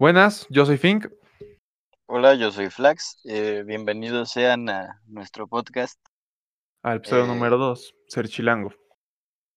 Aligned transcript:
Buenas, 0.00 0.46
yo 0.48 0.64
soy 0.64 0.76
Fink. 0.76 1.08
Hola, 2.06 2.36
yo 2.36 2.52
soy 2.52 2.70
Flax. 2.70 3.20
Eh, 3.24 3.64
bienvenidos 3.66 4.30
sean 4.30 4.68
a 4.68 5.02
nuestro 5.08 5.48
podcast. 5.48 5.98
Al 6.84 6.98
episodio 6.98 7.26
número 7.26 7.58
2, 7.58 7.96
Ser 8.06 8.28
Chilango. 8.28 8.72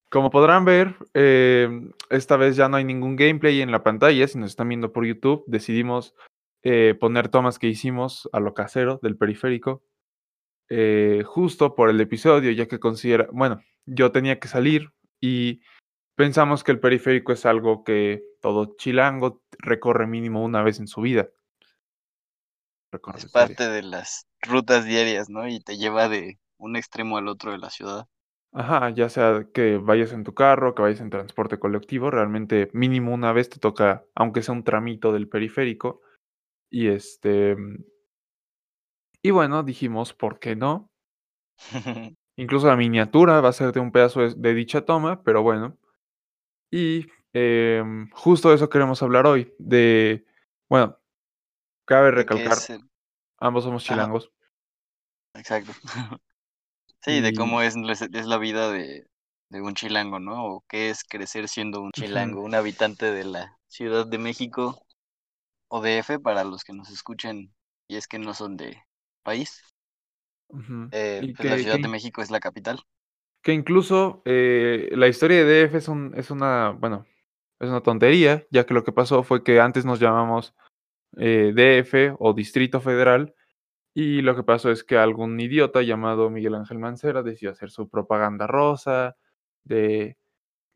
Como 0.10 0.32
podrán 0.32 0.66
ver, 0.66 0.96
eh, 1.14 1.70
esta 2.10 2.38
vez 2.38 2.56
ya 2.56 2.68
no 2.70 2.78
hay 2.78 2.84
ningún 2.84 3.18
gameplay 3.18 3.62
en 3.62 3.72
la 3.72 3.84
pantalla. 3.84 4.28
Si 4.28 4.40
nos 4.40 4.50
están 4.50 4.70
viendo 4.70 4.92
por 4.92 5.06
YouTube, 5.06 5.44
decidimos 5.46 6.16
eh, 6.64 6.98
poner 7.00 7.30
tomas 7.30 7.60
que 7.60 7.68
hicimos 7.68 8.28
a 8.34 8.40
lo 8.40 8.56
casero 8.56 9.00
del 9.04 9.18
periférico. 9.18 9.84
justo 11.24 11.76
por 11.76 11.92
el 11.92 12.02
episodio, 12.02 12.50
ya 12.50 12.66
que 12.66 12.80
considera, 12.80 13.28
bueno, 13.32 13.62
yo 13.86 14.12
tenía 14.12 14.40
que 14.40 14.48
salir 14.48 14.90
y 15.22 15.62
pensamos 16.16 16.64
que 16.64 16.72
el 16.72 16.80
periférico 16.80 17.32
es 17.32 17.46
algo 17.46 17.84
que 17.84 18.24
todo 18.42 18.76
chilango 18.76 19.42
recorre 19.60 20.08
mínimo 20.08 20.44
una 20.44 20.64
vez 20.64 20.80
en 20.80 20.88
su 20.88 21.02
vida. 21.02 21.30
es 23.16 23.32
parte 23.32 23.70
de 23.70 23.84
las 23.84 24.28
rutas 24.42 24.86
diarias, 24.86 25.30
¿no? 25.30 25.48
Y 25.48 25.62
te 25.62 25.78
lleva 25.78 26.10
de 26.10 26.40
un 26.58 26.76
extremo 26.76 27.18
al 27.18 27.28
otro 27.28 27.52
de 27.52 27.58
la 27.58 27.70
ciudad. 27.70 28.08
Ajá, 28.54 28.90
ya 28.90 29.08
sea 29.08 29.48
que 29.54 29.78
vayas 29.78 30.12
en 30.12 30.26
tu 30.26 30.34
carro, 30.34 30.76
que 30.76 30.82
vayas 30.82 31.00
en 31.00 31.10
transporte 31.10 31.58
colectivo, 31.58 32.12
realmente 32.12 32.70
mínimo 32.74 33.14
una 33.14 33.32
vez 33.32 33.50
te 33.50 33.60
toca, 33.60 34.06
aunque 34.14 34.42
sea 34.42 34.54
un 34.54 34.66
tramito 34.66 35.14
del 35.14 35.30
periférico. 35.30 36.02
Y 36.70 36.88
este. 36.88 37.56
Y 39.22 39.32
bueno, 39.32 39.64
dijimos, 39.64 40.14
¿por 40.14 40.40
qué 40.40 40.56
no? 40.56 40.90
Incluso 42.38 42.68
la 42.68 42.76
miniatura 42.76 43.40
va 43.40 43.50
a 43.50 43.54
ser 43.54 43.72
de 43.72 43.80
un 43.80 43.92
pedazo 43.92 44.22
de, 44.30 44.54
dicha 44.54 44.86
toma, 44.86 45.24
pero 45.24 45.44
bueno. 45.44 45.78
Y 46.72 47.08
em, 47.34 48.10
justo 48.12 48.50
de 48.50 48.56
eso 48.56 48.70
queremos 48.70 49.02
hablar 49.04 49.26
hoy. 49.26 49.54
De. 49.58 50.26
Bueno, 50.70 50.98
cabe 51.86 52.12
recalcar. 52.12 52.58
Ambos 53.38 53.64
somos 53.64 53.84
chilangos. 53.84 54.32
Exacto. 55.34 55.72
Sí, 57.04 57.20
de 57.20 57.34
cómo 57.34 57.64
es, 57.64 57.76
es 57.76 58.28
la 58.28 58.38
vida 58.38 58.72
de, 58.72 59.08
de, 59.50 59.62
un 59.62 59.74
chilango, 59.74 60.20
¿no? 60.20 60.46
O 60.46 60.64
qué 60.70 60.92
es 60.92 61.04
crecer 61.04 61.48
siendo 61.48 61.82
un 61.82 61.90
chilango, 61.92 62.44
un 62.44 62.54
habitante 62.54 63.12
de 63.12 63.24
la 63.24 63.58
Ciudad 63.68 64.06
de 64.06 64.20
México 64.20 64.86
o 65.68 65.82
DF 65.82 66.20
para 66.20 66.44
los 66.44 66.64
que 66.64 66.74
nos 66.74 66.92
escuchen 66.92 67.52
y 67.88 67.96
es 67.96 68.08
que 68.08 68.20
no 68.20 68.36
son 68.36 68.56
de 68.56 68.84
país. 69.24 69.64
eh, 70.92 71.34
pues 71.36 71.50
la 71.50 71.58
Ciudad 71.58 71.80
de 71.80 71.88
México 71.88 72.22
es 72.22 72.30
la 72.30 72.40
capital. 72.40 72.80
Que 73.42 73.54
incluso 73.54 74.22
eh, 74.26 74.90
la 74.92 75.08
historia 75.08 75.44
de 75.44 75.66
DF 75.66 75.78
es, 75.78 75.88
un, 75.88 76.14
es 76.16 76.30
una, 76.30 76.70
bueno, 76.70 77.08
es 77.62 77.70
una 77.70 77.82
tontería, 77.82 78.46
ya 78.50 78.66
que 78.66 78.74
lo 78.74 78.84
que 78.84 78.92
pasó 78.92 79.24
fue 79.24 79.44
que 79.44 79.60
antes 79.60 79.86
nos 79.86 80.00
llamamos 80.00 80.56
eh, 81.18 81.54
DF 81.54 82.16
o 82.20 82.34
Distrito 82.34 82.82
Federal 82.82 83.36
y 83.94 84.22
lo 84.22 84.36
que 84.36 84.44
pasó 84.44 84.72
es 84.72 84.84
que 84.84 84.98
algún 84.98 85.40
idiota 85.40 85.82
llamado 85.84 86.30
Miguel 86.30 86.56
Ángel 86.56 86.80
Mancera 86.80 87.22
decidió 87.22 87.52
hacer 87.52 87.70
su 87.70 87.88
propaganda 87.88 88.48
rosa, 88.48 89.16
de, 89.64 90.18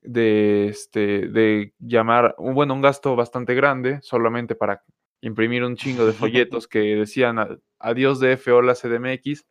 de, 0.01 0.67
este, 0.67 1.27
de 1.27 1.73
llamar, 1.79 2.35
un, 2.37 2.53
bueno, 2.53 2.75
un 2.75 2.81
gasto 2.81 3.15
bastante 3.15 3.55
grande 3.55 3.99
solamente 4.01 4.53
para 4.53 4.83
imprimir 5.21 5.63
un 5.63 5.75
chingo 5.75 6.05
de 6.05 6.13
folletos 6.13 6.67
que 6.67 6.79
decían 6.79 7.59
adiós 7.79 8.19
DF, 8.19 8.47
hola 8.49 8.75
CDMX, 8.75 9.45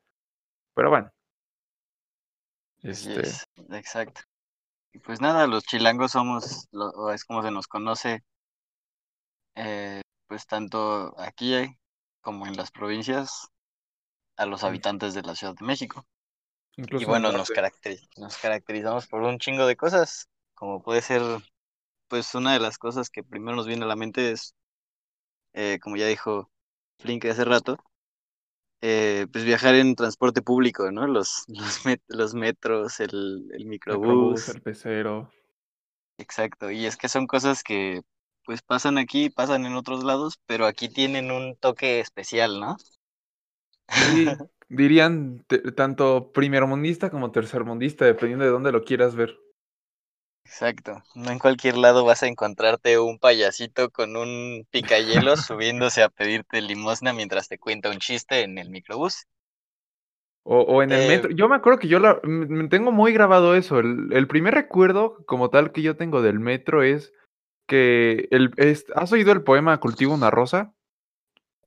pero 0.75 0.91
bueno. 0.91 1.11
Este... 2.83 3.23
exacto. 3.71 4.21
Y 4.95 5.01
pues 5.01 5.21
nada, 5.21 5.49
los 5.49 5.65
chilangos 5.65 6.13
somos, 6.13 6.69
o 6.73 7.11
es 7.11 7.25
como 7.25 7.43
se 7.43 7.51
nos 7.51 7.67
conoce, 7.67 8.23
eh, 9.57 10.01
pues 10.29 10.47
tanto 10.47 11.19
aquí 11.19 11.77
como 12.21 12.47
en 12.47 12.57
las 12.57 12.71
provincias, 12.71 13.49
a 14.37 14.47
los 14.47 14.63
habitantes 14.63 15.15
de 15.15 15.23
la 15.23 15.35
Ciudad 15.35 15.55
de 15.55 15.67
México. 15.67 16.07
y 16.77 17.05
bueno, 17.05 17.33
nos, 17.33 17.51
nos 18.17 18.37
caracterizamos 18.37 19.09
por 19.09 19.23
un 19.23 19.39
chingo 19.39 19.67
de 19.67 19.77
cosas, 19.77 20.29
como 20.55 20.81
puede 20.81 21.03
ser, 21.03 21.23
pues 22.07 22.33
una 22.37 22.53
de 22.53 22.61
las 22.61 22.79
cosas 22.79 23.11
que 23.11 23.25
primero 23.25 23.57
nos 23.57 23.67
viene 23.67 23.85
a 23.85 23.89
la 23.89 23.97
mente 23.97 24.31
es, 24.31 24.55
eh, 25.55 25.81
como 25.83 25.97
ya 25.97 26.07
dijo 26.07 26.51
Flink 27.01 27.25
hace 27.25 27.45
rato, 27.45 27.79
eh, 28.87 29.27
pues 29.33 29.45
viajar 29.45 29.75
en 29.77 29.95
transporte 29.95 30.43
público, 30.43 30.91
¿no? 30.93 31.07
Los, 31.07 31.45
los, 31.49 31.81
los 32.09 32.35
metros, 32.35 33.01
el, 33.01 33.49
el 33.53 33.65
microbús. 33.65 34.49
El 34.49 34.61
pecero. 34.61 35.31
Exacto, 36.19 36.71
y 36.71 36.85
es 36.87 36.97
que 36.97 37.09
son 37.09 37.27
cosas 37.27 37.63
que 37.63 38.03
pues 38.45 38.61
pasan 38.63 38.99
aquí, 38.99 39.31
pasan 39.31 39.65
en 39.65 39.75
otros 39.75 40.05
lados, 40.05 40.39
pero 40.47 40.67
aquí 40.67 40.89
tienen 40.91 41.31
un 41.31 41.57
toque 41.57 41.99
especial, 42.01 42.61
¿no? 42.61 42.77
Sí, 43.89 44.27
dirían 44.69 45.45
tanto 45.77 46.33
primermundista 46.33 47.11
como 47.11 47.33
tercermundista, 47.33 48.05
dependiendo 48.05 48.45
de 48.45 48.51
dónde 48.51 48.73
lo 48.73 48.85
quieras 48.85 49.15
ver. 49.15 49.39
Exacto. 50.45 51.03
No 51.15 51.31
en 51.31 51.39
cualquier 51.39 51.77
lado 51.77 52.05
vas 52.05 52.23
a 52.23 52.27
encontrarte 52.27 52.99
un 52.99 53.19
payasito 53.19 53.91
con 53.91 54.17
un 54.17 54.67
picayelo 54.71 55.37
subiéndose 55.37 56.03
a 56.03 56.09
pedirte 56.09 56.61
limosna 56.61 57.13
mientras 57.13 57.49
te 57.49 57.59
cuenta 57.59 57.91
un 57.91 57.99
chiste 57.99 58.43
en 58.43 58.59
el 58.59 58.71
microbús. 58.71 59.27
O, 60.47 60.61
o 60.61 60.83
en 60.83 60.93
el 60.93 61.09
metro. 61.09 61.31
Eh, 61.31 61.35
yo 61.37 61.49
me 61.49 61.57
acuerdo 61.57 61.79
que 61.79 61.89
yo 61.89 61.99
la, 61.99 62.21
tengo 62.69 62.93
muy 62.93 63.15
grabado 63.15 63.55
eso. 63.55 63.79
El, 63.79 64.13
el, 64.13 64.29
primer 64.29 64.55
recuerdo 64.55 65.25
como 65.25 65.49
tal 65.49 65.73
que 65.73 65.81
yo 65.81 65.97
tengo 65.97 66.21
del 66.21 66.39
metro 66.39 66.83
es 66.83 67.15
que 67.67 68.29
el, 68.31 68.53
es, 68.59 68.85
¿has 68.95 69.11
oído 69.13 69.33
el 69.33 69.43
poema 69.43 69.81
Cultivo 69.81 70.13
una 70.13 70.31
rosa? 70.31 70.75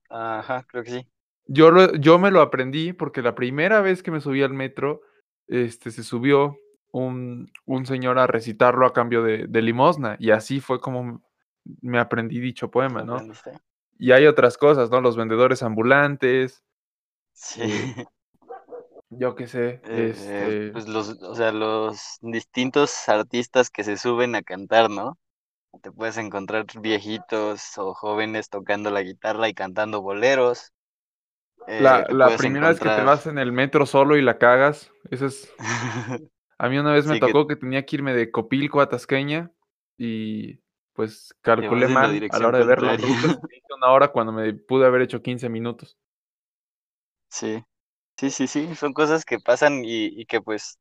Ajá, 0.09 0.63
creo 0.67 0.83
que 0.83 0.91
sí. 0.91 1.07
Yo, 1.47 1.71
lo, 1.71 1.95
yo 1.95 2.19
me 2.19 2.29
lo 2.29 2.41
aprendí 2.41 2.93
porque 2.93 3.23
la 3.23 3.33
primera 3.33 3.81
vez 3.81 4.03
que 4.03 4.11
me 4.11 4.21
subí 4.21 4.43
al 4.43 4.53
metro, 4.53 5.01
este, 5.47 5.89
se 5.89 6.03
subió 6.03 6.59
un, 6.91 7.51
un 7.65 7.85
señor 7.85 8.19
a 8.19 8.27
recitarlo 8.27 8.85
a 8.85 8.93
cambio 8.93 9.23
de, 9.23 9.47
de, 9.47 9.61
limosna 9.61 10.15
y 10.19 10.31
así 10.31 10.59
fue 10.59 10.79
como 10.79 11.21
me 11.81 11.99
aprendí 11.99 12.39
dicho 12.39 12.71
poema, 12.71 13.03
¿no? 13.03 13.21
Y 13.99 14.11
hay 14.11 14.25
otras 14.27 14.57
cosas, 14.57 14.89
¿no? 14.89 15.01
Los 15.01 15.17
vendedores 15.17 15.63
ambulantes. 15.63 16.63
Sí. 17.33 17.61
Eh, 17.63 18.05
yo 19.09 19.35
qué 19.35 19.47
sé. 19.47 19.81
Eh, 19.85 20.09
este... 20.13 20.71
pues 20.71 20.87
los, 20.87 21.09
o 21.21 21.35
sea, 21.35 21.51
los 21.51 22.17
distintos 22.21 23.09
artistas 23.09 23.69
que 23.69 23.83
se 23.83 23.97
suben 23.97 24.35
a 24.35 24.43
cantar, 24.43 24.89
¿no? 24.89 25.17
Te 25.81 25.91
puedes 25.91 26.17
encontrar 26.17 26.65
viejitos 26.79 27.77
o 27.77 27.93
jóvenes 27.93 28.49
tocando 28.49 28.89
la 28.89 29.01
guitarra 29.01 29.49
y 29.49 29.53
cantando 29.53 30.01
boleros. 30.01 30.73
Eh, 31.67 31.81
la, 31.81 32.05
la 32.09 32.35
primera 32.37 32.69
vez 32.69 32.79
que 32.79 32.89
te 32.89 33.03
vas 33.03 33.27
en 33.27 33.37
el 33.37 33.51
metro 33.51 33.85
solo 33.85 34.15
y 34.15 34.21
la 34.21 34.37
cagas, 34.37 34.91
eso 35.11 35.25
es... 35.25 35.51
A 36.57 36.69
mí 36.69 36.77
una 36.79 36.93
vez 36.93 37.05
me 37.07 37.17
tocó 37.17 37.47
que... 37.47 37.55
tenía 37.55 37.85
que 37.85 37.95
irme 37.97 38.13
de 38.13 38.31
Copilco 38.31 38.81
a 38.81 38.89
Tasqueña 38.89 39.51
y 39.97 40.59
pues 40.93 41.35
calculé 41.41 41.87
mal 41.87 42.25
a 42.29 42.39
la 42.39 42.47
hora 42.47 42.57
de 42.59 42.63
ver 42.65 42.81
la 42.81 42.95
ruta, 42.97 43.39
una 43.77 43.91
hora 43.91 44.09
cuando 44.11 44.31
me 44.33 44.53
pude 44.53 44.85
haber 44.85 45.01
hecho 45.03 45.21
15 45.21 45.49
minutos. 45.49 45.97
Sí, 47.29 47.63
sí, 48.17 48.29
sí, 48.31 48.47
sí, 48.47 48.75
son 48.75 48.93
cosas 48.93 49.25
que 49.25 49.39
pasan 49.39 49.83
y, 49.85 50.07
y 50.21 50.25
que 50.25 50.41
pues 50.41 50.79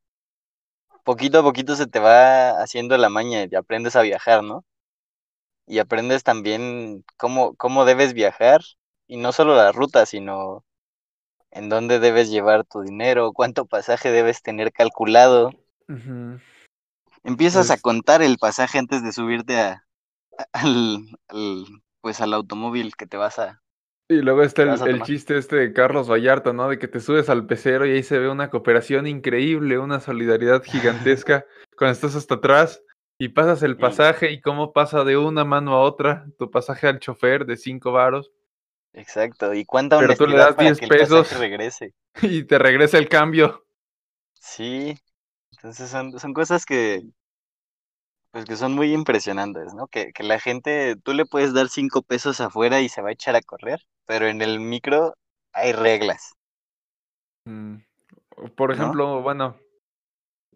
poquito 1.03 1.39
a 1.39 1.43
poquito 1.43 1.75
se 1.75 1.87
te 1.87 1.97
va 1.99 2.61
haciendo 2.61 2.97
la 2.97 3.09
maña 3.09 3.45
y 3.49 3.55
aprendes 3.55 3.95
a 3.95 4.01
viajar, 4.03 4.43
¿no? 4.43 4.63
Y 5.65 5.79
aprendes 5.79 6.23
también 6.23 7.03
cómo, 7.17 7.55
cómo 7.55 7.85
debes 7.85 8.13
viajar 8.13 8.61
y 9.07 9.17
no 9.17 9.31
solo 9.33 9.55
la 9.55 9.71
ruta, 9.71 10.05
sino 10.05 10.65
en 11.51 11.69
dónde 11.69 11.99
debes 11.99 12.29
llevar 12.31 12.65
tu 12.65 12.81
dinero, 12.81 13.33
cuánto 13.33 13.65
pasaje 13.67 14.11
debes 14.11 14.41
tener 14.43 14.71
calculado. 14.73 15.51
Empiezas 17.23 17.71
a 17.71 17.77
contar 17.77 18.21
el 18.21 18.37
pasaje 18.37 18.77
antes 18.77 19.03
de 19.03 19.11
subirte 19.11 19.59
a, 19.59 19.87
al, 20.53 21.05
pues 22.01 22.21
al 22.21 22.33
automóvil 22.33 22.95
que 22.95 23.07
te 23.07 23.17
vas 23.17 23.39
a. 23.39 23.61
Y 24.09 24.21
luego 24.21 24.41
está 24.41 24.63
el, 24.63 25.01
chiste 25.03 25.37
este 25.37 25.57
de 25.57 25.73
Carlos 25.73 26.09
Vallarta, 26.09 26.53
¿no? 26.53 26.69
De 26.69 26.79
que 26.79 26.87
te 26.87 27.01
subes 27.01 27.29
al 27.29 27.45
pecero 27.45 27.85
y 27.85 27.91
ahí 27.91 28.03
se 28.03 28.17
ve 28.17 28.29
una 28.29 28.49
cooperación 28.49 29.05
increíble, 29.05 29.77
una 29.79 29.99
solidaridad 29.99 30.63
gigantesca 30.63 31.45
cuando 31.77 31.91
estás 31.91 32.15
hasta 32.15 32.35
atrás 32.35 32.81
y 33.19 33.29
pasas 33.29 33.63
el 33.63 33.75
pasaje 33.75 34.31
y 34.31 34.39
cómo 34.39 34.71
pasa 34.71 35.03
de 35.03 35.17
una 35.17 35.43
mano 35.43 35.73
a 35.73 35.81
otra 35.81 36.25
tu 36.37 36.49
pasaje 36.49 36.87
al 36.87 36.99
chofer 36.99 37.45
de 37.45 37.57
cinco 37.57 37.91
varos. 37.91 38.31
Exacto, 38.93 39.53
y 39.53 39.65
cuánta 39.65 39.99
Pero 39.99 40.15
tú 40.15 40.25
le 40.25 40.37
das 40.37 40.55
10 40.55 40.79
pesos 40.87 41.37
regrese. 41.37 41.93
y 42.21 42.43
te 42.45 42.57
regresa 42.57 42.97
el 42.97 43.09
cambio. 43.09 43.65
Sí, 44.33 44.97
entonces 45.67 45.89
son, 45.89 46.17
son 46.17 46.33
cosas 46.33 46.65
que, 46.65 47.03
pues 48.31 48.45
que 48.45 48.55
son 48.55 48.73
muy 48.73 48.93
impresionantes, 48.93 49.73
¿no? 49.73 49.87
Que, 49.87 50.13
que 50.13 50.23
la 50.23 50.39
gente, 50.39 50.95
tú 51.03 51.11
le 51.11 51.25
puedes 51.25 51.53
dar 51.53 51.67
cinco 51.67 52.03
pesos 52.03 52.39
afuera 52.39 52.79
y 52.79 52.87
se 52.87 53.01
va 53.01 53.09
a 53.09 53.11
echar 53.11 53.35
a 53.35 53.41
correr, 53.41 53.81
pero 54.05 54.27
en 54.27 54.41
el 54.41 54.61
micro 54.61 55.15
hay 55.51 55.73
reglas. 55.73 56.35
Mm, 57.43 57.79
por 58.55 58.71
ejemplo, 58.71 59.21
bueno, 59.21 59.57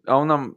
a 0.06 0.16
una 0.16 0.50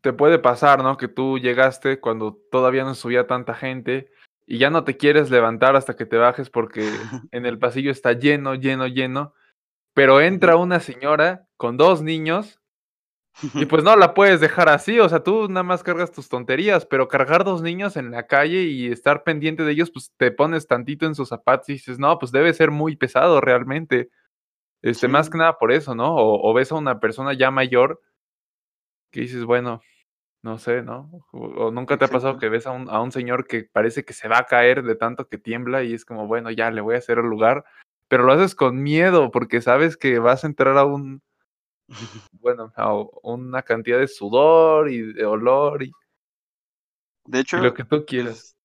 te 0.00 0.14
puede 0.14 0.38
pasar, 0.38 0.82
¿no? 0.82 0.96
Que 0.96 1.08
tú 1.08 1.38
llegaste 1.38 2.00
cuando 2.00 2.38
todavía 2.50 2.84
no 2.84 2.94
subía 2.94 3.26
tanta 3.26 3.52
gente 3.52 4.10
y 4.46 4.56
ya 4.56 4.70
no 4.70 4.84
te 4.84 4.96
quieres 4.96 5.30
levantar 5.30 5.76
hasta 5.76 5.94
que 5.94 6.06
te 6.06 6.16
bajes 6.16 6.48
porque 6.48 6.88
en 7.32 7.44
el 7.44 7.58
pasillo 7.58 7.90
está 7.90 8.14
lleno, 8.14 8.54
lleno, 8.54 8.86
lleno, 8.86 9.34
pero 9.92 10.22
entra 10.22 10.56
una 10.56 10.80
señora 10.80 11.46
con 11.58 11.76
dos 11.76 12.00
niños 12.00 12.62
y 13.54 13.66
pues 13.66 13.84
no 13.84 13.96
la 13.96 14.14
puedes 14.14 14.40
dejar 14.40 14.68
así, 14.68 14.98
o 14.98 15.08
sea, 15.08 15.22
tú 15.22 15.48
nada 15.48 15.62
más 15.62 15.82
cargas 15.82 16.10
tus 16.10 16.28
tonterías, 16.28 16.86
pero 16.86 17.08
cargar 17.08 17.44
dos 17.44 17.60
niños 17.62 17.96
en 17.96 18.10
la 18.10 18.26
calle 18.26 18.62
y 18.62 18.90
estar 18.90 19.24
pendiente 19.24 19.62
de 19.64 19.72
ellos, 19.72 19.90
pues 19.90 20.12
te 20.16 20.30
pones 20.30 20.66
tantito 20.66 21.06
en 21.06 21.14
sus 21.14 21.28
zapatos 21.28 21.68
y 21.68 21.74
dices, 21.74 21.98
no, 21.98 22.18
pues 22.18 22.32
debe 22.32 22.54
ser 22.54 22.70
muy 22.70 22.96
pesado 22.96 23.40
realmente. 23.40 24.10
Este, 24.82 25.08
más 25.08 25.28
que 25.28 25.38
nada 25.38 25.58
por 25.58 25.72
eso, 25.72 25.94
¿no? 25.94 26.14
O, 26.16 26.54
ves 26.54 26.70
a 26.72 26.76
una 26.76 27.00
persona 27.00 27.34
ya 27.34 27.50
mayor 27.50 28.00
que 29.10 29.20
dices, 29.20 29.44
bueno, 29.44 29.80
no 30.42 30.58
sé, 30.58 30.82
¿no? 30.82 31.10
O, 31.32 31.70
nunca 31.70 31.98
te 31.98 32.04
ha 32.06 32.08
pasado 32.08 32.38
que 32.38 32.48
ves 32.48 32.66
a 32.66 32.70
un, 32.70 32.88
a 32.88 33.00
un 33.00 33.12
señor 33.12 33.46
que 33.46 33.64
parece 33.64 34.04
que 34.04 34.12
se 34.12 34.28
va 34.28 34.38
a 34.38 34.46
caer 34.46 34.82
de 34.82 34.94
tanto 34.94 35.28
que 35.28 35.38
tiembla 35.38 35.82
y 35.82 35.92
es 35.92 36.04
como, 36.04 36.26
bueno, 36.26 36.50
ya 36.50 36.70
le 36.70 36.80
voy 36.80 36.94
a 36.94 36.98
hacer 36.98 37.18
el 37.18 37.26
lugar, 37.26 37.64
pero 38.08 38.24
lo 38.24 38.32
haces 38.32 38.54
con 38.54 38.82
miedo 38.82 39.30
porque 39.30 39.60
sabes 39.60 39.96
que 39.96 40.18
vas 40.20 40.44
a 40.44 40.46
entrar 40.46 40.78
a 40.78 40.84
un, 40.84 41.22
bueno, 42.32 42.72
una 43.22 43.62
cantidad 43.62 43.98
de 43.98 44.08
sudor 44.08 44.90
y 44.90 45.12
de 45.12 45.24
olor 45.24 45.82
y, 45.82 45.92
de 47.26 47.40
hecho, 47.40 47.58
lo 47.58 47.74
que 47.74 47.84
tú 47.84 48.04
quieras. 48.06 48.56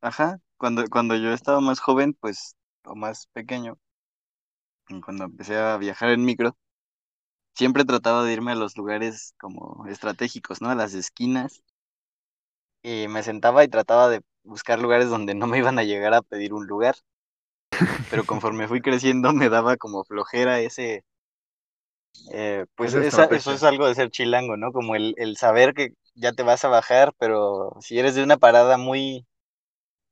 Pues, 0.00 0.12
ajá, 0.12 0.40
cuando, 0.56 0.84
cuando 0.88 1.16
yo 1.16 1.32
estaba 1.32 1.60
más 1.60 1.80
joven, 1.80 2.14
pues, 2.14 2.56
o 2.84 2.94
más 2.94 3.28
pequeño, 3.32 3.78
cuando 5.04 5.24
empecé 5.24 5.56
a 5.56 5.76
viajar 5.76 6.10
en 6.10 6.24
micro, 6.24 6.56
siempre 7.54 7.84
trataba 7.84 8.24
de 8.24 8.32
irme 8.32 8.52
a 8.52 8.56
los 8.56 8.76
lugares 8.76 9.34
como 9.38 9.86
estratégicos, 9.86 10.60
¿no? 10.60 10.70
A 10.70 10.74
las 10.74 10.94
esquinas. 10.94 11.62
Y 12.82 13.06
me 13.08 13.22
sentaba 13.22 13.62
y 13.62 13.68
trataba 13.68 14.08
de 14.08 14.22
buscar 14.42 14.80
lugares 14.80 15.08
donde 15.10 15.34
no 15.34 15.46
me 15.46 15.58
iban 15.58 15.78
a 15.78 15.84
llegar 15.84 16.14
a 16.14 16.22
pedir 16.22 16.52
un 16.52 16.66
lugar. 16.66 16.96
Pero 18.10 18.24
conforme 18.24 18.68
fui 18.68 18.80
creciendo 18.80 19.32
me 19.32 19.48
daba 19.48 19.76
como 19.76 20.04
flojera 20.04 20.60
ese... 20.60 21.04
Eh, 22.32 22.66
pues 22.74 22.94
eso 22.94 23.52
es 23.52 23.62
algo 23.62 23.86
de 23.86 23.94
ser 23.94 24.10
chilango, 24.10 24.56
¿no? 24.56 24.72
Como 24.72 24.94
el, 24.94 25.14
el 25.16 25.36
saber 25.36 25.74
que 25.74 25.94
ya 26.14 26.32
te 26.32 26.42
vas 26.42 26.64
a 26.64 26.68
bajar, 26.68 27.12
pero 27.18 27.76
si 27.80 27.98
eres 27.98 28.14
de 28.14 28.22
una 28.22 28.36
parada 28.36 28.76
muy 28.76 29.26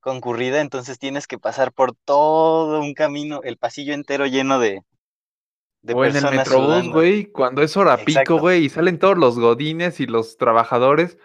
concurrida, 0.01 0.61
entonces 0.61 0.99
tienes 0.99 1.27
que 1.27 1.39
pasar 1.39 1.73
por 1.73 1.95
todo 2.05 2.81
un 2.81 2.95
camino, 2.95 3.41
el 3.43 3.57
pasillo 3.57 3.95
entero 3.95 4.27
lleno 4.27 4.59
de, 4.59 4.83
o 5.95 6.05
en 6.05 6.17
el 6.17 6.25
Metrobús, 6.37 6.89
güey, 6.93 7.27
cuando 7.27 7.63
es 7.63 7.77
hora 7.77 7.97
pico, 7.99 8.39
güey, 8.39 8.65
y 8.65 8.69
salen 8.69 8.99
todos 8.99 9.17
los 9.17 9.39
godines 9.39 10.01
y 10.01 10.07
los 10.07 10.37
trabajadores. 10.37 11.19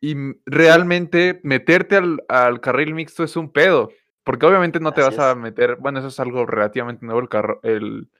Y 0.00 0.14
realmente 0.44 1.40
meterte 1.44 1.96
al, 1.96 2.22
al, 2.28 2.60
carril 2.60 2.94
mixto 2.94 3.24
es 3.24 3.36
un 3.36 3.50
pedo. 3.50 3.90
Porque 4.22 4.46
obviamente 4.46 4.80
no 4.80 4.92
te 4.92 5.02
vas 5.02 5.18
a 5.18 5.34
meter. 5.34 5.76
Bueno, 5.76 5.98
eso 5.98 6.08
es 6.08 6.18
algo 6.20 6.44
relativamente 6.46 7.04
nuevo, 7.04 7.20
el 7.20 7.28
carro, 7.28 7.60
el, 7.62 8.10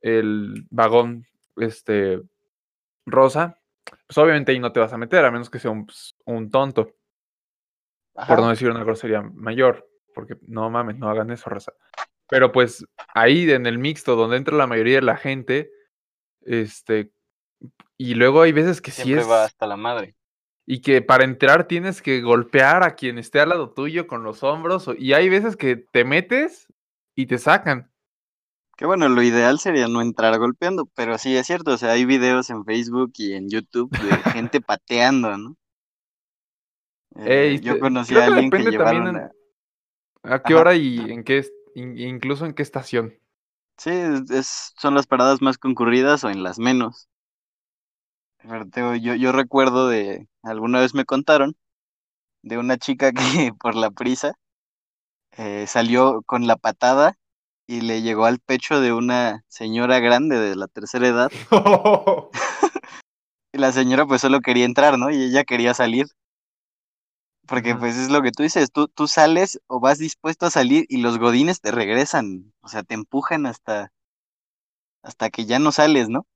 el 0.00 0.66
vagón 0.70 1.26
este 1.56 2.20
rosa. 3.06 3.58
Pues 4.06 4.18
obviamente 4.18 4.52
ahí 4.52 4.58
no 4.58 4.72
te 4.72 4.80
vas 4.80 4.92
a 4.92 4.98
meter, 4.98 5.24
a 5.24 5.30
menos 5.30 5.50
que 5.50 5.58
sea 5.58 5.70
un, 5.70 5.86
pues, 5.86 6.16
un 6.24 6.50
tonto. 6.50 6.94
Por 8.14 8.40
no 8.40 8.48
decir 8.48 8.70
una 8.70 8.84
grosería 8.84 9.22
mayor. 9.22 9.88
Porque 10.14 10.36
no 10.42 10.68
mames, 10.70 10.98
no 10.98 11.08
hagan 11.08 11.30
eso, 11.30 11.48
raza. 11.48 11.72
Pero 12.28 12.52
pues 12.52 12.86
ahí 13.14 13.50
en 13.50 13.66
el 13.66 13.78
mixto, 13.78 14.16
donde 14.16 14.36
entra 14.36 14.56
la 14.56 14.66
mayoría 14.66 14.96
de 14.96 15.02
la 15.02 15.16
gente, 15.16 15.70
este, 16.40 17.12
y 17.98 18.14
luego 18.14 18.42
hay 18.42 18.52
veces 18.52 18.80
que 18.80 18.90
Siempre 18.90 19.16
sí 19.16 19.20
es... 19.20 19.30
va 19.30 19.44
hasta 19.44 19.66
la 19.66 19.76
madre. 19.76 20.16
Y 20.64 20.80
que 20.80 21.02
para 21.02 21.24
entrar 21.24 21.68
tienes 21.68 22.00
que 22.00 22.22
golpear 22.22 22.84
a 22.84 22.94
quien 22.94 23.18
esté 23.18 23.40
al 23.40 23.50
lado 23.50 23.70
tuyo 23.70 24.06
con 24.06 24.22
los 24.22 24.42
hombros, 24.42 24.88
y 24.98 25.12
hay 25.12 25.28
veces 25.28 25.56
que 25.56 25.76
te 25.76 26.04
metes 26.04 26.68
y 27.14 27.26
te 27.26 27.36
sacan. 27.36 27.91
Que 28.82 28.86
bueno, 28.86 29.08
lo 29.08 29.22
ideal 29.22 29.60
sería 29.60 29.86
no 29.86 30.02
entrar 30.02 30.36
golpeando, 30.40 30.86
pero 30.96 31.16
sí 31.16 31.36
es 31.36 31.46
cierto, 31.46 31.70
o 31.70 31.76
sea, 31.76 31.92
hay 31.92 32.04
videos 32.04 32.50
en 32.50 32.64
Facebook 32.64 33.12
y 33.14 33.34
en 33.34 33.48
YouTube 33.48 33.96
de 33.96 34.16
gente 34.32 34.60
pateando, 34.60 35.38
¿no? 35.38 35.56
Eh, 37.14 37.60
yo 37.62 37.78
conocí 37.78 38.16
a 38.16 38.24
alguien 38.24 38.50
que 38.50 38.58
llevaron... 38.58 39.30
a... 40.24 40.42
qué 40.42 40.56
hora 40.56 40.74
y 40.74 40.98
en 40.98 41.22
qué 41.22 41.46
incluso 41.76 42.44
en 42.44 42.54
qué 42.54 42.64
estación. 42.64 43.14
Sí, 43.76 43.92
es, 44.30 44.72
son 44.76 44.96
las 44.96 45.06
paradas 45.06 45.40
más 45.40 45.58
concurridas 45.58 46.24
o 46.24 46.30
en 46.30 46.42
las 46.42 46.58
menos. 46.58 47.08
Yo, 49.00 49.14
yo 49.14 49.30
recuerdo 49.30 49.86
de, 49.86 50.26
alguna 50.42 50.80
vez 50.80 50.92
me 50.92 51.04
contaron, 51.04 51.54
de 52.42 52.58
una 52.58 52.78
chica 52.78 53.12
que 53.46 53.52
por 53.60 53.76
la 53.76 53.92
prisa 53.92 54.32
eh, 55.36 55.68
salió 55.68 56.22
con 56.22 56.48
la 56.48 56.56
patada 56.56 57.16
y 57.72 57.80
le 57.80 58.02
llegó 58.02 58.26
al 58.26 58.38
pecho 58.38 58.82
de 58.82 58.92
una 58.92 59.44
señora 59.48 59.98
grande 59.98 60.38
de 60.38 60.56
la 60.56 60.68
tercera 60.68 61.08
edad. 61.08 61.32
y 63.54 63.56
la 63.58 63.72
señora 63.72 64.04
pues 64.04 64.20
solo 64.20 64.40
quería 64.40 64.66
entrar, 64.66 64.98
¿no? 64.98 65.10
Y 65.10 65.22
ella 65.22 65.44
quería 65.44 65.72
salir. 65.72 66.04
Porque 67.46 67.74
pues 67.74 67.96
es 67.96 68.10
lo 68.10 68.20
que 68.20 68.30
tú 68.30 68.42
dices, 68.42 68.70
tú, 68.70 68.88
tú 68.88 69.08
sales 69.08 69.58
o 69.68 69.80
vas 69.80 69.96
dispuesto 69.96 70.44
a 70.44 70.50
salir 70.50 70.84
y 70.90 70.98
los 70.98 71.18
godines 71.18 71.62
te 71.62 71.70
regresan, 71.70 72.52
o 72.60 72.68
sea, 72.68 72.82
te 72.82 72.92
empujan 72.92 73.46
hasta, 73.46 73.90
hasta 75.02 75.30
que 75.30 75.46
ya 75.46 75.58
no 75.58 75.72
sales, 75.72 76.10
¿no? 76.10 76.26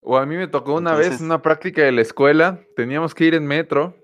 O 0.00 0.16
a 0.16 0.26
mí 0.26 0.36
me 0.36 0.46
tocó 0.46 0.74
una 0.74 0.94
vez 0.94 1.20
una 1.20 1.42
práctica 1.42 1.82
de 1.82 1.90
la 1.90 2.02
escuela, 2.02 2.60
teníamos 2.76 3.16
que 3.16 3.24
ir 3.24 3.34
en 3.34 3.46
metro 3.46 3.96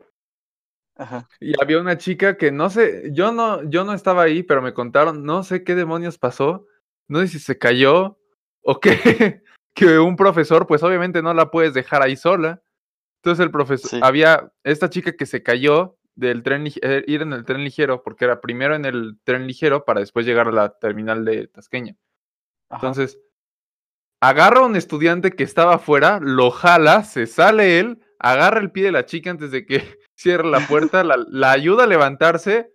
Ajá. 0.96 1.28
y 1.40 1.54
había 1.60 1.80
una 1.80 1.98
chica 1.98 2.36
que 2.36 2.52
no 2.52 2.70
sé, 2.70 3.10
yo 3.12 3.32
no, 3.32 3.68
yo 3.68 3.84
no 3.84 3.94
estaba 3.94 4.22
ahí, 4.22 4.44
pero 4.44 4.62
me 4.62 4.74
contaron, 4.74 5.24
no 5.24 5.42
sé 5.42 5.64
qué 5.64 5.74
demonios 5.74 6.18
pasó, 6.18 6.66
no 7.08 7.20
sé 7.20 7.28
si 7.28 7.38
se 7.40 7.58
cayó 7.58 8.18
o 8.62 8.80
qué, 8.80 9.42
que 9.74 9.98
un 9.98 10.16
profesor, 10.16 10.66
pues 10.66 10.82
obviamente 10.82 11.22
no 11.22 11.34
la 11.34 11.50
puedes 11.50 11.74
dejar 11.74 12.02
ahí 12.02 12.16
sola. 12.16 12.62
Entonces 13.22 13.44
el 13.44 13.50
profesor, 13.50 14.00
había 14.02 14.52
esta 14.62 14.90
chica 14.90 15.16
que 15.16 15.26
se 15.26 15.42
cayó 15.42 15.98
del 16.14 16.42
tren, 16.42 16.66
eh, 16.66 17.04
ir 17.06 17.22
en 17.22 17.32
el 17.32 17.44
tren 17.44 17.64
ligero, 17.64 18.02
porque 18.02 18.24
era 18.24 18.40
primero 18.40 18.74
en 18.74 18.84
el 18.84 19.18
tren 19.24 19.46
ligero 19.46 19.84
para 19.84 20.00
después 20.00 20.26
llegar 20.26 20.48
a 20.48 20.52
la 20.52 20.78
terminal 20.78 21.24
de 21.24 21.48
Tasqueña. 21.48 21.96
Entonces, 22.70 23.18
agarra 24.20 24.60
a 24.60 24.66
un 24.66 24.76
estudiante 24.76 25.32
que 25.32 25.42
estaba 25.42 25.74
afuera, 25.74 26.18
lo 26.20 26.50
jala, 26.50 27.04
se 27.04 27.26
sale 27.26 27.78
él, 27.78 28.02
agarra 28.18 28.60
el 28.60 28.70
pie 28.70 28.84
de 28.84 28.92
la 28.92 29.06
chica 29.06 29.30
antes 29.30 29.50
de 29.50 29.66
que 29.66 29.98
cierre 30.14 30.48
la 30.48 30.66
puerta, 30.66 31.04
la, 31.04 31.24
la 31.28 31.52
ayuda 31.52 31.84
a 31.84 31.88
levantarse, 31.88 32.72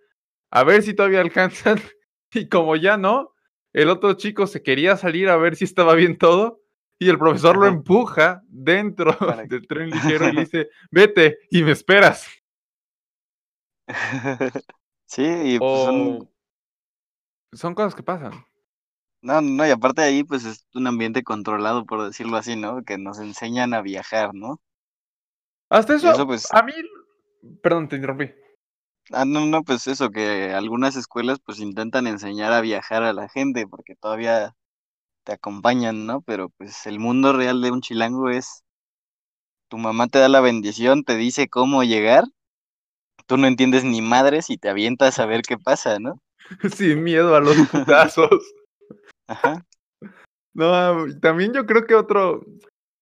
a 0.50 0.64
ver 0.64 0.82
si 0.82 0.94
todavía 0.94 1.20
alcanzan, 1.20 1.80
y 2.32 2.48
como 2.48 2.76
ya 2.76 2.96
no, 2.96 3.34
el 3.72 3.88
otro 3.88 4.14
chico 4.14 4.46
se 4.46 4.62
quería 4.62 4.96
salir 4.96 5.28
a 5.28 5.36
ver 5.36 5.56
si 5.56 5.64
estaba 5.64 5.94
bien 5.94 6.18
todo, 6.18 6.60
y 6.98 7.08
el 7.08 7.18
profesor 7.18 7.56
lo 7.56 7.66
empuja 7.66 8.42
dentro 8.46 9.16
del 9.48 9.66
tren 9.66 9.90
ligero 9.90 10.28
y 10.28 10.32
le 10.32 10.40
dice, 10.42 10.68
vete 10.90 11.38
y 11.50 11.62
me 11.62 11.72
esperas. 11.72 12.28
sí, 15.06 15.24
y 15.24 15.58
pues 15.58 15.84
son... 15.84 16.30
son 17.52 17.74
cosas 17.74 17.94
que 17.94 18.02
pasan. 18.02 18.44
No, 19.22 19.40
no, 19.40 19.66
y 19.66 19.70
aparte 19.70 20.02
de 20.02 20.08
ahí, 20.08 20.24
pues 20.24 20.44
es 20.44 20.66
un 20.74 20.86
ambiente 20.86 21.22
controlado, 21.22 21.84
por 21.84 22.04
decirlo 22.04 22.36
así, 22.36 22.56
¿no? 22.56 22.84
Que 22.84 22.96
nos 22.96 23.18
enseñan 23.18 23.74
a 23.74 23.82
viajar, 23.82 24.34
¿no? 24.34 24.60
Hasta 25.68 25.96
eso, 25.96 26.26
pues... 26.26 26.52
a 26.52 26.62
mí, 26.62 26.72
perdón, 27.62 27.88
te 27.88 27.96
interrumpí. 27.96 28.30
Ah, 29.12 29.24
no, 29.24 29.46
no, 29.46 29.62
pues 29.64 29.86
eso, 29.86 30.10
que 30.10 30.52
algunas 30.52 30.96
escuelas 30.96 31.38
pues 31.44 31.58
intentan 31.58 32.06
enseñar 32.06 32.52
a 32.52 32.60
viajar 32.60 33.02
a 33.02 33.12
la 33.12 33.28
gente 33.28 33.66
porque 33.66 33.96
todavía 33.96 34.54
te 35.24 35.32
acompañan, 35.32 36.06
¿no? 36.06 36.22
Pero 36.22 36.50
pues 36.50 36.86
el 36.86 36.98
mundo 37.00 37.32
real 37.32 37.60
de 37.60 37.70
un 37.70 37.80
chilango 37.80 38.30
es, 38.30 38.62
tu 39.68 39.78
mamá 39.78 40.08
te 40.08 40.18
da 40.18 40.28
la 40.28 40.40
bendición, 40.40 41.04
te 41.04 41.16
dice 41.16 41.48
cómo 41.48 41.82
llegar 41.82 42.24
tú 43.30 43.36
no 43.36 43.46
entiendes 43.46 43.84
ni 43.84 44.02
madres 44.02 44.50
y 44.50 44.58
te 44.58 44.68
avientas 44.68 45.20
a 45.20 45.26
ver 45.26 45.42
qué 45.42 45.56
pasa, 45.56 46.00
¿no? 46.00 46.20
Sin 46.74 47.04
miedo 47.04 47.36
a 47.36 47.40
los 47.40 47.56
putazos. 47.68 48.52
Ajá. 49.28 49.64
No, 50.52 51.06
también 51.20 51.52
yo 51.52 51.64
creo 51.64 51.86
que 51.86 51.94
otro. 51.94 52.44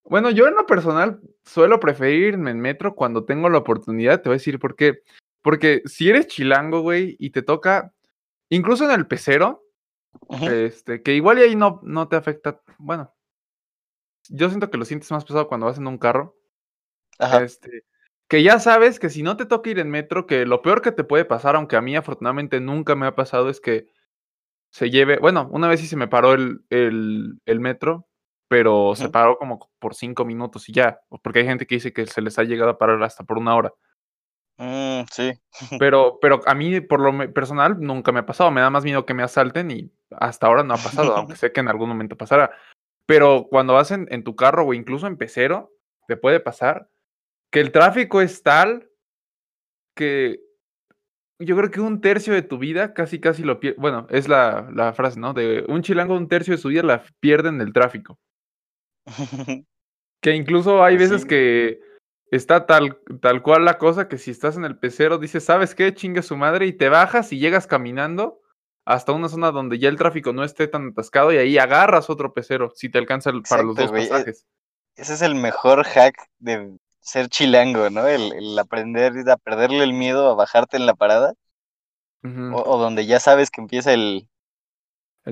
Bueno, 0.04 0.30
yo 0.30 0.46
en 0.46 0.54
lo 0.54 0.66
personal 0.66 1.18
suelo 1.48 1.80
preferirme 1.80 2.50
en 2.50 2.60
metro 2.60 2.94
cuando 2.94 3.24
tengo 3.24 3.48
la 3.48 3.58
oportunidad. 3.58 4.22
Te 4.22 4.28
voy 4.28 4.34
a 4.34 4.38
decir 4.38 4.58
por 4.58 4.76
qué. 4.76 5.02
Porque 5.42 5.82
si 5.86 6.08
eres 6.08 6.26
chilango, 6.26 6.80
güey, 6.80 7.16
y 7.18 7.30
te 7.30 7.42
toca, 7.42 7.94
incluso 8.50 8.84
en 8.84 8.92
el 8.92 9.06
pecero, 9.06 9.64
este, 10.40 11.02
que 11.02 11.14
igual 11.14 11.38
y 11.38 11.42
ahí 11.42 11.56
no, 11.56 11.80
no 11.82 12.08
te 12.08 12.16
afecta. 12.16 12.60
Bueno, 12.78 13.14
yo 14.28 14.48
siento 14.48 14.70
que 14.70 14.78
lo 14.78 14.84
sientes 14.84 15.10
más 15.10 15.24
pesado 15.24 15.48
cuando 15.48 15.66
vas 15.66 15.78
en 15.78 15.86
un 15.86 15.98
carro. 15.98 16.36
Ajá. 17.18 17.42
Este, 17.42 17.84
que 18.28 18.42
ya 18.42 18.60
sabes 18.60 19.00
que 19.00 19.08
si 19.08 19.22
no 19.22 19.36
te 19.36 19.46
toca 19.46 19.70
ir 19.70 19.78
en 19.78 19.90
metro, 19.90 20.26
que 20.26 20.44
lo 20.44 20.60
peor 20.60 20.82
que 20.82 20.92
te 20.92 21.04
puede 21.04 21.24
pasar, 21.24 21.56
aunque 21.56 21.76
a 21.76 21.80
mí 21.80 21.96
afortunadamente 21.96 22.60
nunca 22.60 22.94
me 22.94 23.06
ha 23.06 23.14
pasado, 23.14 23.48
es 23.48 23.60
que 23.60 23.86
se 24.70 24.90
lleve, 24.90 25.18
bueno, 25.18 25.48
una 25.50 25.68
vez 25.68 25.80
sí 25.80 25.86
se 25.86 25.96
me 25.96 26.08
paró 26.08 26.34
el, 26.34 26.64
el, 26.68 27.40
el 27.46 27.60
metro, 27.60 28.07
pero 28.48 28.94
se 28.96 29.10
paró 29.10 29.36
como 29.36 29.70
por 29.78 29.94
cinco 29.94 30.24
minutos 30.24 30.68
y 30.68 30.72
ya, 30.72 31.00
porque 31.22 31.40
hay 31.40 31.44
gente 31.44 31.66
que 31.66 31.76
dice 31.76 31.92
que 31.92 32.06
se 32.06 32.22
les 32.22 32.38
ha 32.38 32.44
llegado 32.44 32.70
a 32.70 32.78
parar 32.78 33.02
hasta 33.02 33.24
por 33.24 33.38
una 33.38 33.54
hora. 33.54 33.72
Mm, 34.56 35.02
sí. 35.12 35.32
Pero, 35.78 36.18
pero 36.20 36.40
a 36.46 36.54
mí, 36.54 36.80
por 36.80 36.98
lo 36.98 37.32
personal, 37.32 37.76
nunca 37.78 38.10
me 38.10 38.18
ha 38.20 38.26
pasado. 38.26 38.50
Me 38.50 38.60
da 38.60 38.70
más 38.70 38.82
miedo 38.82 39.06
que 39.06 39.14
me 39.14 39.22
asalten 39.22 39.70
y 39.70 39.92
hasta 40.10 40.48
ahora 40.48 40.64
no 40.64 40.74
ha 40.74 40.78
pasado, 40.78 41.16
aunque 41.16 41.36
sé 41.36 41.52
que 41.52 41.60
en 41.60 41.68
algún 41.68 41.88
momento 41.88 42.16
pasará. 42.16 42.50
Pero 43.06 43.46
cuando 43.48 43.74
vas 43.74 43.92
en, 43.92 44.08
en 44.10 44.24
tu 44.24 44.34
carro 44.34 44.66
o 44.66 44.74
incluso 44.74 45.06
en 45.06 45.16
pecero, 45.16 45.72
te 46.08 46.16
puede 46.16 46.40
pasar 46.40 46.90
que 47.52 47.60
el 47.60 47.70
tráfico 47.70 48.20
es 48.20 48.42
tal 48.42 48.90
que 49.94 50.40
yo 51.38 51.56
creo 51.56 51.70
que 51.70 51.80
un 51.80 52.00
tercio 52.00 52.34
de 52.34 52.42
tu 52.42 52.58
vida 52.58 52.94
casi 52.94 53.20
casi 53.20 53.44
lo 53.44 53.60
pierde. 53.60 53.80
Bueno, 53.80 54.06
es 54.10 54.28
la, 54.28 54.68
la 54.74 54.92
frase, 54.92 55.20
¿no? 55.20 55.34
De 55.34 55.64
un 55.68 55.82
chilango 55.82 56.16
un 56.16 56.28
tercio 56.28 56.54
de 56.54 56.58
su 56.58 56.68
vida 56.68 56.82
la 56.82 57.04
pierde 57.20 57.48
en 57.48 57.60
el 57.60 57.72
tráfico. 57.72 58.18
Que 60.20 60.34
incluso 60.34 60.82
hay 60.82 60.96
veces 60.96 61.22
sí. 61.22 61.28
que 61.28 61.80
está 62.32 62.66
tal, 62.66 62.98
tal 63.22 63.42
cual 63.42 63.64
la 63.64 63.78
cosa 63.78 64.08
que 64.08 64.18
si 64.18 64.32
estás 64.32 64.56
en 64.56 64.64
el 64.64 64.76
pecero 64.76 65.18
dices, 65.18 65.44
¿sabes 65.44 65.74
qué? 65.74 65.94
Chingue 65.94 66.22
su 66.22 66.36
madre 66.36 66.66
y 66.66 66.72
te 66.72 66.88
bajas 66.88 67.32
y 67.32 67.38
llegas 67.38 67.66
caminando 67.66 68.40
hasta 68.84 69.12
una 69.12 69.28
zona 69.28 69.52
donde 69.52 69.78
ya 69.78 69.88
el 69.88 69.96
tráfico 69.96 70.32
no 70.32 70.44
esté 70.44 70.66
tan 70.66 70.88
atascado 70.88 71.32
y 71.32 71.36
ahí 71.36 71.58
agarras 71.58 72.10
otro 72.10 72.32
pecero 72.32 72.72
si 72.74 72.88
te 72.88 72.98
alcanza 72.98 73.30
el- 73.30 73.42
para 73.42 73.62
los 73.62 73.76
dos 73.76 73.90
e- 73.92 73.94
pasajes. 73.94 74.46
Ese 74.96 75.14
es 75.14 75.22
el 75.22 75.36
mejor 75.36 75.84
hack 75.84 76.16
de 76.38 76.76
ser 77.00 77.28
chilango, 77.28 77.88
¿no? 77.90 78.06
El, 78.08 78.32
el 78.32 78.58
aprender 78.58 79.12
a 79.30 79.36
perderle 79.36 79.84
el 79.84 79.92
miedo 79.92 80.28
a 80.28 80.34
bajarte 80.34 80.76
en 80.76 80.86
la 80.86 80.94
parada 80.94 81.34
o, 82.24 82.62
o 82.62 82.78
donde 82.78 83.06
ya 83.06 83.20
sabes 83.20 83.50
que 83.50 83.60
empieza 83.60 83.92
el, 83.92 84.26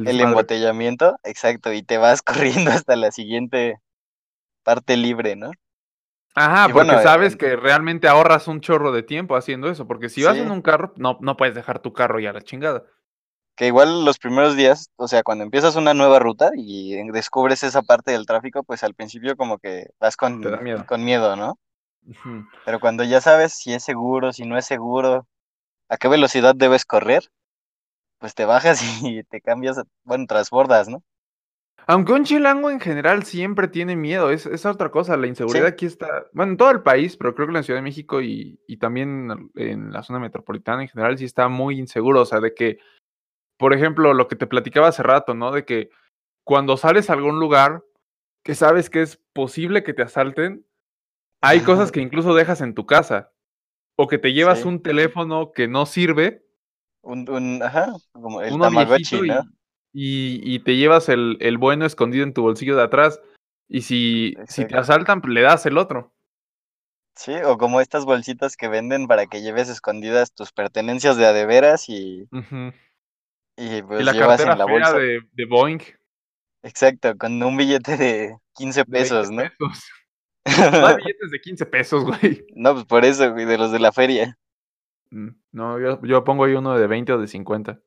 el 0.05 0.21
embotellamiento, 0.21 1.17
exacto, 1.25 1.73
y 1.73 1.83
te 1.83 1.99
vas 1.99 2.23
corriendo 2.67 2.71
hasta 2.71 2.97
la 2.97 3.13
siguiente 3.13 3.77
parte 4.65 4.97
libre, 4.97 5.37
¿no? 5.37 5.53
Ajá, 6.35 6.71
Y 6.71 6.73
porque 6.73 6.99
bueno, 6.99 6.99
sabes 6.99 7.35
en- 7.35 7.37
que 7.37 7.57
realmente 7.57 8.07
ahorras 8.09 8.47
un 8.47 8.61
chorro 8.61 8.93
de 8.93 9.03
tiempo 9.03 9.37
haciendo 9.37 9.69
eso, 9.71 9.87
porque 9.89 10.09
si 10.11 10.23
vas 10.23 10.39
en 10.39 10.51
un 10.51 10.61
carro, 10.63 10.93
no, 10.97 11.19
no 11.23 11.37
puedes 11.37 11.55
dejar 11.55 11.81
tu 11.81 11.93
carro 11.95 12.21
ya 12.21 12.31
a 12.31 12.33
la 12.35 12.43
chingada. 12.43 12.85
que 13.57 13.67
igual 13.69 14.05
los 14.05 14.19
primeros 14.19 14.57
días, 14.57 14.91
o 14.97 15.09
sea, 15.09 15.23
cuando 15.23 15.45
empiezas 15.45 15.77
una 15.77 15.95
nueva 15.95 16.19
ruta 16.19 16.51
y 16.57 16.95
descubres 17.11 17.63
esa 17.63 17.83
parte 17.83 18.13
del 18.13 18.27
tráfico, 18.27 18.63
pues 18.65 18.83
al 18.85 18.95
principio 18.95 19.37
como 19.37 19.59
que 19.59 19.87
vas 19.99 20.17
con, 20.17 20.61
miedo. 20.61 20.85
con 20.87 21.05
miedo, 21.05 21.37
¿no? 21.37 21.59
Pero 22.65 22.81
cuando 22.81 23.03
ya 23.05 23.21
sabes 23.23 23.55
si 23.55 23.73
es 23.73 23.83
seguro, 23.83 24.33
si 24.33 24.45
no 24.45 24.59
es 24.59 24.67
seguro, 24.67 25.27
a 25.89 25.97
qué 25.99 26.09
velocidad 26.09 26.55
debes 26.57 26.85
correr, 26.87 27.25
pues 28.27 28.35
te 28.35 28.45
bajas 28.45 28.81
y 29.05 29.23
te 29.23 29.41
cambias, 29.41 29.81
bueno, 30.03 30.27
transbordas, 30.27 30.89
¿no? 30.89 31.01
Aunque 31.87 32.13
un 32.13 32.25
chilango 32.25 32.69
en 32.71 32.81
general 32.81 33.23
siempre 33.23 33.69
tiene 33.69 33.95
miedo, 33.95 34.31
es, 34.33 34.47
es 34.47 34.67
otra 34.67 34.91
cosa, 34.91 35.17
la 35.17 35.29
inseguridad 35.29 35.69
aquí 35.69 35.87
está, 35.87 36.27
bueno, 36.33 36.51
en 36.53 36.59
todo 36.59 36.73
el 36.73 36.83
país, 36.83 37.17
pero 37.17 37.33
creo 37.37 37.47
que 37.47 37.51
en 37.51 37.55
la 37.55 37.63
Ciudad 37.63 37.79
de 37.79 37.85
México 37.85 38.21
y, 38.21 38.59
y 38.67 38.79
también 38.79 39.31
en- 39.31 39.51
en 39.55 39.93
la 39.93 40.03
zona 40.03 40.19
metropolitana 40.19 40.83
en 40.83 40.89
general 40.89 41.17
sí 41.17 41.25
está 41.25 41.47
muy 41.49 41.79
inseguro, 41.79 42.23
o 42.23 42.25
sea, 42.27 42.41
de 42.41 42.53
que, 42.55 42.81
por 43.57 43.73
ejemplo, 43.73 44.13
lo 44.15 44.27
que 44.27 44.35
te 44.35 44.49
platicaba 44.49 44.89
hace 44.89 45.05
rato, 45.05 45.35
¿no? 45.35 45.53
De 45.53 45.65
que 45.65 45.91
cuando 46.45 46.77
sales 46.77 47.09
a 47.09 47.13
algún 47.13 47.39
lugar 47.39 47.85
que 48.43 48.57
sabes 48.57 48.91
que 48.91 49.03
es 49.03 49.21
posible 49.33 49.85
que 49.85 49.95
te 49.95 50.03
asalten, 50.03 50.67
hay 51.41 51.61
cosas 51.61 51.93
que 51.93 52.01
incluso 52.01 52.35
dejas 52.35 52.61
en 52.63 52.75
tu 52.75 52.85
casa, 52.87 53.31
o 53.97 54.09
que 54.09 54.19
te 54.19 54.33
llevas 54.33 54.63
Sí. 54.63 54.69
un 54.69 54.83
teléfono 54.83 55.53
que 55.53 55.69
no 55.69 55.87
sirve, 55.87 56.46
Un, 57.07 57.31
un, 57.31 57.63
ajá, 57.63 57.93
como 58.13 58.41
el 58.43 58.59
Tamagotchi, 58.59 59.17
y, 59.17 59.21
¿no? 59.29 59.43
y, 59.93 60.55
y 60.55 60.59
te 60.59 60.77
llevas 60.77 61.09
el, 61.09 61.37
el 61.41 61.57
bueno 61.57 61.87
escondido 61.87 62.25
en 62.25 62.35
tu 62.35 62.43
bolsillo 62.43 62.77
de 62.77 62.83
atrás. 62.83 63.21
Y 63.69 63.83
si, 63.83 64.35
si 64.49 64.65
te 64.67 64.77
asaltan, 64.77 65.23
le 65.27 65.43
das 65.43 65.67
el 65.67 65.79
otro. 65.79 66.13
Sí, 67.15 67.33
o 67.45 67.57
como 67.59 67.81
estas 67.81 68.05
bolsitas 68.05 68.57
que 68.57 68.69
venden 68.69 69.07
para 69.07 69.27
que 69.27 69.41
lleves 69.41 69.69
escondidas 69.69 70.33
tus 70.35 70.53
pertenencias 70.53 71.17
de 71.17 71.27
a 71.27 71.33
de 71.33 71.47
veras 71.47 71.89
y, 71.89 72.29
Ujú. 72.31 72.73
y 73.57 73.77
Y 73.77 73.83
pues 73.83 74.05
la 74.05 74.13
llevas 74.13 74.37
cartera 74.37 74.53
en 74.53 74.59
la 74.59 74.65
bolsa. 74.67 74.99
de, 74.99 75.21
de 75.33 75.45
Boeing 75.47 75.81
Exacto, 76.63 77.17
con 77.17 77.43
un 77.43 77.57
billete 77.57 77.97
de 77.97 78.37
15 78.55 78.81
de 78.81 78.85
20 78.89 78.99
pesos, 78.99 79.31
¿no? 79.31 79.43
pesos. 79.43 79.85
No 80.47 80.87
hay 80.87 80.97
billetes 80.97 81.31
de 81.31 81.41
15 81.41 81.67
pesos, 81.67 82.05
güey. 82.05 82.45
No, 82.55 82.75
pues 82.75 82.85
por 82.85 83.05
eso, 83.05 83.33
güey, 83.33 83.47
de 83.47 83.59
los 83.59 83.73
de 83.73 83.79
la 83.79 83.93
feria. 83.93 84.39
Mm, 85.11 85.29
No, 85.53 85.79
yo, 85.81 86.01
yo 86.03 86.23
pongo 86.25 86.45
ahí 86.45 86.55
uno 86.55 86.77
de 86.79 86.87
20 86.87 87.13
o 87.13 87.19
de 87.19 87.27
50. 87.29 87.81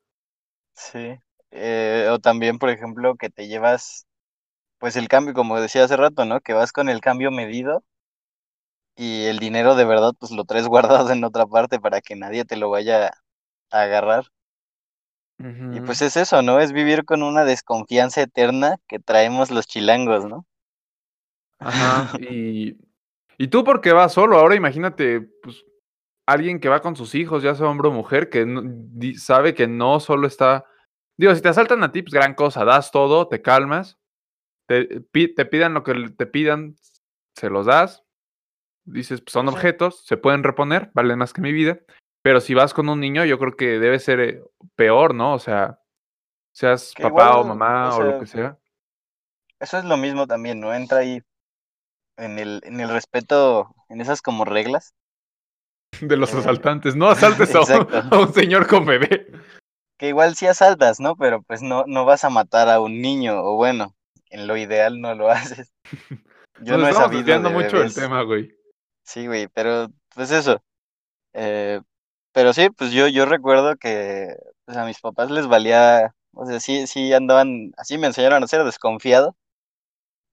Sí. 0.74 1.18
Eh, 1.52 2.08
o 2.12 2.20
también, 2.20 2.58
por 2.60 2.70
ejemplo, 2.70 3.16
que 3.16 3.30
te 3.30 3.48
llevas, 3.48 4.08
pues 4.80 4.96
el 4.98 5.08
cambio, 5.10 5.34
como 5.36 5.62
decía 5.62 5.86
hace 5.86 5.98
rato, 5.98 6.26
¿no? 6.26 6.42
Que 6.42 6.54
vas 6.54 6.72
con 6.74 6.90
el 6.90 7.02
cambio 7.02 7.32
medido 7.32 7.84
y 8.96 9.26
el 9.26 9.40
dinero 9.40 9.76
de 9.76 9.86
verdad, 9.86 10.14
pues 10.20 10.32
lo 10.32 10.46
traes 10.46 10.68
guardado 10.68 11.12
en 11.12 11.24
otra 11.24 11.46
parte 11.48 11.80
para 11.80 12.02
que 12.02 12.16
nadie 12.16 12.46
te 12.46 12.58
lo 12.58 12.70
vaya 12.70 13.08
a 13.72 13.82
agarrar. 13.82 14.26
Y 15.72 15.82
pues 15.82 16.04
es 16.04 16.16
eso, 16.16 16.44
¿no? 16.44 16.60
Es 16.60 16.74
vivir 16.74 17.06
con 17.06 17.24
una 17.24 17.44
desconfianza 17.44 18.22
eterna 18.22 18.76
que 18.88 19.00
traemos 19.00 19.50
los 19.50 19.66
chilangos, 19.66 20.26
¿no? 20.26 20.46
Ajá. 21.60 22.20
Y, 22.20 22.78
y 23.38 23.48
tú 23.50 23.64
porque 23.64 23.94
vas 23.94 24.14
solo, 24.14 24.38
ahora 24.40 24.56
imagínate, 24.56 25.22
pues, 25.22 25.66
alguien 26.32 26.60
que 26.60 26.70
va 26.70 26.82
con 26.82 26.96
sus 26.96 27.16
hijos, 27.16 27.44
ya 27.44 27.56
sea 27.56 27.68
hombre 27.68 27.88
o 27.90 27.92
mujer, 27.92 28.30
que 28.30 28.46
no- 28.46 28.62
di- 28.64 29.16
sabe 29.16 29.54
que 29.54 29.68
no 29.68 30.00
solo 30.00 30.28
está... 30.28 30.66
Digo, 31.18 31.34
si 31.36 31.42
te 31.42 31.50
asaltan 31.50 31.84
a 31.84 31.92
ti, 31.92 32.02
pues 32.02 32.14
gran 32.14 32.34
cosa, 32.34 32.64
das 32.66 32.92
todo, 32.92 33.28
te 33.28 33.42
calmas, 33.42 33.98
te, 34.68 35.02
pi- 35.12 35.34
te 35.34 35.46
pidan 35.46 35.74
lo 35.74 35.84
que 35.84 36.10
te 36.16 36.26
pidan, 36.26 36.76
se 37.36 37.50
los 37.50 37.66
das, 37.66 38.04
dices, 38.86 39.22
pues 39.22 39.34
son 39.34 39.48
sí. 39.48 39.54
objetos, 39.54 40.06
se 40.06 40.18
pueden 40.18 40.44
reponer, 40.44 40.92
valen 40.94 41.20
más 41.20 41.34
que 41.34 41.42
mi 41.42 41.52
vida, 41.52 41.80
pero 42.22 42.40
si 42.40 42.54
vas 42.54 42.74
con 42.74 42.90
un 42.90 43.00
niño, 43.00 43.26
yo 43.26 43.38
creo 43.38 43.56
que 43.56 43.80
debe 43.80 44.00
ser 44.00 44.20
eh, 44.20 44.44
peor, 44.76 45.14
¿no? 45.14 45.34
O 45.34 45.40
sea, 45.40 45.80
seas 46.54 46.94
Que 46.96 47.04
papá 47.04 47.38
o 47.38 47.44
mamá 47.44 47.96
o 47.96 47.98
o 48.00 48.04
lo 48.04 48.20
que 48.20 48.26
sea, 48.26 48.58
eso 49.60 49.78
es 49.78 49.84
lo 49.84 49.98
mismo 49.98 50.26
también, 50.26 50.62
¿no? 50.62 50.74
Entra 50.74 51.00
ahí 51.00 51.22
en 52.18 52.40
el, 52.40 52.62
en 52.64 52.80
el 52.80 52.90
respeto, 52.90 53.76
en 53.90 54.00
esas 54.00 54.22
como 54.22 54.46
reglas. 54.46 54.94
De 56.02 56.18
los 56.18 56.34
asaltantes, 56.34 56.96
no 56.96 57.10
asaltes 57.10 57.54
a 57.56 57.60
un, 57.60 57.64
exacto. 57.64 58.04
a 58.16 58.20
un 58.20 58.34
señor 58.34 58.68
con 58.68 58.86
bebé. 58.86 59.28
Que 59.98 60.10
igual 60.10 60.36
sí 60.36 60.48
asaltas, 60.48 61.00
¿no? 61.00 61.16
Pero 61.16 61.42
pues 61.44 61.62
no, 61.62 61.84
no 61.88 62.06
vas 62.06 62.24
a 62.24 62.30
matar 62.30 62.70
a 62.70 62.80
un 62.80 63.02
niño, 63.02 63.42
o 63.44 63.56
bueno, 63.56 63.96
en 64.30 64.48
lo 64.48 64.58
ideal 64.58 65.02
no 65.02 65.14
lo 65.16 65.30
haces. 65.32 65.72
Yo 66.62 66.78
Nos 66.78 66.82
no 66.82 66.88
he 66.90 66.94
sabido 66.94 67.40
de 67.40 67.50
mucho 67.50 67.78
bebés. 67.78 67.96
tema, 67.96 68.22
güey. 68.24 68.52
Sí, 69.04 69.28
güey, 69.28 69.48
pero 69.48 69.88
pues 70.14 70.32
eso. 70.32 70.62
Eh, 71.34 71.82
pero 72.32 72.54
sí, 72.54 72.70
pues 72.70 72.92
yo, 72.92 73.08
yo 73.08 73.26
recuerdo 73.26 73.76
que 73.78 74.36
pues, 74.66 74.78
a 74.78 74.86
mis 74.86 75.00
papás 75.00 75.32
les 75.32 75.48
valía, 75.48 76.14
o 76.34 76.46
sea, 76.46 76.60
sí, 76.60 76.88
sí 76.88 77.12
andaban, 77.14 77.72
así 77.78 77.98
me 77.98 78.08
enseñaron 78.08 78.44
a 78.44 78.48
ser 78.48 78.64
desconfiado, 78.64 79.36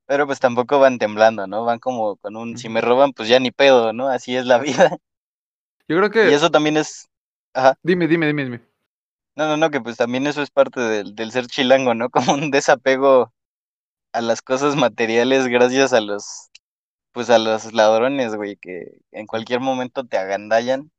pero 0.06 0.26
pues 0.26 0.40
tampoco 0.40 0.78
van 0.78 0.98
temblando, 0.98 1.46
¿no? 1.46 1.64
Van 1.64 1.78
como 1.78 2.16
con 2.16 2.36
un, 2.36 2.56
si 2.58 2.68
me 2.68 2.80
roban, 2.80 3.12
pues 3.12 3.28
ya 3.28 3.40
ni 3.40 3.50
pedo, 3.50 3.92
¿no? 3.92 4.08
Así 4.08 4.36
es 4.36 4.46
la 4.46 4.58
vida. 4.90 4.98
Yo 5.88 5.96
creo 5.96 6.10
Y 6.10 6.10
que... 6.10 6.34
eso 6.34 6.50
también 6.50 6.76
es, 6.76 7.08
ajá, 7.54 7.78
Dime, 7.82 8.06
dime, 8.08 8.26
dime, 8.26 8.44
dime. 8.44 8.60
no, 9.36 9.46
no, 9.46 9.56
no, 9.56 9.70
que 9.70 9.80
pues 9.80 9.96
también 9.96 10.26
eso 10.26 10.42
es 10.42 10.50
parte 10.50 10.80
del, 10.80 11.14
del 11.14 11.30
ser 11.32 11.46
chilango, 11.46 11.94
¿no? 11.94 12.10
Como 12.10 12.34
un 12.34 12.50
desapego 12.50 13.32
a 14.12 14.20
las 14.22 14.42
cosas 14.42 14.76
materiales 14.76 15.48
gracias 15.48 15.92
a 15.92 16.00
los, 16.00 16.50
pues 17.12 17.30
a 17.30 17.38
los 17.38 17.72
ladrones, 17.74 18.36
güey, 18.36 18.56
que 18.56 19.00
en 19.12 19.26
cualquier 19.26 19.60
momento 19.60 20.04
te 20.06 20.18
agandallan. 20.18 20.90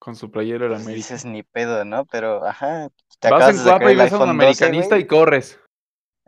Con 0.00 0.16
su 0.16 0.30
playero 0.30 0.64
del 0.64 0.74
Pues 0.74 0.82
América. 0.82 0.96
dices 0.96 1.24
ni 1.24 1.42
pedo, 1.42 1.84
¿no? 1.84 2.06
Pero, 2.06 2.44
ajá, 2.46 2.88
te 3.20 3.28
Vas 3.30 3.48
en 3.48 3.62
de 3.64 3.64
guapa 3.64 3.90
y 3.92 3.96
ves 3.96 4.12
a 4.12 4.18
un 4.18 4.28
iPhone 4.28 4.38
12, 4.38 4.66
americanista 4.66 4.96
güey. 4.96 4.98
y 4.98 5.06
corres. 5.06 5.58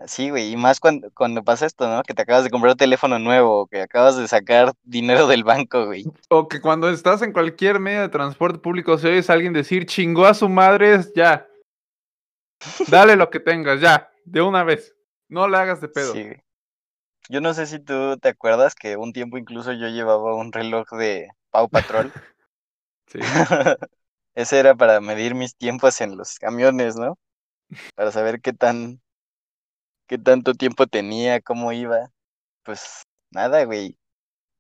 Sí, 0.07 0.31
güey, 0.31 0.53
y 0.53 0.57
más 0.57 0.81
cuando, 0.81 1.11
cuando 1.13 1.43
pasa 1.43 1.67
esto, 1.67 1.87
¿no? 1.87 2.03
Que 2.03 2.15
te 2.15 2.23
acabas 2.23 2.45
de 2.45 2.51
comprar 2.51 2.73
un 2.73 2.79
teléfono 2.79 3.19
nuevo, 3.19 3.61
o 3.61 3.67
que 3.67 3.83
acabas 3.83 4.17
de 4.17 4.27
sacar 4.29 4.73
dinero 4.83 5.27
del 5.27 5.45
banco, 5.45 5.87
güey. 5.87 6.05
O 6.31 6.49
que 6.49 6.61
cuando 6.61 6.89
estás 6.89 7.21
en 7.23 7.33
cualquier 7.33 7.81
medio 7.81 8.01
de 8.01 8.09
transporte 8.09 8.59
público, 8.59 8.97
si 8.97 9.09
oyes 9.09 9.29
a 9.29 9.35
alguien 9.35 9.53
decir 9.53 9.85
chingó 9.85 10.27
a 10.27 10.35
su 10.35 10.49
madre, 10.49 10.95
es 10.95 11.13
ya. 11.13 11.47
Dale 12.89 13.17
lo 13.17 13.29
que 13.31 13.41
tengas, 13.41 13.81
ya. 13.81 14.11
De 14.25 14.41
una 14.41 14.65
vez. 14.65 14.95
No 15.29 15.49
le 15.49 15.59
hagas 15.59 15.81
de 15.81 15.89
pedo. 15.89 16.13
Sí. 16.13 16.31
Yo 17.29 17.41
no 17.41 17.55
sé 17.55 17.67
si 17.67 17.79
tú 17.79 18.19
te 18.19 18.31
acuerdas 18.31 18.75
que 18.75 18.97
un 18.97 19.13
tiempo 19.13 19.39
incluso 19.39 19.73
yo 19.73 19.89
llevaba 19.89 20.35
un 20.35 20.53
reloj 20.53 20.89
de 20.93 21.29
Pau 21.51 21.69
Patrol. 21.69 22.13
Sí. 23.13 23.19
Ese 24.37 24.61
era 24.61 24.77
para 24.77 25.01
medir 25.01 25.35
mis 25.35 25.57
tiempos 25.57 26.01
en 26.01 26.17
los 26.17 26.39
camiones, 26.39 26.95
¿no? 26.95 27.19
Para 27.97 28.13
saber 28.13 28.41
qué 28.41 28.53
tan, 28.53 29.01
qué 30.11 30.19
tanto 30.19 30.55
tiempo 30.55 30.89
tenía, 30.89 31.41
cómo 31.43 31.73
iba. 31.73 32.11
Pues 32.65 33.05
nada, 33.33 33.65
güey. 33.65 33.99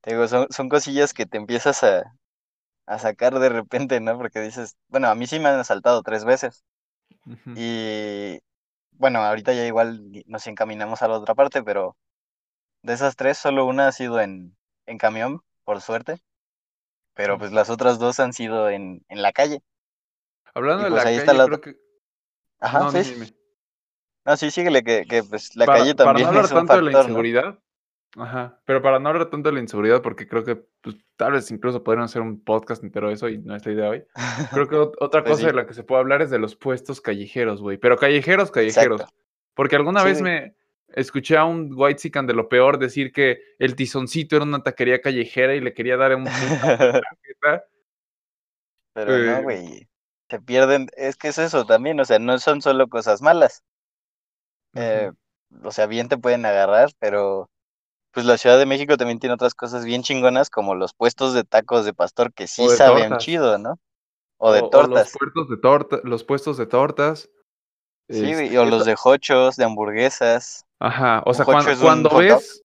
Te 0.03 0.13
digo, 0.13 0.29
son, 0.29 0.49
son 0.51 0.69
cosillas 0.71 1.15
que 1.15 1.27
te 1.27 1.39
empiezas 1.39 1.83
a, 1.85 2.15
a 2.87 2.99
sacar 3.01 3.39
de 3.41 3.49
repente, 3.51 4.01
¿no? 4.01 4.19
Porque 4.19 4.41
dices, 4.41 4.77
bueno, 4.89 5.09
a 5.09 5.17
mí 5.17 5.27
sí 5.29 5.41
me 5.41 5.49
han 5.51 5.61
asaltado 5.61 6.03
tres 6.03 6.25
veces. 6.25 6.65
Y 7.55 8.41
bueno, 8.93 9.21
ahorita 9.21 9.53
ya 9.55 9.67
igual 9.67 10.03
nos 10.27 10.47
encaminamos 10.49 11.03
a 11.03 11.09
la 11.09 11.19
otra 11.19 11.35
parte, 11.37 11.63
pero 11.65 11.97
de 12.83 12.95
esas 12.95 13.17
tres, 13.17 13.39
solo 13.39 13.67
una 13.67 13.89
ha 13.89 13.93
sido 13.93 14.21
en, 14.21 14.57
en 14.87 14.99
camión, 14.99 15.43
por 15.65 15.81
suerte. 15.83 16.17
pero 17.15 17.39
pues 17.39 17.53
las 17.53 17.71
otras 17.71 17.99
dos 17.99 18.21
han 18.21 18.33
sido 18.33 18.71
en, 18.71 19.05
en 19.09 19.23
la 19.23 19.33
calle. 19.33 19.63
Hablando 20.55 20.85
Y 20.85 20.85
de 20.85 20.91
pues 20.91 21.05
la 21.05 21.07
ahí 21.07 21.17
calle, 21.17 21.17
está 21.17 21.33
la 21.35 21.45
creo 21.45 21.61
que... 21.61 21.77
Ajá, 22.61 22.85
no, 22.85 22.93
sí. 22.93 23.03
dime, 23.05 23.35
No, 24.31 24.37
sí, 24.37 24.51
síguele 24.53 24.85
que, 24.85 25.07
que 25.09 25.25
pues 25.25 25.57
la 25.57 25.67
para, 25.67 25.81
calle 25.81 25.95
para 25.97 26.11
también 26.11 26.25
no 26.27 26.29
hablar 26.29 26.45
es 26.45 26.53
un 26.53 26.59
tanto 26.59 26.77
de 26.77 26.83
la 26.83 27.01
inseguridad, 27.01 27.59
ajá, 28.17 28.61
pero 28.65 28.81
para 28.81 29.01
no 29.01 29.09
hablar 29.09 29.29
tanto 29.29 29.49
de 29.49 29.55
la 29.55 29.61
inseguridad, 29.61 30.03
porque 30.03 30.29
creo 30.29 30.45
que 30.45 30.55
pues, 30.81 30.95
tal 31.17 31.33
vez 31.33 31.51
incluso 31.51 31.83
podrían 31.83 32.05
hacer 32.05 32.23
un 32.23 32.45
podcast 32.45 32.85
entero 32.85 33.09
de 33.09 33.15
eso 33.15 33.29
y 33.29 33.39
no 33.39 33.57
es 33.57 33.67
la 33.67 33.73
idea 33.73 33.89
hoy. 33.89 34.05
Creo 34.53 34.69
que 34.69 34.77
ot- 34.77 34.95
otra 35.01 35.23
Pues 35.25 35.33
cosa 35.33 35.41
sí. 35.41 35.47
de 35.49 35.53
la 35.55 35.67
que 35.67 35.75
se 35.75 35.83
puede 35.83 36.01
hablar 36.01 36.23
es 36.23 36.31
de 36.31 36.39
los 36.39 36.55
puestos 36.55 37.01
callejeros, 37.01 37.61
güey. 37.61 37.77
Pero 37.77 37.97
callejeros, 37.97 38.53
callejeros. 38.53 39.01
Exacto. 39.01 39.21
Porque 39.55 39.75
alguna 39.75 40.01
Sí, 40.03 40.07
vez 40.07 40.23
me 40.23 40.55
escuché 40.95 41.37
a 41.37 41.45
un 41.45 41.73
white 41.75 42.09
de 42.23 42.33
lo 42.35 42.49
peor 42.49 42.79
decir 42.79 43.11
que 43.13 43.41
el 43.59 43.75
tizoncito 43.75 44.37
era 44.37 44.45
una 44.45 44.63
taquería 44.63 45.01
callejera 45.01 45.57
y 45.57 45.61
le 45.61 45.75
quería 45.75 45.97
dar 45.97 46.15
un. 46.15 46.25
Pero 48.95 49.19
no, 49.19 49.39
Eh, 49.39 49.43
güey. 49.43 49.89
Se 50.29 50.41
pierden, 50.41 50.89
es 50.97 51.17
que 51.17 51.29
es 51.29 51.39
eso 51.39 51.67
también, 51.67 51.99
o 51.99 52.05
sea, 52.05 52.21
no 52.21 52.39
son 52.39 52.63
solo 52.63 52.87
cosas 52.87 53.21
malas. 53.21 53.65
Eh, 54.75 55.11
o 55.63 55.73
sea, 55.73 55.87
bien 55.87 56.09
te 56.09 56.19
pueden 56.19 56.47
agarrar, 56.47 56.91
pero 56.99 57.49
pues 58.13 58.27
la 58.27 58.39
Ciudad 58.39 58.59
de 58.59 58.67
México 58.67 58.97
también 58.97 59.19
tiene 59.19 59.35
otras 59.35 59.55
cosas 59.55 59.85
bien 59.85 60.03
chingonas, 60.03 60.51
como 60.51 60.75
los 60.75 60.95
puestos 60.95 61.35
de 61.35 61.45
tacos 61.45 61.85
de 61.85 61.95
pastor 61.95 62.33
que 62.33 62.47
sí 62.47 62.69
saben 62.69 63.11
tortas. 63.11 63.25
chido, 63.25 63.59
¿no? 63.59 63.79
O 64.39 64.53
de 64.53 64.61
O, 64.61 64.65
o 64.65 64.87
los 64.87 65.13
tortas. 65.13 65.49
de 65.49 65.57
torta, 65.57 66.01
los 66.03 66.25
puestos 66.25 66.57
de 66.57 66.67
tortas. 66.67 67.31
Sí, 68.09 68.31
Este, 68.31 68.59
o 68.59 68.65
los 68.65 68.85
de 68.85 68.97
hochos, 69.03 69.57
de 69.57 69.65
hamburguesas. 69.65 70.67
Ajá, 70.81 71.23
o 71.27 71.35
sea, 71.35 71.45
cuando, 71.45 72.17
ves, 72.17 72.63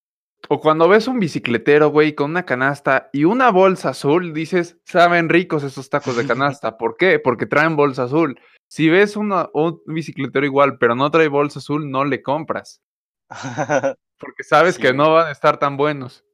o 0.50 0.59
cuando 0.59 0.88
ves 0.88 1.07
un 1.07 1.19
bicicletero, 1.19 1.89
güey, 1.89 2.15
con 2.15 2.31
una 2.31 2.45
canasta 2.45 3.09
y 3.13 3.25
una 3.25 3.51
bolsa 3.51 3.89
azul, 3.89 4.33
dices, 4.33 4.77
saben 4.85 5.29
ricos 5.29 5.63
esos 5.63 5.89
tacos 5.89 6.15
de 6.15 6.25
canasta. 6.25 6.77
¿Por 6.77 6.97
qué? 6.97 7.19
Porque 7.19 7.45
traen 7.45 7.75
bolsa 7.75 8.03
azul. 8.03 8.39
Si 8.67 8.89
ves 8.89 9.15
una- 9.17 9.50
un 9.55 9.81
bicicletero 9.88 10.45
igual, 10.45 10.77
pero 10.77 10.93
no 10.95 11.10
trae 11.10 11.27
bolsa 11.29 11.57
azul, 11.60 11.89
no 11.89 12.05
le 12.05 12.22
compras. 12.22 12.81
Porque 14.19 14.43
sabes 14.43 14.77
Sí, 14.77 14.81
que 14.81 14.91
no 14.93 15.13
van 15.13 15.27
a 15.27 15.31
estar 15.31 15.57
tan 15.57 15.77
buenos. 15.77 16.25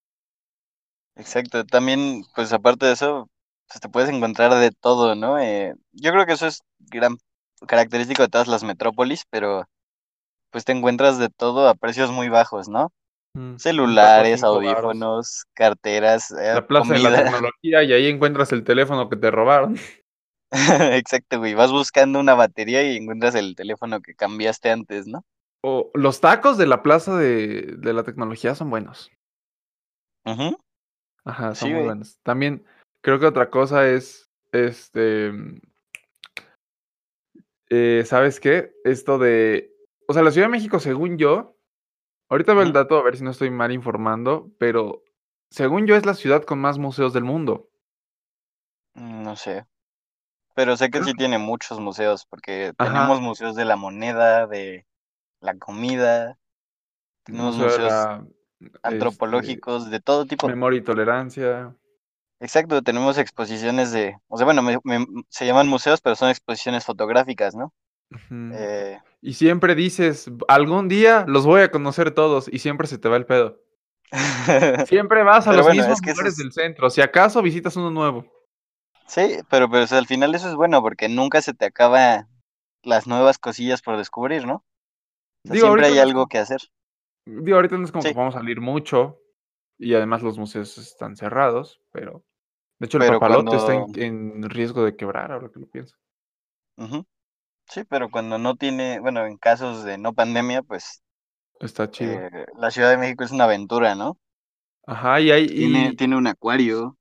Exacto, 1.16 1.66
también, 1.66 2.24
pues 2.36 2.54
aparte 2.54 2.86
de 2.86 2.94
eso, 2.94 3.30
pues 3.68 3.80
te 3.82 3.90
puedes 3.90 4.10
encontrar 4.10 4.54
de 4.56 4.72
todo, 4.72 5.16
¿no? 5.16 5.40
Eh, 5.40 5.74
yo 5.92 6.12
creo 6.12 6.26
que 6.26 6.34
eso 6.34 6.48
es 6.48 6.62
gran 6.80 7.18
característico 7.68 8.24
de 8.24 8.30
todas 8.30 8.48
las 8.48 8.64
metrópolis, 8.64 9.26
pero 9.30 9.66
pues 10.52 10.66
te 10.66 10.74
encuentras 10.74 11.20
de 11.20 11.30
todo 11.30 11.68
a 11.70 11.76
precios 11.76 12.12
muy 12.12 12.30
bajos, 12.30 12.70
¿no? 12.70 12.92
Mm, 13.38 13.58
Celulares, 13.58 14.44
audífonos, 14.44 15.46
carteras, 15.54 16.32
eh, 16.32 16.58
La 16.58 16.68
plaza 16.68 16.94
de 16.94 17.00
la 17.00 17.14
tecnología 17.16 17.84
y 17.84 17.94
ahí 17.94 18.08
encuentras 18.08 18.52
el 18.54 18.64
teléfono 18.64 19.10
que 19.10 19.16
te 19.18 19.32
robaron. 19.32 19.76
Exacto, 20.98 21.40
güey, 21.40 21.54
vas 21.54 21.72
buscando 21.72 22.20
una 22.20 22.34
batería 22.34 22.84
y 22.84 22.98
encuentras 22.98 23.36
el 23.36 23.56
teléfono 23.56 24.02
que 24.02 24.16
cambiaste 24.16 24.70
antes, 24.70 25.08
¿no? 25.08 25.24
O 25.64 25.92
los 25.94 26.22
tacos 26.22 26.58
de 26.58 26.68
la 26.68 26.84
plaza 26.84 27.18
de, 27.18 27.76
de 27.78 27.94
la 27.94 28.04
tecnología 28.04 28.56
son 28.56 28.70
buenos. 28.70 29.12
Ujú, 30.26 30.58
Ajá, 31.24 31.56
son 31.56 31.70
Sí, 31.70 31.74
muy 31.74 31.84
buenos. 31.84 32.20
También 32.24 32.66
creo 33.02 33.20
que 33.20 33.28
otra 33.28 33.50
cosa 33.50 33.88
es, 33.88 34.30
este, 34.52 35.32
eh, 37.70 38.04
¿sabes 38.06 38.40
qué? 38.40 38.74
Esto 38.84 39.18
de, 39.18 39.74
o 40.08 40.14
sea, 40.14 40.24
la 40.24 40.32
Ciudad 40.32 40.48
de 40.48 40.52
México, 40.52 40.80
según 40.80 41.18
yo, 41.18 41.56
ahorita 42.30 42.54
veo 42.54 42.64
el 42.64 42.74
dato 42.74 42.98
a 42.98 43.04
ver 43.04 43.18
si 43.18 43.24
no 43.24 43.32
estoy 43.32 43.52
mal 43.52 43.72
informando, 43.72 44.52
pero 44.60 45.04
según 45.52 45.88
yo 45.88 45.96
es 45.96 46.06
la 46.06 46.16
ciudad 46.16 46.44
con 46.44 46.60
más 46.60 46.78
museos 46.80 47.14
del 47.14 47.24
mundo. 47.24 47.70
Mm, 48.96 49.24
No 49.24 49.36
sé, 49.36 49.66
pero 50.56 50.78
sé 50.78 50.90
que 50.90 51.04
sí 51.04 51.14
tiene 51.18 51.38
muchos 51.38 51.80
museos, 51.80 52.26
porque 52.30 52.74
Ajá. 52.78 52.90
tenemos 52.92 53.22
museos 53.22 53.56
de 53.56 53.66
la 53.66 53.76
moneda, 53.76 54.48
de 54.48 54.86
la 55.40 55.56
comida, 55.58 56.38
tenemos 57.24 57.56
Museo 57.58 57.68
museos 57.68 57.92
la 57.92 58.26
este, 58.62 58.82
antropológicos, 58.84 59.90
de 59.90 60.00
todo 60.00 60.26
tipo. 60.26 60.48
memoria 60.48 60.80
y 60.80 60.84
tolerancia. 60.84 61.76
Exacto, 62.40 62.82
tenemos 62.82 63.18
exposiciones 63.20 63.92
de, 63.92 64.18
o 64.28 64.36
sea, 64.38 64.46
bueno, 64.46 64.64
me- 64.64 64.80
me- 64.84 65.06
se 65.30 65.46
llaman 65.46 65.68
museos, 65.68 66.02
pero 66.02 66.16
son 66.16 66.30
exposiciones 66.30 66.84
fotográficas, 66.86 67.54
¿no? 67.56 67.72
Eh, 68.54 69.00
Y 69.22 69.34
siempre 69.34 69.76
dices, 69.76 70.32
algún 70.48 70.88
día 70.88 71.26
los 71.28 71.46
voy 71.46 71.62
a 71.62 71.70
conocer 71.72 72.12
todos 72.12 72.50
y 72.52 72.58
siempre 72.60 72.88
se 72.88 72.98
te 72.98 73.08
va 73.10 73.18
el 73.18 73.26
pedo. 73.28 73.60
Siempre 74.88 75.24
vas 75.24 75.48
a 75.48 75.52
Pero 75.52 75.58
los 75.62 75.68
bueno, 75.68 75.82
mismos 75.82 75.98
es 75.98 76.02
que 76.02 76.12
eso 76.12 76.20
lugares 76.20 76.34
es- 76.34 76.40
del 76.40 76.52
centro. 76.52 76.90
Si 76.90 77.02
acaso 77.02 77.42
visitas 77.42 77.76
uno 77.78 77.92
nuevo. 77.92 78.26
Sí, 79.12 79.40
pero, 79.50 79.70
pero 79.70 79.84
o 79.84 79.88
sea, 79.88 79.98
al 79.98 80.08
final 80.08 80.34
eso 80.36 80.50
es 80.50 80.56
bueno 80.56 80.82
porque 80.82 81.10
nunca 81.10 81.42
se 81.42 81.54
te 81.54 81.66
acaba 81.66 82.28
las 82.84 83.08
nuevas 83.08 83.38
cosillas 83.38 83.82
por 83.82 83.98
descubrir, 83.98 84.46
¿no? 84.46 84.56
O 84.56 84.64
sea, 85.48 85.54
Digo, 85.54 85.68
siempre 85.68 85.88
hay 85.88 85.96
no 85.96 86.02
algo 86.02 86.28
que 86.28 86.38
hacer. 86.40 86.62
Digo, 87.26 87.56
ahorita 87.56 87.78
no 87.78 87.86
es 87.86 87.92
como 87.92 88.02
Sí. 88.02 88.10
que 88.10 88.16
vamos 88.16 88.36
a 88.36 88.40
salir 88.40 88.62
mucho. 88.62 89.18
Y 89.78 89.96
además 89.96 90.22
los 90.22 90.38
museos 90.38 90.78
están 90.78 91.16
cerrados, 91.16 91.82
pero. 91.92 92.24
De 92.80 92.86
hecho, 92.86 92.98
el 92.98 93.06
Pero 93.06 93.20
papalote 93.20 93.56
está 93.56 93.74
en, 94.02 94.50
riesgo 94.50 94.84
de 94.86 94.96
quebrar, 94.96 95.32
ahora 95.32 95.50
que 95.52 95.60
lo 95.60 95.68
pienso. 95.68 95.96
Sí, 97.68 97.84
pero 97.86 98.10
cuando 98.10 98.38
no 98.38 98.56
tiene, 98.56 99.00
bueno, 99.00 99.26
en 99.26 99.38
casos 99.38 99.84
de 99.84 99.98
no 99.98 100.14
pandemia, 100.14 100.62
pues 100.62 101.02
Está 101.60 101.90
chido. 101.90 102.14
eh, 102.14 102.46
la 102.58 102.70
Ciudad 102.72 102.90
de 102.90 102.98
México 102.98 103.24
es 103.24 103.32
una 103.32 103.46
aventura, 103.46 103.96
¿no? 103.96 104.18
Ajá, 104.86 105.20
y 105.22 105.32
hay. 105.32 105.48
Tiene, 105.48 105.90
Y, 105.90 105.96
tiene 105.96 106.16
un 106.16 106.28
acuario. 106.28 106.98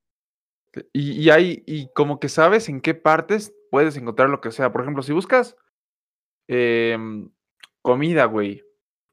Y, 0.93 1.11
y 1.21 1.29
hay. 1.29 1.63
Y 1.65 1.91
como 1.93 2.19
que 2.19 2.29
sabes 2.29 2.69
en 2.69 2.81
qué 2.81 2.93
partes 2.93 3.53
puedes 3.69 3.97
encontrar 3.97 4.29
lo 4.29 4.41
que 4.41 4.51
sea. 4.51 4.71
Por 4.71 4.81
ejemplo, 4.81 5.03
si 5.03 5.13
buscas 5.13 5.55
em, 6.47 7.31
comida, 7.81 8.25
güey. 8.25 8.63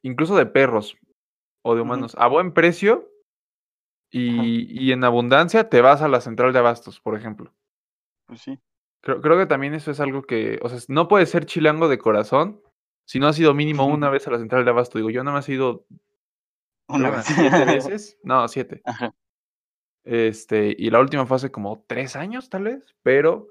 Incluso 0.03 0.37
de 0.37 0.47
perros 0.47 0.97
o 1.63 1.75
de 1.75 1.81
humanos. 1.81 2.15
A 2.19 2.29
buen 2.29 2.53
precio. 2.53 3.11
Y, 4.11 4.67
y 4.83 4.93
en 4.93 5.05
abundancia 5.05 5.69
te 5.69 5.83
vas 5.83 6.01
a 6.01 6.09
la 6.09 6.23
central 6.23 6.53
de 6.55 6.61
abastos, 6.61 6.99
por 7.01 7.15
ejemplo. 7.15 7.53
Pues 8.27 8.41
sí. 8.41 8.59
Creo, 9.03 9.21
creo 9.21 9.37
que 9.37 9.47
también 9.47 9.75
eso 9.75 9.91
es 9.91 10.01
algo 10.01 10.23
que, 10.23 10.59
o 10.63 10.69
sea, 10.69 10.79
no 10.89 11.09
puedes 11.09 11.29
ser 11.31 11.45
chilango 11.45 11.89
de 11.89 11.99
corazón 11.99 12.63
si 13.07 13.19
no 13.19 13.27
has 13.27 13.39
ido 13.39 13.55
mínimo 13.55 13.87
una 13.87 14.11
vez 14.11 14.27
a 14.27 14.31
la 14.31 14.39
central 14.39 14.65
de 14.65 14.71
abasto. 14.71 14.99
Digo, 14.99 15.11
yo 15.11 15.23
nada 15.25 15.37
más 15.37 15.49
he 15.49 15.55
ido 15.55 15.87
Una 16.89 17.11
vez. 17.11 17.27
siete 17.27 17.65
veces. 17.67 18.19
No, 18.23 18.49
siete. 18.49 18.81
Ajá. 18.85 19.15
Este, 20.11 20.75
y 20.79 20.89
la 20.89 21.01
última 21.01 21.27
fue 21.27 21.37
hace 21.37 21.51
como 21.51 21.85
tres 21.87 22.17
años, 22.17 22.49
tal 22.49 22.63
vez, 22.65 22.83
pero, 23.03 23.49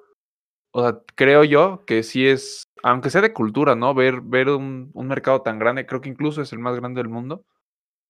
o 0.71 0.81
sea, 0.81 0.99
creo 1.13 1.43
yo 1.43 1.85
que 1.85 2.01
sí 2.01 2.25
es, 2.25 2.63
aunque 2.81 3.11
sea 3.11 3.21
de 3.21 3.31
cultura, 3.31 3.75
¿no? 3.75 3.93
Ver, 3.93 4.21
ver 4.21 4.49
un, 4.49 4.89
un 4.95 5.07
mercado 5.07 5.43
tan 5.43 5.59
grande, 5.59 5.85
creo 5.85 6.01
que 6.01 6.09
incluso 6.09 6.41
es 6.41 6.51
el 6.53 6.59
más 6.59 6.75
grande 6.75 6.99
del 7.03 7.09
mundo. 7.09 7.45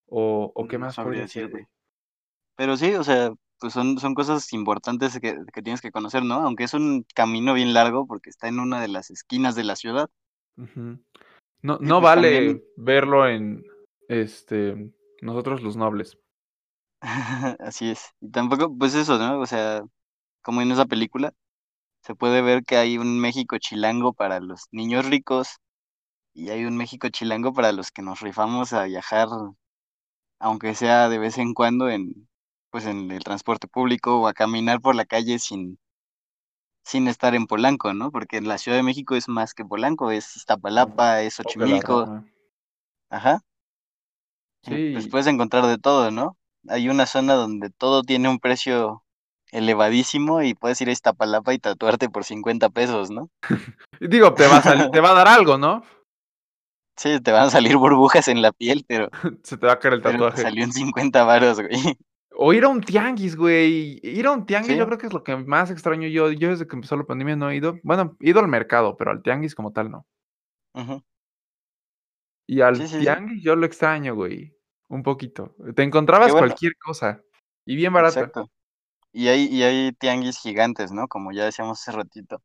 O, 0.07 0.53
o 0.55 0.67
qué 0.69 0.77
No 0.77 0.86
más 0.86 0.95
podría 0.95 1.27
güey. 1.49 1.67
Pero 2.55 2.77
sí, 2.77 2.93
o 2.93 3.03
sea, 3.03 3.33
pues 3.60 3.73
son, 3.73 3.97
son 3.99 4.13
cosas 4.15 4.53
importantes 4.53 5.19
que, 5.19 5.38
que 5.53 5.62
tienes 5.62 5.81
que 5.81 5.91
conocer, 5.91 6.23
¿no? 6.23 6.36
Aunque 6.36 6.63
es 6.63 6.73
un 6.73 7.05
camino 7.13 7.53
bien 7.53 7.73
largo 7.73 8.07
porque 8.07 8.29
está 8.29 8.47
en 8.47 8.62
una 8.62 8.79
de 8.79 8.88
las 8.88 9.10
esquinas 9.12 9.55
de 9.55 9.65
la 9.65 9.75
ciudad. 9.75 10.10
No, 10.55 10.97
no 11.62 11.77
pues 11.79 12.01
vale 12.01 12.33
también- 12.33 12.63
verlo 12.77 13.27
en, 13.27 13.65
este, 14.07 14.89
nosotros 15.21 15.62
los 15.62 15.75
nobles. 15.75 16.17
Así 17.60 17.89
es. 17.89 18.12
Y 18.21 18.31
tampoco, 18.31 18.75
pues 18.77 18.95
eso, 18.95 19.17
¿no? 19.17 19.39
O 19.39 19.45
sea, 19.45 19.83
como 20.41 20.62
en 20.62 20.71
esa 20.71 20.86
película, 20.86 21.33
se 22.03 22.15
puede 22.15 22.41
ver 22.41 22.63
que 22.63 22.77
hay 22.77 22.97
un 22.97 23.19
México 23.19 23.57
chilango 23.60 24.13
para 24.13 24.39
los 24.39 24.67
niños 24.71 25.05
ricos 25.07 25.57
y 26.33 26.49
hay 26.49 26.65
un 26.65 26.77
México 26.77 27.10
chilango 27.10 27.53
para 27.53 27.71
los 27.71 27.91
que 27.91 28.01
nos 28.01 28.21
rifamos 28.21 28.73
a 28.73 28.86
viajar, 28.86 29.29
aunque 30.39 30.75
sea 30.75 31.10
de 31.10 31.19
vez 31.19 31.38
en 31.38 31.53
cuando, 31.53 31.89
en, 31.89 32.27
pues 32.71 32.86
en 32.86 33.12
el 33.12 33.23
transporte 33.23 33.67
público 33.67 34.19
o 34.19 34.27
a 34.27 34.33
caminar 34.33 34.81
por 34.81 34.95
la 34.95 35.05
calle 35.05 35.39
sin, 35.39 35.79
sin 36.83 37.07
estar 37.07 37.36
en 37.36 37.47
Polanco, 37.47 37.93
¿no? 37.93 38.12
Porque 38.12 38.38
en 38.38 38.47
la 38.47 38.57
Ciudad 38.57 38.77
de 38.77 38.83
México 38.83 39.15
es 39.15 39.27
más 39.27 39.53
que 39.53 39.65
Polanco, 39.65 40.12
es 40.12 40.36
Iztapalapa, 40.36 41.21
es 41.21 41.36
Xochimilco, 41.36 42.23
ajá. 43.10 43.41
Sí. 44.63 44.91
pues 44.93 45.07
puedes 45.07 45.27
encontrar 45.27 45.65
de 45.65 45.77
todo, 45.77 46.12
¿no? 46.12 46.38
Hay 46.69 46.89
una 46.89 47.06
zona 47.06 47.34
donde 47.34 47.69
todo 47.69 48.03
tiene 48.03 48.30
un 48.30 48.39
precio 48.39 49.03
elevadísimo 49.51 50.41
y 50.41 50.53
puedes 50.53 50.80
ir 50.82 50.89
a 50.89 50.91
Iztapalapa 50.91 51.53
y 51.53 51.60
tatuarte 51.60 52.10
por 52.10 52.23
50 52.25 52.69
pesos, 52.69 53.10
¿no? 53.12 53.30
Digo, 54.01 54.34
te 54.34 54.47
va, 54.47 54.58
a 54.58 54.91
te 54.91 54.99
va 54.99 55.12
a 55.12 55.13
dar 55.13 55.27
algo, 55.27 55.58
¿no? 55.58 55.84
Sí, 56.99 57.19
te 57.21 57.32
van 57.32 57.43
a 57.43 57.49
salir 57.51 57.77
burbujas 57.77 58.27
en 58.27 58.41
la 58.41 58.51
piel, 58.51 58.84
pero, 58.88 59.10
Se 59.43 59.56
te 59.56 59.67
va 59.67 59.73
a 59.73 59.80
caer 59.80 59.93
el 59.93 60.01
tatuaje. 60.01 60.41
salió 60.41 60.63
en 60.63 60.73
50 60.73 61.23
varos, 61.25 61.62
güey. 61.62 61.95
O 62.36 62.53
ir 62.53 62.63
a 62.63 62.69
un 62.69 62.82
tianguis, 62.82 63.36
güey. 63.36 63.99
Ir 64.01 64.25
a 64.25 64.32
un 64.32 64.47
tianguis 64.47 64.71
Sí. 64.73 64.77
yo 64.80 64.88
creo 64.88 64.97
que 64.97 65.06
es 65.06 65.13
lo 65.13 65.23
que 65.23 65.36
más 65.38 65.69
extraño 65.69 66.08
yo. 66.08 66.32
Yo 66.32 66.49
desde 66.49 66.65
que 66.65 66.75
empezó 66.75 66.97
la 66.97 67.03
pandemia 67.03 67.36
no 67.36 67.51
he 67.51 67.56
ido. 67.58 67.77
Bueno, 67.84 68.17
he 68.19 68.32
ido 68.32 68.39
al 68.39 68.47
mercado, 68.47 68.97
pero 68.97 69.12
al 69.12 69.21
tianguis 69.21 69.53
como 69.53 69.71
tal 69.73 69.91
no. 69.91 70.08
Y 72.47 72.62
al 72.62 72.77
Sí, 72.77 72.88
sí, 72.88 72.95
sí. 72.95 72.99
tianguis 73.01 73.43
yo 73.43 73.56
lo 73.56 73.67
extraño, 73.67 74.15
güey. 74.15 74.57
Un 74.89 75.04
poquito. 75.04 75.56
Te 75.76 75.84
encontrabas 75.84 76.32
bueno. 76.32 76.47
cualquier 76.47 76.76
cosa. 76.78 77.21
Y 77.65 77.76
bien 77.76 77.93
barata. 77.93 78.19
Exacto. 78.19 78.52
Y 79.12 79.28
hay, 79.28 79.45
y 79.45 79.63
hay 79.63 79.91
tianguis 79.93 80.39
gigantes, 80.39 80.91
¿no? 80.91 81.08
Como 81.08 81.32
ya 81.32 81.45
decíamos 81.45 81.82
hace 81.82 81.91
ratito. 81.91 82.41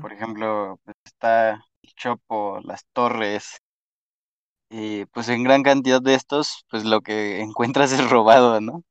Por 0.00 0.12
ejemplo, 0.12 0.78
está 1.04 1.52
el 1.82 1.94
Chopo, 1.94 2.60
las 2.62 2.86
Torres. 2.92 3.58
Y 4.70 5.04
pues 5.06 5.28
en 5.28 5.42
gran 5.42 5.62
cantidad 5.62 6.00
de 6.00 6.14
estos, 6.14 6.64
pues 6.70 6.84
lo 6.84 7.00
que 7.00 7.40
encuentras 7.40 7.92
es 7.92 8.08
robado, 8.08 8.60
¿no? 8.60 8.84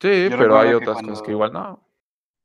Sí, 0.00 0.28
Yo 0.28 0.36
pero 0.36 0.58
hay 0.58 0.74
otras 0.74 1.00
cosas 1.00 1.22
que 1.22 1.30
igual 1.30 1.52
no. 1.52 1.88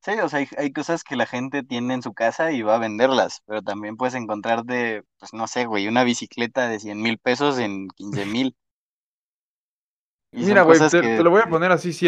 Sí, 0.03 0.12
o 0.12 0.30
sea, 0.30 0.39
hay, 0.39 0.47
hay 0.58 0.71
cosas 0.71 1.03
que 1.03 1.15
la 1.15 1.25
gente 1.25 1.63
tiene 1.63 1.95
en 1.95 2.03
su 2.03 2.13
casa 2.13 2.51
y 2.51 2.62
va 2.62 2.75
a 2.75 2.80
venderlas, 2.80 3.41
pero 3.45 3.62
también 3.62 3.97
puedes 3.97 4.13
encontrarte, 4.13 5.03
pues 5.19 5.34
no 5.34 5.47
sé, 5.47 5.65
güey, 5.65 5.88
una 5.88 6.03
bicicleta 6.03 6.69
de 6.69 6.80
100 6.80 7.01
mil 7.01 7.17
pesos 7.17 7.58
en 7.60 7.88
15 7.89 8.25
mil. 8.25 8.56
Y 10.38 10.45
Mira, 10.45 10.62
güey, 10.62 10.80
te, 10.80 11.02
que, 11.02 11.17
te 11.17 11.23
lo 11.23 11.32
voy 11.32 11.41
a 11.41 11.50
poner 11.50 11.71
así. 11.71 11.91
Si, 11.93 12.08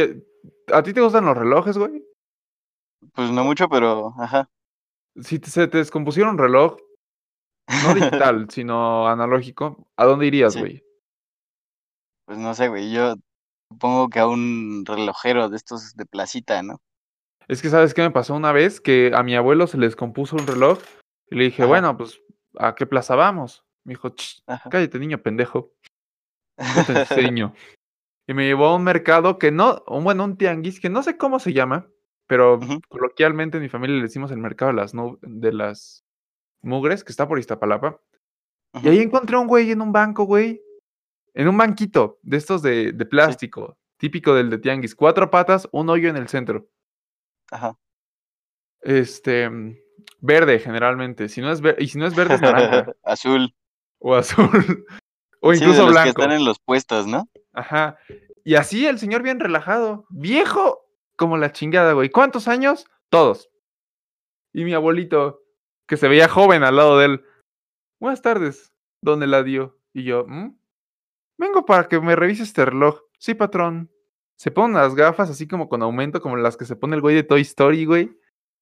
¿A 0.72 0.84
ti 0.84 0.94
te 0.94 1.02
gustan 1.02 1.26
los 1.26 1.36
relojes, 1.38 1.78
güey? 1.78 2.04
pues 3.14 3.32
no 3.32 3.44
mucho, 3.44 3.68
pero, 3.70 4.14
ajá. 4.20 4.50
Si 5.22 5.40
te- 5.40 5.50
se 5.50 5.68
te 5.68 5.80
descompusiera 5.80 6.30
un 6.30 6.38
reloj, 6.38 6.78
no 7.84 7.94
digital, 8.30 8.48
sino 8.52 9.08
analógico, 9.08 9.88
¿a 9.98 10.06
dónde 10.06 10.28
irías, 10.28 10.54
Sí. 10.54 10.60
güey? 10.60 10.84
Pues 12.26 12.38
no 12.38 12.54
sé, 12.54 12.68
güey, 12.68 12.92
yo 12.92 13.16
supongo 13.72 14.10
que 14.10 14.20
a 14.20 14.28
un 14.28 14.84
relojero 14.86 15.50
de 15.50 15.58
estos 15.58 15.96
de 15.96 16.06
placita, 16.06 16.62
¿no? 16.62 16.82
Es 17.48 17.62
que, 17.64 17.70
¿sabes 17.70 17.96
qué 17.96 18.02
me 18.04 18.12
pasó 18.12 18.36
una 18.36 18.52
vez? 18.52 18.80
Que 18.80 19.12
a 19.16 19.24
mi 19.24 19.36
abuelo 19.36 19.66
se 19.66 19.78
le 19.80 19.88
descompuso 19.88 20.36
un 20.36 20.46
reloj 20.46 20.78
y 21.32 21.36
le 21.36 21.46
dije, 21.46 21.64
Ajá. 21.64 21.70
bueno, 21.70 21.98
pues, 21.98 22.22
¿a 22.60 22.76
qué 22.76 22.86
plaza 22.86 23.16
vamos? 23.16 23.64
Me 23.86 23.94
dijo, 23.94 24.10
"Ch, 24.10 24.44
Ajá. 24.46 24.70
cállate, 24.70 25.00
niño 25.00 25.18
pendejo. 25.24 25.72
No 26.58 26.86
te 26.86 26.92
enseño. 27.34 27.56
Y 28.30 28.34
me 28.36 28.46
llevó 28.46 28.68
a 28.68 28.76
un 28.76 28.84
mercado 28.84 29.40
que 29.40 29.50
no, 29.52 29.84
bueno, 29.88 30.24
un 30.24 30.38
tianguis 30.38 30.80
que 30.80 30.88
no 30.88 31.02
sé 31.02 31.18
cómo 31.18 31.40
se 31.40 31.52
llama, 31.52 31.88
pero 32.28 32.60
coloquialmente 32.88 33.58
en 33.58 33.64
mi 33.64 33.70
familia 33.70 33.96
le 33.96 34.04
decimos 34.04 34.30
el 34.30 34.38
mercado 34.38 34.70
de 34.70 34.76
las, 34.78 34.94
de 35.22 35.52
las 35.52 36.06
mugres, 36.62 37.04
que 37.04 37.12
está 37.12 37.28
por 37.28 37.40
Iztapalapa. 37.40 38.00
Y 38.76 38.78
Ujú. 38.78 38.90
ahí 38.90 39.00
encontré 39.00 39.36
a 39.36 39.40
un 39.40 39.48
güey 39.48 39.72
en 39.72 39.82
un 39.82 39.92
banco, 39.92 40.26
güey. 40.26 40.62
En 41.34 41.48
un 41.48 41.58
banquito 41.58 42.20
de 42.22 42.38
estos 42.38 42.62
de, 42.62 42.92
de 42.92 43.06
plástico, 43.08 43.80
típico 43.98 44.36
del 44.36 44.52
de 44.52 44.60
tianguis. 44.60 44.94
Cuatro 44.94 45.32
patas, 45.32 45.68
un 45.72 45.90
hoyo 45.90 46.08
en 46.08 46.18
el 46.18 46.28
centro. 46.28 46.70
Ajá. 47.50 47.80
Este, 48.82 49.50
verde 50.20 50.60
generalmente. 50.60 51.30
Si 51.30 51.42
no 51.42 51.52
es 51.52 51.64
y 51.80 51.88
si 51.88 51.98
no 51.98 52.06
es 52.06 52.16
verde, 52.16 52.36
es 52.36 52.42
naranja. 52.42 52.94
Azul. 53.04 53.56
o 53.98 54.14
azul. 54.14 54.46
o 55.42 55.52
Sí, 55.52 55.60
de 55.62 55.66
incluso 55.66 55.88
los 55.88 55.96
que 55.96 56.02
blanco. 56.04 56.22
están 56.22 56.32
en 56.32 56.46
los 56.46 56.60
puestos, 56.60 57.08
¿no? 57.08 57.28
Ajá. 57.60 57.98
Y 58.44 58.56
así 58.56 58.86
el 58.88 59.00
señor 59.00 59.22
bien 59.22 59.40
relajado. 59.40 60.06
Viejo 60.10 60.86
como 61.18 61.38
la 61.38 61.52
chingada, 61.52 61.94
güey. 61.94 62.10
¿Cuántos 62.10 62.48
años? 62.48 62.86
Todos. 63.10 63.50
Y 64.54 64.64
mi 64.64 64.74
abuelito, 64.74 65.42
que 65.88 65.98
se 65.98 66.08
veía 66.08 66.28
joven 66.30 66.64
al 66.64 66.76
lado 66.78 66.98
de 66.98 67.06
él. 67.06 67.26
Buenas 68.00 68.22
tardes, 68.22 68.72
don 69.04 69.22
Eladio. 69.22 69.78
Y 69.94 70.04
yo, 70.04 70.26
"¿Mm? 70.28 70.56
Vengo 71.38 71.66
para 71.66 71.88
que 71.88 72.00
me 72.00 72.16
revise 72.16 72.44
este 72.44 72.66
reloj. 72.66 73.02
Sí, 73.18 73.34
patrón. 73.34 73.92
Se 74.38 74.52
ponen 74.52 74.76
las 74.78 74.96
gafas 74.96 75.30
así 75.30 75.48
como 75.48 75.68
con 75.68 75.82
aumento, 75.84 76.22
como 76.22 76.38
las 76.38 76.56
que 76.56 76.66
se 76.66 76.76
pone 76.78 76.96
el 76.96 77.02
güey 77.02 77.16
de 77.16 77.24
Toy 77.24 77.42
Story, 77.42 77.86
güey. 77.86 78.18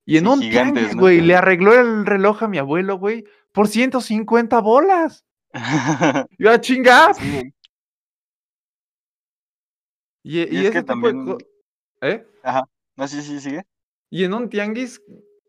Y 0.06 0.18
en 0.18 0.24
Sí, 0.24 0.30
un 0.30 0.42
gigantes, 0.42 0.74
tianguis, 0.74 0.96
¿no? 0.96 1.02
güey, 1.02 1.22
le 1.22 1.36
arregló 1.36 1.74
el 1.74 2.06
reloj 2.06 2.42
a 2.44 2.48
mi 2.48 2.58
abuelo, 2.58 2.98
güey, 2.98 3.26
por 3.52 3.68
150 3.68 4.60
bolas. 4.62 5.26
Yo, 6.40 6.52
"Ah, 6.52 6.60
chinga. 6.62 7.14
Sí, 7.14 7.32
güey. 7.32 7.54
Y, 10.28 10.40
Y 10.42 10.62
y 10.62 10.66
es 10.66 10.72
que 10.72 10.78
ese 10.80 10.84
tipo 10.84 11.08
de 11.08 11.14
también- 11.14 11.26
co- 11.26 11.38
¿Eh? 12.02 12.26
Ajá. 12.44 12.68
No, 12.96 13.08
sí, 13.08 13.22
sí, 13.22 13.40
sigue. 13.40 13.64
Y 14.10 14.24
en 14.24 14.34
un 14.34 14.50
tianguis 14.50 15.02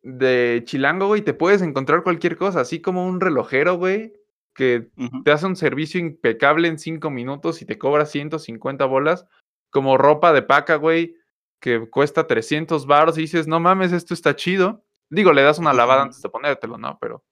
de 0.02 0.62
chilango, 0.64 1.06
güey, 1.08 1.22
te 1.22 1.34
puedes 1.34 1.62
encontrar 1.62 2.02
cualquier 2.02 2.36
cosa, 2.36 2.60
así 2.60 2.80
como 2.80 3.06
un 3.06 3.20
relojero, 3.20 3.76
güey, 3.76 4.12
que 4.54 4.88
te 5.24 5.30
hace 5.30 5.46
un 5.46 5.56
servicio 5.56 6.00
impecable 6.00 6.68
en 6.68 6.78
cinco 6.78 7.10
minutos 7.10 7.62
y 7.62 7.66
te 7.66 7.78
cobra 7.78 8.06
150 8.06 8.84
bolas, 8.86 9.26
como 9.70 9.96
ropa 9.98 10.32
de 10.32 10.42
paca, 10.42 10.76
güey, 10.76 11.16
que 11.60 11.88
cuesta 11.90 12.26
300 12.26 12.86
baros 12.86 13.18
y 13.18 13.22
dices, 13.22 13.46
no 13.46 13.60
mames, 13.60 13.92
esto 13.92 14.14
está 14.14 14.34
chido. 14.36 14.84
Digo, 15.10 15.32
le 15.32 15.42
das 15.42 15.58
una 15.58 15.72
lavada 15.72 16.02
antes 16.02 16.20
de 16.22 16.28
ponértelo, 16.28 16.78
¿no? 16.78 16.98
Pero 17.00 17.24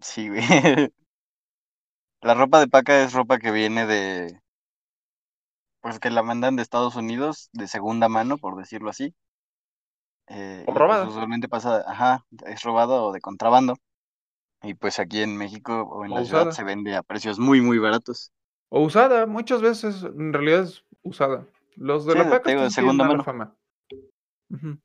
Sí, 0.00 0.28
güey. 0.28 0.40
La 2.22 2.34
ropa 2.34 2.60
de 2.60 2.68
paca 2.68 3.02
es 3.04 3.12
ropa 3.12 3.38
que 3.38 3.50
viene 3.52 3.86
de, 3.86 4.40
pues 5.88 6.00
que 6.00 6.10
la 6.10 6.22
mandan 6.22 6.56
de 6.56 6.62
Estados 6.62 6.96
Unidos 6.96 7.50
de 7.52 7.68
segunda 7.68 8.08
mano, 8.08 8.38
por 8.38 8.56
decirlo 8.56 8.90
así. 8.90 9.14
Eh, 10.28 10.68
O 10.68 10.72
pues 10.72 10.80
robada. 10.80 11.04
usualmente 11.04 11.48
pasa, 11.48 11.82
ajá, 11.86 12.24
es 12.46 12.62
robado 12.62 13.04
o 13.06 13.12
de 13.12 13.20
contrabando. 13.20 13.74
Y 14.62 14.74
pues 14.74 14.98
aquí 15.00 15.22
en 15.22 15.36
México 15.36 15.82
o 15.82 16.04
en 16.06 16.12
O 16.12 16.16
la 16.16 16.24
ciudad 16.24 16.50
se 16.50 16.64
vende 16.64 16.96
a 16.96 17.02
precios 17.04 17.38
muy, 17.40 17.60
muy 17.62 17.78
baratos. 17.78 18.32
O 18.70 18.80
usada, 18.82 19.26
muchas 19.26 19.60
veces 19.60 20.02
en 20.04 20.32
realidad 20.32 20.62
es 20.62 20.82
usada. 21.02 21.46
Los 21.76 22.06
de 22.06 22.14
Sí, 22.14 22.18
la 22.18 22.30
paca 22.30 22.50
de 22.50 22.70
segunda 22.70 23.04
mano. 23.04 23.24
fama. 23.24 23.54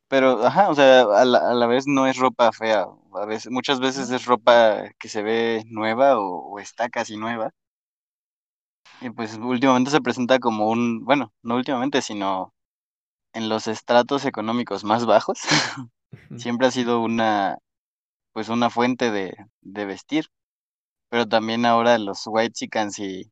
Pero, 0.07 0.45
ajá, 0.45 0.69
o 0.69 0.75
sea, 0.75 1.01
a 1.03 1.25
la, 1.25 1.39
a 1.51 1.53
la 1.53 1.67
vez 1.67 1.85
no 1.87 2.05
es 2.07 2.17
ropa 2.17 2.51
fea. 2.51 2.85
A 3.15 3.25
veces, 3.25 3.51
muchas 3.51 3.79
veces 3.79 4.09
es 4.11 4.25
ropa 4.25 4.89
que 4.99 5.09
se 5.09 5.23
ve 5.23 5.63
nueva 5.67 6.19
o, 6.19 6.51
o 6.53 6.59
está 6.59 6.89
casi 6.89 7.17
nueva. 7.17 7.51
Y 9.01 9.09
pues 9.09 9.37
últimamente 9.37 9.91
se 9.91 10.01
presenta 10.01 10.39
como 10.39 10.69
un, 10.69 11.03
bueno, 11.05 11.33
no 11.43 11.55
últimamente, 11.55 12.01
sino 12.01 12.53
en 13.33 13.49
los 13.49 13.67
estratos 13.67 14.25
económicos 14.25 14.83
más 14.83 15.05
bajos, 15.05 15.39
siempre 16.37 16.67
ha 16.67 16.71
sido 16.71 17.01
una, 17.01 17.57
pues 18.33 18.49
una 18.49 18.69
fuente 18.69 19.11
de, 19.11 19.35
de 19.61 19.85
vestir. 19.85 20.25
Pero 21.09 21.27
también 21.27 21.65
ahora 21.65 21.97
los 21.99 22.23
whitexicans 22.27 22.99
y 22.99 23.31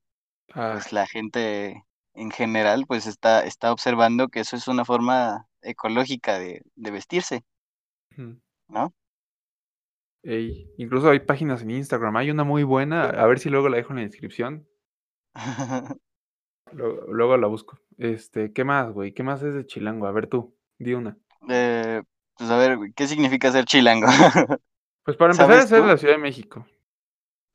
Ah, 0.53 0.71
pues 0.73 0.91
la 0.91 1.07
gente 1.07 1.83
en 2.13 2.31
general, 2.31 2.85
pues 2.87 3.07
está, 3.07 3.45
está 3.45 3.71
observando 3.71 4.27
que 4.27 4.41
eso 4.41 4.55
es 4.55 4.67
una 4.67 4.85
forma 4.85 5.47
ecológica 5.61 6.39
de, 6.39 6.61
de 6.75 6.91
vestirse. 6.91 7.43
¿no? 8.67 8.93
Ey, 10.23 10.67
incluso 10.77 11.09
hay 11.09 11.19
páginas 11.19 11.61
en 11.61 11.71
Instagram. 11.71 12.15
Hay 12.17 12.31
una 12.31 12.43
muy 12.43 12.63
buena. 12.63 13.05
A 13.05 13.25
ver 13.27 13.39
si 13.39 13.49
luego 13.49 13.69
la 13.69 13.77
dejo 13.77 13.91
en 13.91 13.97
la 13.97 14.05
descripción. 14.05 14.67
Luego, 16.73 17.05
luego 17.13 17.37
la 17.37 17.47
busco. 17.47 17.79
Este, 17.97 18.51
¿qué 18.53 18.63
más, 18.65 18.91
güey? 18.91 19.13
¿Qué 19.13 19.23
más 19.23 19.41
es 19.43 19.53
de 19.53 19.65
Chilango? 19.65 20.07
A 20.07 20.11
ver 20.11 20.27
tú, 20.27 20.55
di 20.77 20.93
una. 20.93 21.17
Eh, 21.49 22.01
pues 22.37 22.49
a 22.49 22.57
ver, 22.57 22.77
¿qué 22.95 23.07
significa 23.07 23.51
ser 23.51 23.65
chilango? 23.65 24.07
Pues 25.03 25.15
para 25.15 25.31
empezar 25.33 25.57
¿Sabes 25.57 25.65
es 25.65 25.69
ser 25.69 25.83
la 25.85 25.95
Ciudad 25.97 26.15
de 26.15 26.21
México. 26.21 26.65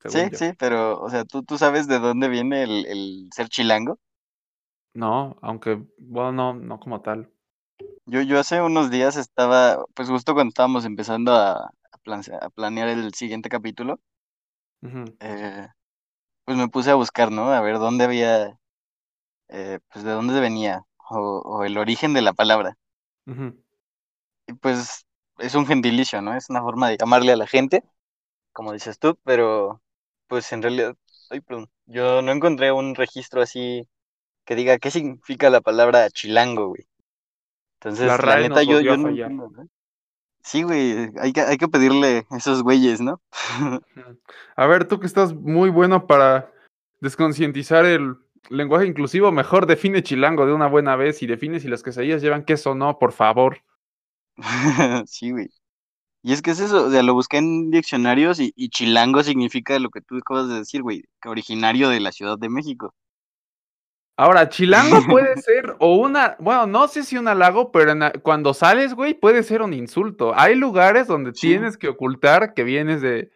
Sí, 0.07 0.19
yo. 0.31 0.39
sí, 0.39 0.53
pero, 0.59 1.01
o 1.01 1.11
sea, 1.11 1.25
¿tú, 1.25 1.43
tú 1.45 1.59
sabes 1.59 1.87
de 1.89 1.99
dónde 1.99 2.29
viene 2.29 2.63
el, 2.63 2.87
el 2.87 3.29
ser 3.35 3.49
chilango? 3.49 3.99
No, 4.95 5.39
aunque, 5.43 5.87
bueno, 5.99 6.33
no, 6.33 6.55
no 6.55 6.81
como 6.81 7.01
tal. 7.01 7.31
Yo, 8.07 8.23
yo 8.23 8.39
hace 8.39 8.61
unos 8.63 8.91
días 8.91 9.17
estaba, 9.17 9.85
pues 9.95 10.09
justo 10.09 10.35
cuando 10.35 10.49
estábamos 10.51 10.85
empezando 10.85 11.33
a, 11.35 11.55
a 11.67 11.99
plan- 12.03 12.23
a 12.41 12.51
planear 12.51 12.89
el 12.89 13.13
siguiente 13.15 13.49
capítulo, 13.49 14.01
eh, 15.21 15.69
pues 16.47 16.59
me 16.59 16.69
puse 16.69 16.93
a 16.93 16.97
buscar, 16.97 17.33
¿no? 17.33 17.53
A 17.53 17.63
ver 17.63 17.79
dónde 17.81 18.05
había, 18.07 18.59
eh, 19.49 19.81
pues 19.93 20.05
de 20.05 20.13
dónde 20.13 20.41
venía, 20.41 20.85
o, 21.11 21.41
o 21.45 21.65
el 21.65 21.79
origen 21.79 22.15
de 22.15 22.23
la 22.23 22.33
palabra. 22.35 22.77
Y 24.47 24.53
pues 24.55 25.07
es 25.39 25.55
un 25.55 25.67
gentilicio, 25.67 26.23
¿no? 26.23 26.37
Es 26.37 26.51
una 26.51 26.63
forma 26.63 26.89
de 26.89 26.97
llamarle 26.99 27.33
a 27.33 27.37
la 27.37 27.47
gente, 27.47 27.83
como 28.53 28.73
dices 28.73 28.99
tú, 28.99 29.19
pero 29.25 29.83
pues 30.29 30.53
en 30.53 30.63
realidad, 30.63 30.97
ay, 31.31 31.41
perdón, 31.43 31.71
yo 31.87 32.23
no 32.23 32.33
encontré 32.33 32.73
un 32.73 32.95
registro 32.97 33.43
así 33.43 33.89
que 34.45 34.57
diga 34.57 34.79
qué 34.79 34.91
significa 34.93 35.51
la 35.51 35.61
palabra 35.63 36.11
chilango, 36.11 36.69
güey. 36.71 36.89
Entonces, 37.81 38.23
La 38.25 38.37
neta, 38.39 38.63
yo, 38.65 38.81
yo 38.83 38.97
no 38.99 39.11
entiendo, 39.11 39.49
¿no? 39.51 39.69
Sí, 40.47 40.63
güey, 40.63 41.11
hay 41.19 41.33
que, 41.33 41.41
hay 41.41 41.57
que 41.57 41.67
pedirle 41.67 42.25
a 42.31 42.37
esos 42.37 42.63
güeyes, 42.63 43.01
¿no? 43.01 43.21
A 44.55 44.67
ver, 44.67 44.87
tú 44.87 45.01
que 45.01 45.07
estás 45.09 45.35
muy 45.35 45.71
bueno 45.71 46.07
para 46.07 46.53
desconcientizar 47.01 47.85
el 47.85 48.15
lenguaje 48.49 48.87
inclusivo, 48.87 49.33
mejor 49.33 49.67
define 49.67 50.05
Chilango 50.05 50.47
de 50.47 50.53
una 50.53 50.69
buena 50.69 50.95
vez 50.95 51.21
y 51.21 51.27
define 51.27 51.59
si 51.59 51.67
las 51.67 51.83
quesadillas 51.83 52.23
llevan 52.23 52.45
queso 52.45 52.71
o 52.71 52.75
no, 52.77 53.01
por 53.01 53.13
favor. 53.13 53.59
Sí, 55.09 55.33
güey. 55.33 55.49
Y 56.23 56.33
es 56.33 56.43
que 56.43 56.53
es 56.53 56.61
eso, 56.61 56.87
o 56.87 56.91
sea, 56.93 57.03
lo 57.03 57.15
busqué 57.15 57.39
en 57.39 57.73
diccionarios 57.73 58.39
y, 58.39 58.53
y 58.55 58.69
chilango 58.69 59.25
significa 59.25 59.81
lo 59.81 59.91
que 59.91 60.01
tú 60.01 60.17
acabas 60.19 60.49
de 60.49 60.61
decir, 60.61 60.81
güey, 60.83 61.03
que 61.21 61.29
originario 61.29 61.89
de 61.89 61.99
la 61.99 62.13
Ciudad 62.13 62.39
de 62.39 62.51
México. 62.51 62.95
Ahora, 64.19 64.49
chilango 64.49 64.97
puede 65.21 65.37
ser 65.43 65.77
o 65.79 65.97
una, 65.97 66.37
bueno, 66.39 66.67
no 66.67 66.89
sé 66.89 67.03
si 67.03 67.19
un 67.19 67.29
halago, 67.29 67.71
pero 67.71 67.93
en 67.93 68.01
cuando 68.23 68.55
sales, 68.55 68.95
güey, 68.95 69.15
puede 69.15 69.43
ser 69.43 69.63
un 69.63 69.75
insulto. 69.75 70.33
Hay 70.35 70.55
lugares 70.55 71.07
donde 71.07 71.33
Sí. 71.35 71.49
tienes 71.49 71.77
que 71.77 71.89
ocultar 71.89 72.55
que 72.55 72.65
vienes 72.65 73.03
de, 73.03 73.31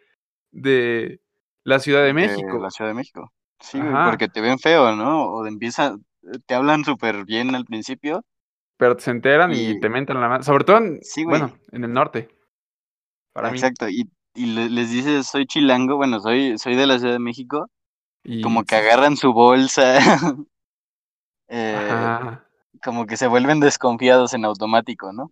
de 0.51 1.19
la 1.63 1.79
Ciudad 1.79 1.99
de 2.01 2.07
de 2.07 2.13
México. 2.13 2.57
la 2.59 2.71
Ciudad 2.71 2.89
de 2.89 2.95
México. 2.95 3.31
Sí, 3.59 3.77
güey, 3.79 3.91
Ajá. 3.93 4.09
porque 4.09 4.27
te 4.27 4.41
ven 4.41 4.57
feo, 4.57 4.95
¿no? 4.95 5.27
O 5.31 5.43
de 5.43 5.49
empieza, 5.49 5.95
te 6.47 6.55
hablan 6.55 6.83
súper 6.83 7.25
bien 7.25 7.53
al 7.55 7.65
principio 7.65 8.23
pero 8.77 8.97
se 8.97 9.11
enteran 9.11 9.51
y, 9.53 9.73
Y- 9.73 9.79
te 9.79 9.89
mentan 9.89 10.19
la 10.19 10.27
mano. 10.27 10.43
Sobre 10.43 10.63
todo, 10.63 10.77
en, 10.77 10.97
Sí, 11.03 11.23
bueno, 11.23 11.55
en 11.71 11.83
el 11.83 11.93
norte. 11.93 12.29
Para 13.31 13.51
mí. 13.51 13.57
Exacto, 13.59 13.87
y, 13.87 14.09
y 14.33 14.47
le- 14.47 14.71
les 14.71 14.89
dices, 14.89 15.27
soy 15.27 15.45
chilango, 15.45 15.97
bueno, 15.97 16.19
soy, 16.19 16.57
soy 16.57 16.75
de 16.75 16.87
la 16.87 16.97
Ciudad 16.97 17.13
de 17.13 17.19
México, 17.19 17.67
Y, 18.23 18.41
como 18.41 18.63
que 18.63 18.73
agarran 18.75 19.17
su 19.17 19.33
bolsa, 19.33 19.99
eh, 21.51 21.75
Ajá. 21.91 22.45
como 22.83 23.05
que 23.05 23.17
se 23.17 23.27
vuelven 23.27 23.59
desconfiados 23.59 24.33
en 24.33 24.45
automático, 24.45 25.11
¿no? 25.13 25.31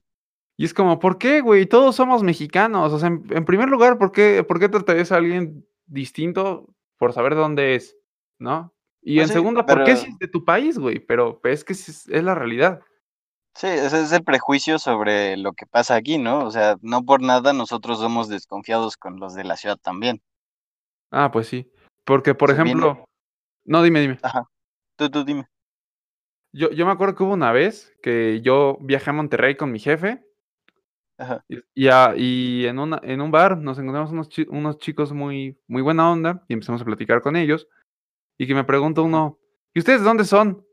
Y 0.57 0.65
es 0.65 0.73
como, 0.73 0.99
¿por 0.99 1.17
qué, 1.17 1.39
güey? 1.39 1.65
Todos 1.65 1.95
somos 1.95 2.21
mexicanos. 2.21 2.91
O 2.91 2.99
sea, 2.99 3.07
en, 3.07 3.23
en 3.29 3.45
primer 3.45 3.69
lugar, 3.69 3.97
¿por 3.97 4.11
qué, 4.11 4.43
¿por 4.43 4.59
qué 4.59 4.67
tratarías 4.67 5.11
a 5.11 5.15
alguien 5.15 5.65
distinto 5.85 6.67
por 6.97 7.13
saber 7.13 7.35
dónde 7.35 7.75
es? 7.75 7.95
¿No? 8.39 8.73
Y 9.01 9.15
Pues 9.15 9.23
en 9.23 9.27
sí, 9.29 9.33
segunda, 9.35 9.65
¿por 9.65 9.85
qué 9.85 9.95
si 9.95 10.09
es 10.09 10.17
de 10.19 10.27
tu 10.27 10.43
país, 10.43 10.77
güey? 10.77 10.99
Pero 10.99 11.39
es 11.45 11.63
que 11.63 11.71
es, 11.71 12.09
es 12.09 12.23
la 12.23 12.35
realidad. 12.35 12.81
Sí, 13.55 13.67
ese 13.67 14.01
es 14.01 14.11
el 14.11 14.23
prejuicio 14.23 14.79
sobre 14.79 15.37
lo 15.37 15.53
que 15.53 15.65
pasa 15.65 15.95
aquí, 15.95 16.17
¿no? 16.17 16.39
O 16.45 16.51
sea, 16.51 16.75
no 16.81 17.03
por 17.03 17.21
nada 17.21 17.53
nosotros 17.53 17.99
somos 17.99 18.27
desconfiados 18.27 18.97
con 18.97 19.19
los 19.19 19.33
de 19.35 19.45
la 19.45 19.55
ciudad 19.55 19.77
también. 19.81 20.21
Ah, 21.11 21.31
pues 21.31 21.47
sí. 21.47 21.71
Porque, 22.03 22.35
por 22.35 22.53
viene- 22.53 22.69
ejemplo. 22.71 23.05
No, 23.63 23.81
dime, 23.81 24.01
dime. 24.01 24.19
Tú, 24.97 25.09
tú 25.09 25.23
dime. 25.23 25.47
Yo, 26.51 26.71
yo 26.71 26.85
me 26.85 26.91
acuerdo 26.91 27.15
que 27.15 27.23
hubo 27.23 27.33
una 27.33 27.51
vez 27.51 27.95
que 28.01 28.41
yo 28.41 28.77
viajé 28.81 29.09
a 29.09 29.13
Monterrey 29.13 29.55
con 29.55 29.71
mi 29.71 29.79
jefe. 29.79 30.23
Ajá. 31.17 31.43
Y, 31.75 31.87
a- 31.89 32.13
y 32.15 32.65
en, 32.65 32.79
una, 32.79 32.99
en 33.03 33.21
un 33.21 33.29
bar 33.31 33.57
nos 33.57 33.77
encontramos 33.77 34.11
unos, 34.11 34.29
chi- 34.29 34.47
unos 34.49 34.77
chicos 34.77 35.11
muy, 35.11 35.59
muy 35.67 35.81
buena 35.81 36.09
onda 36.11 36.43
y 36.47 36.53
empezamos 36.53 36.81
a 36.81 36.85
platicar 36.85 37.21
con 37.21 37.35
ellos. 37.35 37.67
Y 38.37 38.47
que 38.47 38.55
me 38.55 38.63
pregunta 38.63 39.01
uno, 39.01 39.37
¿y 39.73 39.79
ustedes 39.79 39.99
de 39.99 40.07
dónde 40.07 40.23
son? 40.25 40.65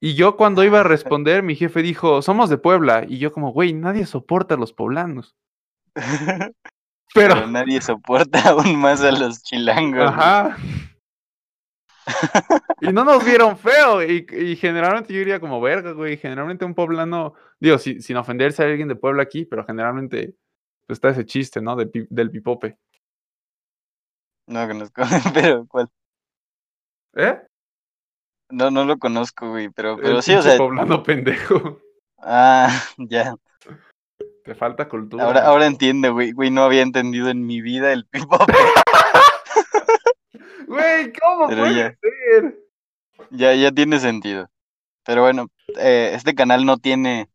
Y 0.00 0.14
yo 0.14 0.36
cuando 0.36 0.64
iba 0.64 0.80
a 0.80 0.82
responder, 0.84 1.42
mi 1.42 1.54
jefe 1.54 1.80
dijo, 1.82 2.22
somos 2.22 2.50
de 2.50 2.58
Puebla. 2.58 3.04
Y 3.08 3.18
yo 3.18 3.32
como, 3.32 3.52
güey, 3.52 3.72
nadie 3.72 4.04
soporta 4.04 4.54
a 4.56 4.58
los 4.58 4.72
poblanos. 4.72 5.36
Pero 7.14 7.34
Pero, 7.34 7.46
nadie 7.46 7.80
soporta 7.80 8.40
aún 8.50 8.76
más 8.76 9.00
a 9.02 9.12
los 9.12 9.42
chilangos. 9.42 10.14
güey. 10.14 10.97
y 12.80 12.92
no 12.92 13.04
nos 13.04 13.24
vieron 13.24 13.56
feo. 13.58 14.02
Y, 14.02 14.26
y 14.30 14.56
generalmente 14.56 15.12
yo 15.12 15.18
diría 15.20 15.40
como, 15.40 15.60
verga, 15.60 15.92
güey. 15.92 16.16
Generalmente 16.16 16.64
un 16.64 16.74
poblano, 16.74 17.34
digo, 17.60 17.78
si- 17.78 18.00
sin 18.00 18.16
ofenderse 18.16 18.62
a 18.62 18.66
alguien 18.66 18.88
de 18.88 18.96
Puebla 18.96 19.22
aquí, 19.22 19.44
pero 19.44 19.64
generalmente 19.64 20.34
pues, 20.86 20.96
está 20.96 21.10
ese 21.10 21.24
chiste, 21.26 21.60
¿no? 21.60 21.76
De 21.76 21.90
del 22.10 22.30
pipope. 22.30 22.78
No 24.46 24.66
conozco, 24.66 25.02
pero 25.34 25.66
¿cuál? 25.66 25.88
¿Eh? 27.16 27.38
No, 28.50 28.70
no 28.70 28.84
lo 28.86 28.96
conozco, 28.98 29.50
güey, 29.50 29.68
pero, 29.68 29.96
pero 29.98 30.16
El 30.16 30.22
sí, 30.22 30.34
o 30.34 30.40
sea, 30.42 30.56
poblano 30.56 31.02
pendejo. 31.02 31.80
ah, 32.18 32.70
ya. 32.96 33.34
Te 34.44 34.54
falta 34.54 34.88
cultura. 34.88 35.24
Ahora, 35.24 35.44
ahora 35.44 35.66
entiendo, 35.66 36.14
güey, 36.14 36.32
güey, 36.32 36.50
no 36.50 36.62
había 36.62 36.80
entendido 36.80 37.28
en 37.28 37.44
mi 37.44 37.60
vida 37.60 37.92
el 37.92 38.06
pipope. 38.06 38.54
Güey, 40.68 41.12
¿cómo 41.14 41.48
Pero 41.48 41.62
puede 41.62 41.74
ya. 41.74 41.96
ser? 42.00 42.58
Ya, 43.30 43.54
ya 43.54 43.72
tiene 43.72 43.98
sentido. 43.98 44.48
Pero 45.04 45.22
bueno, 45.22 45.48
eh, 45.78 46.12
este 46.14 46.34
canal 46.34 46.64
no 46.66 46.76
tiene 46.78 47.28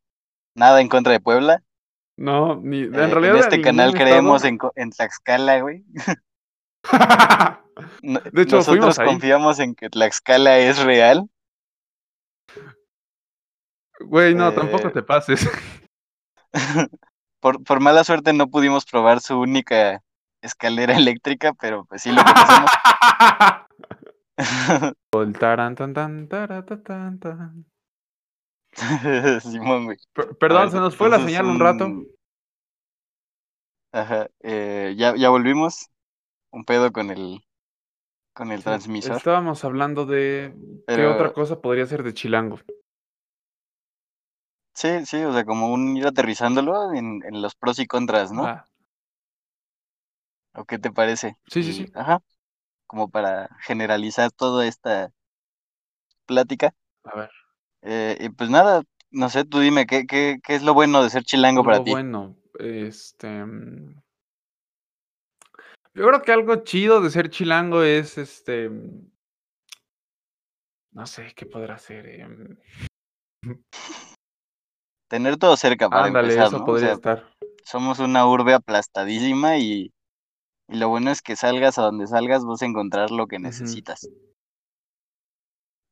nada 0.55 0.79
en 0.81 0.87
contra 0.89 1.11
de 1.11 1.19
Puebla. 1.19 1.63
No, 2.15 2.55
ni, 2.61 2.81
en 2.83 2.93
Eh, 2.93 3.07
realidad. 3.07 3.35
en 3.35 3.39
este 3.41 3.61
canal 3.61 3.93
creemos 3.93 4.43
en, 4.43 4.59
en 4.75 4.91
Tlaxcala, 4.91 5.59
güey. 5.61 5.83
De 8.03 8.41
hecho, 8.43 8.57
nosotros 8.57 8.99
ahí. 8.99 9.07
confiamos 9.07 9.59
en 9.59 9.73
que 9.73 9.89
Tlaxcala 9.89 10.59
es 10.59 10.83
real. 10.83 11.27
Güey, 13.99 14.35
no, 14.35 14.53
tampoco 14.53 14.89
Eh, 14.89 14.91
te 14.91 15.01
pases. 15.03 15.49
Por, 17.39 17.61
por 17.63 17.79
mala 17.81 18.03
suerte 18.05 18.31
no 18.31 18.47
pudimos 18.47 18.85
probar 18.85 19.19
su 19.19 19.37
única 19.39 20.01
escalera 20.43 20.95
eléctrica, 20.97 21.53
pero 21.53 21.85
pues 21.85 22.03
sí 22.03 22.11
lo 22.11 22.23
conocemos. 22.23 22.71
Tan, 25.11 25.33
tan, 25.33 25.75
tan, 25.75 27.19
tan. 27.19 27.65
Simón, 29.41 29.85
güey. 29.85 29.97
Per- 30.13 30.35
Perdón, 30.37 30.63
ver, 30.63 30.71
se 30.71 30.79
nos 30.79 30.95
fue 30.95 31.09
la 31.09 31.19
señal 31.19 31.45
un 31.45 31.59
rato. 31.59 31.91
Ajá, 33.91 34.27
eh, 34.41 34.95
ya, 34.97 35.15
ya 35.15 35.29
volvimos. 35.29 35.89
Un 36.51 36.65
pedo 36.65 36.91
con 36.91 37.11
el, 37.11 37.43
con 38.33 38.51
el 38.51 38.59
Sí, 38.59 38.65
transmisor. 38.65 39.17
Estábamos 39.17 39.63
hablando 39.65 40.05
de 40.05 40.53
qué 40.87 41.05
otra 41.05 41.33
cosa 41.33 41.61
podría 41.61 41.85
ser 41.85 42.03
de 42.03 42.13
Chilango. 42.13 42.59
Sí, 44.75 45.05
sí, 45.05 45.23
o 45.23 45.31
sea, 45.33 45.45
como 45.45 45.71
un 45.71 45.95
ir 45.97 46.05
aterrizándolo 46.07 46.93
en, 46.93 47.21
en 47.23 47.41
los 47.41 47.55
pros 47.55 47.79
y 47.79 47.87
contras, 47.87 48.31
¿no? 48.31 48.43
Ah, 48.45 48.65
¿O 50.55 50.65
qué 50.65 50.77
te 50.79 50.91
parece? 50.91 51.37
Sí, 51.47 51.63
sí, 51.63 51.69
Y- 51.71 51.73
sí. 51.73 51.91
Ajá, 51.93 52.19
como 52.87 53.09
para 53.09 53.49
generalizar 53.61 54.31
toda 54.31 54.65
esta 54.67 55.11
plática. 56.25 56.73
a 57.05 57.15
ver. 57.17 57.29
Eh, 57.81 58.17
y 58.19 58.29
pues 58.29 58.49
nada, 58.49 58.83
no 59.11 59.29
sé, 59.29 59.43
tú 59.45 59.59
dime, 59.59 59.85
¿qué, 59.85 60.05
qué, 60.05 60.39
qué 60.43 60.55
es 60.55 60.63
lo 60.63 60.73
bueno 60.73 61.03
de 61.03 61.09
ser 61.09 61.23
chilango 61.23 61.63
para 61.63 61.77
Lo 61.79 61.83
ti? 61.83 61.91
bueno, 61.91 62.37
este. 62.59 63.27
mm, 63.45 64.01
Yo 65.95 66.07
creo 66.07 66.21
que 66.21 66.31
algo 66.31 66.55
chido 66.63 67.01
de 67.01 67.09
ser 67.09 67.29
chilango 67.29 67.83
es 67.83 68.17
este. 68.17 68.69
mm, 68.69 69.11
No 70.91 71.07
sé 71.07 71.33
qué 71.35 71.45
podrá 71.45 71.77
ser. 71.77 72.05
em, 72.07 72.57
Tener 75.09 75.37
todo 75.37 75.57
cerca 75.57 75.89
para 75.89 76.07
Ándale, 76.07 76.29
empezar, 76.29 76.47
eso 76.47 76.57
¿no? 76.59 76.63
O 76.63 76.67
podría 76.67 76.87
sea, 76.87 76.93
estar. 76.95 77.35
somos 77.65 77.99
una 77.99 78.25
urbe 78.25 78.53
aplastadísima 78.53 79.57
y, 79.57 79.93
y 80.67 80.77
lo 80.77 80.89
bueno 80.89 81.11
es 81.11 81.21
que 81.21 81.35
salgas 81.35 81.77
a 81.77 81.83
donde 81.83 82.07
salgas 82.07 82.45
vas 82.45 82.61
a 82.61 82.65
encontrar 82.65 83.11
lo 83.11 83.27
que 83.27 83.39
necesitas. 83.39 84.09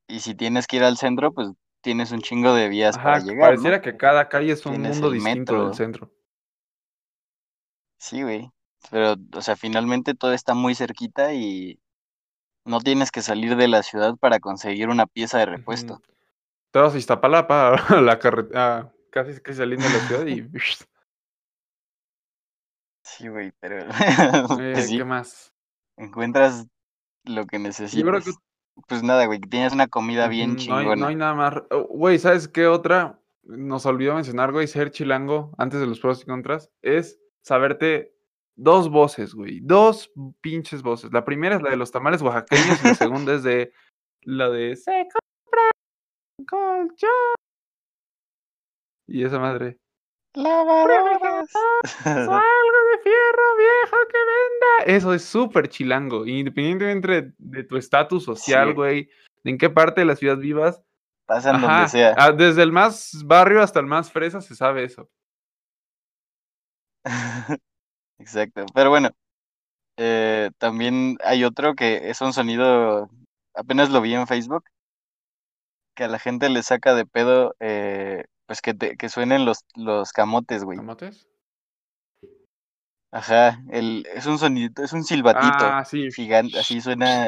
Y 0.07 0.19
si 0.19 0.35
tienes 0.35 0.67
que 0.67 0.77
ir 0.77 0.83
al 0.83 0.97
centro, 0.97 1.33
pues 1.33 1.49
tienes 1.81 2.11
un 2.11 2.21
chingo 2.21 2.53
de 2.53 2.69
vías 2.69 2.97
para 2.97 3.19
llegar, 3.19 3.35
¿no? 3.35 3.45
pareciera 3.45 3.81
que 3.81 3.97
cada 3.97 4.29
calle 4.29 4.51
es 4.51 4.65
un 4.65 4.73
Tienes 4.73 4.93
mundo 4.93 5.11
distinto 5.11 5.53
metro. 5.53 5.65
del 5.67 5.75
centro. 5.75 6.11
Sí, 7.97 8.23
güey. 8.23 8.51
Pero, 8.89 9.15
o 9.33 9.41
sea, 9.41 9.55
finalmente 9.55 10.15
todo 10.15 10.33
está 10.33 10.53
muy 10.53 10.75
cerquita 10.75 11.33
y 11.33 11.79
no 12.65 12.79
tienes 12.79 13.11
que 13.11 13.21
salir 13.21 13.55
de 13.55 13.67
la 13.67 13.83
ciudad 13.83 14.15
para 14.17 14.39
conseguir 14.39 14.89
una 14.89 15.05
pieza 15.05 15.37
de 15.37 15.45
repuesto. 15.45 15.93
Ujú. 15.93 16.01
Te 16.71 16.79
vas 16.79 16.95
a 16.95 16.97
Iztapalapa, 16.97 17.75
la 18.01 18.17
carretera, 18.19 18.93
casi 19.11 19.39
casi 19.41 19.57
saliendo 19.57 19.87
de 19.87 19.93
la 19.93 20.07
ciudad 20.07 20.25
y. 20.25 20.41
Sí, 23.17 23.27
güey, 23.27 23.51
pero 23.59 23.77
Eh, 24.59 24.73
pues 24.75 24.87
sí, 24.87 24.97
¿Qué 24.97 25.05
más? 25.05 25.53
encuentras 25.97 26.67
lo 27.25 27.45
que 27.45 27.57
Yo 27.57 27.63
creo 27.63 27.67
necesitas. 27.69 28.25
que 28.25 28.31
Pues 28.87 29.03
nada, 29.03 29.25
güey, 29.25 29.39
que 29.39 29.49
tienes 29.49 29.73
una 29.73 29.87
comida 29.87 30.27
bien 30.27 30.51
no, 30.51 30.53
hay, 30.55 30.59
chingona. 30.65 30.95
no 30.95 31.07
hay 31.07 31.15
nada 31.15 31.33
más. 31.35 31.53
oh, 31.71 31.83
Güey, 31.89 32.17
¿sabes 32.19 32.47
qué 32.47 32.67
otra? 32.67 33.19
Nos 33.43 33.85
olvidó 33.85 34.15
mencionar, 34.15 34.51
güey, 34.51 34.67
ser 34.67 34.91
chilango 34.91 35.51
antes 35.57 35.79
de 35.79 35.87
los 35.87 35.99
pros 35.99 36.21
y 36.21 36.25
contras. 36.25 36.71
Es 36.81 37.19
saberte 37.43 38.15
dos 38.55 38.89
voces, 38.89 39.33
güey. 39.33 39.59
Dos 39.61 40.11
pinches 40.41 40.81
voces. 40.83 41.11
La 41.11 41.25
primera 41.25 41.55
es 41.55 41.61
la 41.61 41.69
de 41.71 41.77
los 41.77 41.91
tamales 41.91 42.21
oaxaqueños 42.21 42.83
y 42.83 42.87
la 42.87 42.95
segunda 42.95 43.33
es 43.33 43.43
de 43.43 43.73
la 44.23 44.49
de 44.49 44.75
se 44.75 44.91
compra 44.91 45.71
colchón. 46.47 47.09
Y 49.07 49.23
esa 49.25 49.39
madre. 49.39 49.77
Lavadoras. 50.33 51.49
"Eso, 53.31 53.39
algo 53.39 53.55
de 53.57 53.57
fierro 53.57 53.57
viejo 53.57 53.97
que 54.11 54.17
venda. 54.17 54.97
Eso 54.97 55.13
es 55.13 55.23
súper 55.25 55.67
chilango. 55.69 56.25
Independientemente 56.25 57.07
de, 57.21 57.33
de 57.37 57.63
tu 57.63 57.77
estatus 57.77 58.23
social, 58.23 58.69
Sí. 58.69 58.73
güey, 58.73 59.09
de 59.43 59.51
en 59.51 59.57
qué 59.57 59.69
parte 59.69 60.01
de 60.01 60.05
la 60.05 60.15
ciudad 60.15 60.37
vivas, 60.37 60.81
Pasan 61.25 61.61
donde 61.61 61.67
Ajá, 61.67 61.87
sea. 61.87 62.13
ah, 62.17 62.31
desde 62.33 62.61
el 62.63 62.71
más 62.73 63.23
barrio 63.25 63.61
hasta 63.61 63.79
el 63.79 63.85
más 63.85 64.11
fresa 64.11 64.41
se 64.41 64.53
sabe 64.55 64.83
eso. 64.83 65.09
Exacto. 68.19 68.65
Pero 68.73 68.89
bueno, 68.89 69.09
eh, 69.97 70.51
también 70.57 71.17
hay 71.23 71.43
otro 71.43 71.73
que 71.75 72.09
es 72.09 72.19
un 72.21 72.33
sonido, 72.33 73.09
apenas 73.55 73.89
lo 73.89 74.01
vi 74.01 74.13
en 74.13 74.27
Facebook, 74.27 74.65
que 75.95 76.03
a 76.03 76.07
la 76.07 76.19
gente 76.19 76.49
le 76.49 76.63
saca 76.63 76.93
de 76.95 77.05
pedo, 77.05 77.55
eh, 77.59 78.25
pues 78.45 78.61
que, 78.61 78.73
te, 78.73 78.97
que 78.97 79.07
suenen 79.09 79.45
los, 79.45 79.59
los 79.75 80.11
camotes, 80.11 80.63
güey. 80.63 80.77
¿Camotes? 80.77 81.27
Ajá, 83.11 83.61
el, 83.69 84.05
es 84.13 84.25
un 84.25 84.37
sonidito, 84.37 84.83
es 84.83 84.93
un 84.93 85.03
silbatito 85.03 85.73
Ah, 85.73 85.83
sí. 85.85 86.09
gigante, 86.13 86.59
así 86.59 86.81
suena 86.81 87.25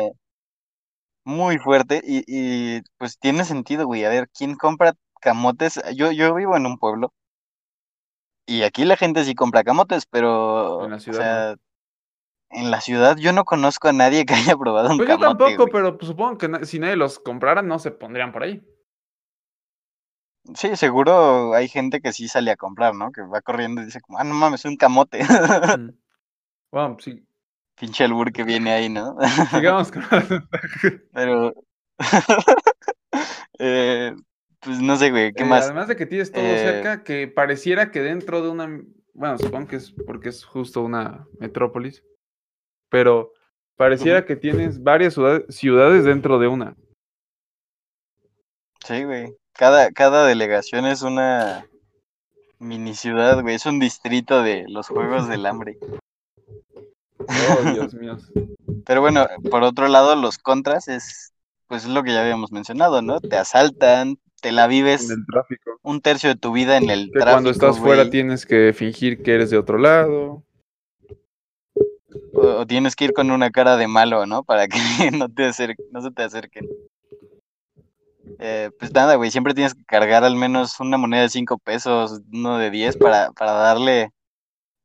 muy 1.25 1.57
fuerte 1.57 2.01
y, 2.05 2.23
y 2.27 2.81
pues 2.97 3.17
tiene 3.19 3.43
sentido, 3.45 3.85
güey. 3.85 4.05
A 4.05 4.09
ver, 4.09 4.29
¿quién 4.29 4.55
compra 4.55 4.93
camotes? 5.21 5.81
Yo, 5.95 6.11
yo 6.11 6.33
vivo 6.35 6.55
en 6.57 6.65
un 6.65 6.77
pueblo 6.77 7.13
y 8.45 8.63
aquí 8.63 8.85
la 8.85 8.97
gente 8.97 9.23
sí 9.23 9.35
compra 9.35 9.63
camotes, 9.63 10.05
pero, 10.05 10.77
En 10.77 10.91
la 10.91 10.99
o 10.99 10.99
ciudad 10.99 11.13
sea, 11.13 11.55
en 12.51 12.71
la 12.71 12.81
ciudad 12.81 13.17
yo 13.17 13.33
no 13.33 13.45
conozco 13.45 13.89
a 13.89 13.93
nadie 13.93 14.25
que 14.25 14.33
haya 14.35 14.57
probado 14.57 14.91
un 14.91 15.01
Pues 15.01 15.07
yo 15.09 15.17
camote, 15.17 15.19
tampoco, 15.19 15.69
güey. 15.69 15.71
pero 15.71 15.97
pues, 15.97 16.07
supongo 16.09 16.37
que 16.39 16.47
na- 16.47 16.65
si 16.65 16.79
nadie 16.79 16.95
los 16.95 17.19
comprara 17.19 17.61
no 17.61 17.79
se 17.79 17.91
pondrían 17.91 18.31
por 18.31 18.43
ahí. 18.43 18.63
Sí, 20.55 20.75
seguro 20.75 21.53
hay 21.53 21.67
gente 21.69 22.01
que 22.01 22.11
sí 22.11 22.27
sale 22.27 22.51
a 22.51 22.57
comprar, 22.57 22.93
¿no? 22.95 23.11
Que 23.11 23.21
va 23.21 23.41
corriendo 23.41 23.81
y 23.81 23.85
dice 23.85 24.01
como, 24.01 24.19
ah, 24.19 24.23
no 24.23 24.33
mames, 24.33 24.65
un 24.65 24.77
camote. 24.77 25.23
Mm. 25.23 25.89
Bueno, 26.71 26.97
sí. 26.99 27.23
Pinche 27.79 28.03
albur 28.03 28.31
que 28.33 28.43
viene 28.43 28.71
ahí, 28.71 28.89
¿no? 28.89 29.15
Sigamos 29.51 29.91
con 29.91 30.03
Pero, 31.13 31.53
eh, 33.59 34.15
pues 34.59 34.81
no 34.81 34.95
sé, 34.97 35.11
güey, 35.11 35.33
¿qué 35.33 35.43
Eh, 35.43 35.45
más? 35.45 35.65
Además 35.65 35.87
de 35.87 35.95
que 35.95 36.05
tienes 36.07 36.31
todo 36.31 36.43
Eh, 36.43 36.57
cerca, 36.57 37.03
que 37.03 37.27
pareciera 37.27 37.91
que 37.91 38.01
dentro 38.01 38.41
de 38.41 38.49
una. 38.49 38.81
Bueno, 39.13 39.37
supongo 39.37 39.67
que 39.67 39.75
es 39.75 39.91
porque 40.07 40.29
es 40.29 40.43
justo 40.43 40.81
una 40.81 41.27
metrópolis. 41.39 42.03
Pero 42.89 43.33
pareciera 43.75 44.25
que 44.25 44.35
tienes 44.35 44.81
varias 44.81 45.13
ciudad- 45.13 45.43
ciudades 45.49 46.05
dentro 46.05 46.39
de 46.39 46.47
una. 46.47 46.75
Sí, 48.83 49.03
güey. 49.03 49.35
Cada, 49.53 49.91
cada 49.91 50.25
delegación 50.25 50.85
es 50.85 51.01
una 51.03 51.65
mini 52.59 52.95
ciudad, 52.95 53.41
güey. 53.41 53.55
Es 53.55 53.65
un 53.65 53.79
distrito 53.79 54.41
de 54.41 54.65
los 54.67 54.87
Juegos 54.87 55.27
del 55.29 55.45
Hambre. 55.45 55.77
Oh, 57.19 57.61
Dios 57.73 57.93
mío. 57.93 58.17
Pero 58.85 59.01
bueno, 59.01 59.27
por 59.49 59.63
otro 59.63 59.87
lado, 59.87 60.15
los 60.15 60.37
contras 60.37 60.87
es, 60.87 61.33
pues 61.67 61.83
es 61.83 61.89
lo 61.89 62.03
que 62.03 62.11
ya 62.13 62.21
habíamos 62.21 62.51
mencionado, 62.51 63.01
¿no? 63.01 63.19
Te 63.21 63.37
asaltan, 63.37 64.17
te 64.41 64.51
la 64.51 64.67
vives 64.67 65.05
En 65.09 65.19
el 65.19 65.25
tráfico. 65.25 65.71
un 65.83 66.01
tercio 66.01 66.29
de 66.29 66.35
tu 66.35 66.51
vida 66.51 66.77
en 66.77 66.89
el 66.89 67.05
Que 67.13 67.19
tráfico, 67.19 67.31
cuando 67.31 67.49
estás 67.51 67.79
fuera 67.79 68.09
tienes 68.09 68.45
que 68.45 68.73
fingir 68.73 69.21
que 69.23 69.35
eres 69.35 69.49
de 69.51 69.57
otro 69.57 69.77
lado. 69.77 70.43
O, 72.33 72.41
o 72.41 72.67
tienes 72.67 72.95
que 72.95 73.05
ir 73.05 73.13
con 73.13 73.31
una 73.31 73.51
cara 73.51 73.77
de 73.77 73.87
malo, 73.87 74.25
¿no? 74.25 74.43
Para 74.43 74.67
que 74.67 74.77
no 75.17 75.29
te 75.29 75.43
acer- 75.47 75.75
no 75.91 76.01
se 76.01 76.11
te 76.11 76.23
acerquen. 76.23 76.67
Eh, 78.45 78.71
pues 78.77 78.93
nada, 78.93 79.15
güey, 79.15 79.31
siempre 79.31 79.53
tienes 79.53 79.73
que 79.73 79.85
cargar 79.85 80.25
al 80.25 80.35
menos 80.35 80.77
una 80.81 80.97
moneda 80.97 81.21
de 81.21 81.29
5 81.29 81.57
pesos, 81.59 82.19
uno 82.33 82.57
de 82.57 82.71
10 82.71 82.97
para, 82.97 83.31
para 83.31 83.53
darle 83.53 84.09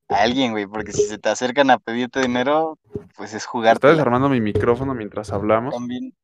a 0.09 0.23
alguien, 0.23 0.53
güey, 0.53 0.67
porque 0.69 0.93
si 0.93 1.03
se 1.03 1.19
te 1.19 1.29
acercan 1.29 1.69
a 1.71 1.79
pedirte 1.79 2.21
dinero, 2.21 2.79
pues 3.17 3.35
es 3.35 3.47
jugar 3.47 3.81
desarmando 3.81 4.29
mi 4.29 4.41
micrófono 4.41 4.95
mientras 4.95 5.33
hablamos. 5.33 5.75
también. 5.75 6.15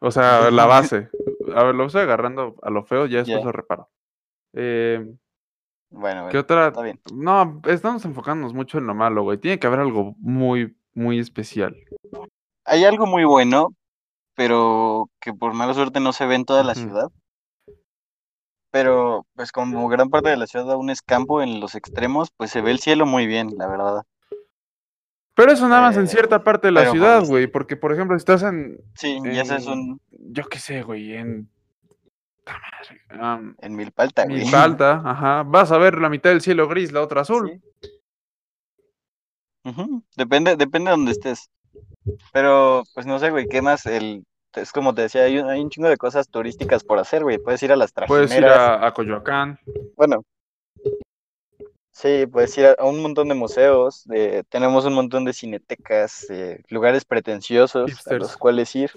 O 0.00 0.10
sea, 0.10 0.50
la 0.50 0.66
base. 0.66 1.08
A 1.54 1.64
ver, 1.64 1.74
lo 1.74 1.86
estoy 1.86 2.02
agarrando 2.02 2.56
a 2.62 2.68
lo 2.68 2.84
feo, 2.84 3.06
ya 3.06 3.18
después 3.18 3.38
Ya. 3.38 3.44
lo 3.46 3.52
reparo. 3.52 3.88
Eh, 4.52 5.02
Bueno, 5.88 6.28
¿Qué 6.28 6.36
otra? 6.36 6.68
está 6.68 6.82
bien. 6.82 7.00
No, 7.14 7.62
estamos 7.64 8.04
enfocándonos 8.04 8.52
mucho 8.52 8.76
en 8.76 8.86
lo 8.86 8.94
malo, 8.94 9.22
güey. 9.22 9.38
Tiene 9.38 9.58
que 9.58 9.66
haber 9.66 9.80
algo 9.80 10.14
muy, 10.18 10.76
muy 10.92 11.18
especial. 11.20 11.74
Hay 12.66 12.84
algo 12.84 13.06
muy 13.06 13.24
bueno, 13.24 13.70
pero 14.36 15.10
que 15.20 15.32
por 15.32 15.54
mala 15.54 15.74
suerte 15.74 15.98
no 15.98 16.12
se 16.12 16.26
ve 16.26 16.36
en 16.36 16.44
toda 16.44 16.62
la 16.62 16.74
ciudad. 16.74 17.08
Pero, 18.70 19.26
pues 19.34 19.52
como 19.52 19.88
gran 19.88 20.10
parte 20.10 20.28
de 20.28 20.36
la 20.36 20.46
ciudad 20.46 20.70
aún 20.70 20.90
es 20.90 21.00
campo 21.02 21.40
en 21.42 21.60
los 21.60 21.74
extremos, 21.74 22.30
pues 22.36 22.50
se 22.50 22.60
ve 22.60 22.70
el 22.70 22.78
cielo 22.78 23.06
muy 23.06 23.26
bien, 23.26 23.50
la 23.56 23.66
verdad. 23.66 24.02
Pero 25.34 25.52
eso 25.52 25.68
nada 25.68 25.82
más 25.82 25.96
en 25.96 26.04
Eh, 26.04 26.08
cierta 26.08 26.44
parte 26.44 26.68
de 26.68 26.72
la 26.72 26.90
ciudad, 26.90 27.24
güey. 27.24 27.46
Porque, 27.46 27.76
por 27.76 27.92
ejemplo, 27.92 28.16
si 28.16 28.22
estás 28.22 28.42
en. 28.42 28.78
Sí, 28.94 29.18
y 29.24 29.38
ese 29.38 29.56
es 29.56 29.66
en- 29.66 29.72
un 29.72 30.00
Yo 30.10 30.44
qué 30.48 30.58
sé, 30.58 30.82
güey. 30.82 31.14
En. 31.14 31.50
am, 33.20 33.54
en 33.60 33.74
Milpalta, 33.76 34.24
güey. 34.24 34.36
Milpalta, 34.78 35.02
ajá. 35.04 35.42
Vas 35.44 35.72
a 35.72 35.78
ver 35.78 35.98
la 35.98 36.08
mitad 36.08 36.30
del 36.30 36.40
cielo 36.40 36.68
gris, 36.68 36.92
la 36.92 37.02
otra 37.02 37.22
azul. 37.22 37.60
Sí. 37.82 37.90
Depende, 40.16 40.56
depende 40.56 40.90
de 40.90 40.96
donde 40.96 41.12
estés. 41.12 41.50
Pero, 42.32 42.82
pues 42.94 43.06
no 43.06 43.18
sé, 43.18 43.30
güey, 43.30 43.46
¿qué 43.48 43.62
más? 43.62 43.86
El, 43.86 44.24
es 44.54 44.72
como 44.72 44.94
te 44.94 45.02
decía, 45.02 45.22
hay 45.24 45.38
un, 45.38 45.48
hay 45.48 45.60
un 45.60 45.70
chingo 45.70 45.88
de 45.88 45.96
cosas 45.96 46.28
turísticas 46.28 46.84
por 46.84 46.98
hacer, 46.98 47.22
güey. 47.22 47.38
Puedes 47.38 47.62
ir 47.62 47.72
a 47.72 47.76
las 47.76 47.92
Puedes 47.92 48.30
ir 48.32 48.40
trajineras. 48.42 48.58
a, 48.58 48.86
a 48.86 48.94
Coyoacán. 48.94 49.58
Bueno, 49.96 50.22
sí, 51.92 52.26
puedes 52.26 52.56
ir 52.58 52.66
a, 52.66 52.72
a 52.78 52.84
un 52.84 53.02
montón 53.02 53.28
de 53.28 53.34
museos. 53.34 54.04
tenemos 54.48 54.84
un 54.84 54.94
montón 54.94 55.24
de 55.24 55.32
cinetecas, 55.32 56.28
eh, 56.30 56.62
lugares 56.68 57.04
pretenciosos 57.04 58.06
a 58.06 58.14
los 58.14 58.36
cuales 58.36 58.74
ir. 58.76 58.90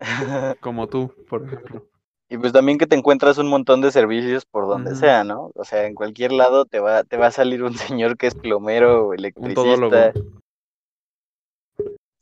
Como 0.60 0.88
tú, 0.88 1.12
por 1.28 1.44
ejemplo. 1.44 1.86
Y 2.28 2.38
pues 2.38 2.52
también 2.52 2.76
que 2.76 2.88
te 2.88 2.96
encuentras 2.96 3.38
un 3.38 3.48
montón 3.48 3.80
de 3.80 3.92
servicios 3.92 4.44
por 4.44 4.66
donde 4.66 4.96
sea, 4.96 5.22
¿no? 5.22 5.52
O 5.54 5.64
sea, 5.64 5.86
en 5.86 5.94
cualquier 5.94 6.32
lado 6.32 6.64
te 6.64 6.80
va, 6.80 7.04
te 7.04 7.16
va 7.16 7.28
a 7.28 7.30
salir 7.30 7.62
un 7.62 7.74
señor 7.76 8.16
que 8.16 8.26
es 8.26 8.34
plomero 8.34 9.08
Un 9.08 9.14
electricista. 9.14 10.12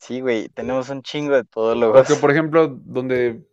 Sí, 0.05 0.21
güey, 0.21 0.49
tenemos 0.49 0.89
un 0.89 1.01
chingo 1.01 1.33
de 1.33 1.43
todólogos. 1.45 2.05
Porque, 2.05 2.21
por 2.21 2.29
ejemplo, 2.29 2.67
donde 2.67 3.43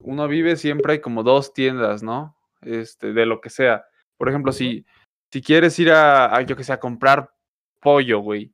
uno 0.00 0.28
vive 0.28 0.56
siempre 0.56 0.92
hay 0.92 1.00
como 1.00 1.22
dos 1.22 1.54
tiendas, 1.54 2.02
¿no? 2.02 2.36
Este, 2.60 3.14
de 3.14 3.24
lo 3.24 3.40
que 3.40 3.48
sea. 3.48 3.86
Por 4.18 4.28
ejemplo, 4.28 4.52
si, 4.52 4.84
si 5.32 5.40
quieres 5.40 5.78
ir 5.78 5.90
a, 5.90 6.36
a, 6.36 6.42
yo 6.42 6.56
que 6.56 6.64
sé, 6.64 6.74
a 6.74 6.80
comprar 6.80 7.30
pollo, 7.80 8.18
güey. 8.18 8.52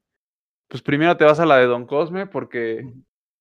Pues 0.69 0.81
primero 0.81 1.17
te 1.17 1.25
vas 1.25 1.41
a 1.41 1.47
la 1.47 1.57
de 1.57 1.67
Don 1.67 1.87
Cosme 1.87 2.29
porque 2.29 2.89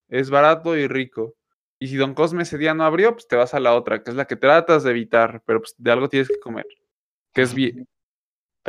es 0.08 0.32
barato 0.32 0.76
y 0.76 0.88
rico. 0.88 1.36
Y 1.78 1.88
si 1.88 1.96
Don 1.96 2.16
Cosme 2.16 2.42
ese 2.42 2.58
día 2.58 2.74
no 2.74 2.86
abrió, 2.86 3.14
pues 3.14 3.28
te 3.28 3.36
vas 3.36 3.54
a 3.54 3.60
la 3.60 3.76
otra, 3.76 4.02
que 4.02 4.10
es 4.10 4.16
la 4.16 4.26
que 4.26 4.36
tratas 4.36 4.84
de 4.84 4.90
evitar, 4.90 5.44
pero 5.46 5.60
pues 5.60 5.76
de 5.78 5.92
algo 5.92 6.10
tienes 6.10 6.30
que 6.30 6.40
comer. 6.40 6.66
Que 7.32 7.44
es 7.44 7.54
bien. 7.54 7.88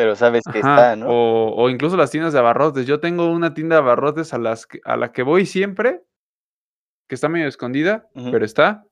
Pero 0.00 0.16
sabes 0.16 0.42
que 0.50 0.60
Ajá, 0.60 0.74
está, 0.76 0.96
¿no? 0.96 1.10
o, 1.10 1.54
o 1.54 1.68
incluso 1.68 1.94
las 1.94 2.10
tiendas 2.10 2.32
de 2.32 2.38
abarrotes. 2.38 2.86
Yo 2.86 3.00
tengo 3.00 3.30
una 3.30 3.52
tienda 3.52 3.76
de 3.76 3.82
abarrotes 3.82 4.32
a, 4.32 4.38
las 4.38 4.66
a 4.86 4.96
la 4.96 5.12
que 5.12 5.22
voy 5.22 5.44
siempre, 5.44 6.02
que 7.06 7.14
está 7.14 7.28
medio 7.28 7.46
escondida, 7.46 8.08
pero 8.14 8.42
está. 8.46 8.86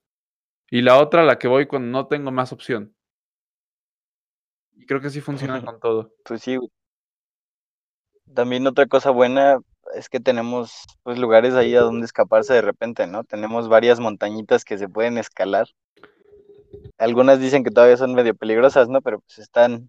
Y 0.70 0.82
la 0.82 0.98
otra 0.98 1.22
a 1.22 1.24
la 1.24 1.38
que 1.38 1.48
voy 1.48 1.66
cuando 1.66 1.88
no 1.88 2.08
tengo 2.08 2.30
más 2.30 2.52
opción. 2.52 2.94
Y 4.74 4.84
creo 4.84 5.00
que 5.00 5.08
sí 5.08 5.22
funciona 5.22 5.64
con 5.64 5.80
todo. 5.80 6.12
Pues 6.26 6.42
sí. 6.42 6.58
También 8.34 8.66
otra 8.66 8.84
cosa 8.84 9.08
buena 9.08 9.60
es 9.94 10.10
que 10.10 10.20
tenemos 10.20 10.84
pues 11.04 11.18
lugares 11.18 11.54
ahí 11.54 11.74
a 11.74 11.80
donde 11.80 12.04
escaparse 12.04 12.52
de 12.52 12.60
repente, 12.60 13.06
¿no? 13.06 13.24
Tenemos 13.24 13.70
varias 13.70 13.98
montañitas 13.98 14.62
que 14.62 14.76
se 14.76 14.90
pueden 14.90 15.16
escalar. 15.16 15.68
Algunas 16.98 17.40
dicen 17.40 17.64
que 17.64 17.70
todavía 17.70 17.96
son 17.96 18.12
medio 18.12 18.34
peligrosas, 18.34 18.90
¿no? 18.90 19.00
Pero 19.00 19.20
pues 19.20 19.38
están, 19.38 19.88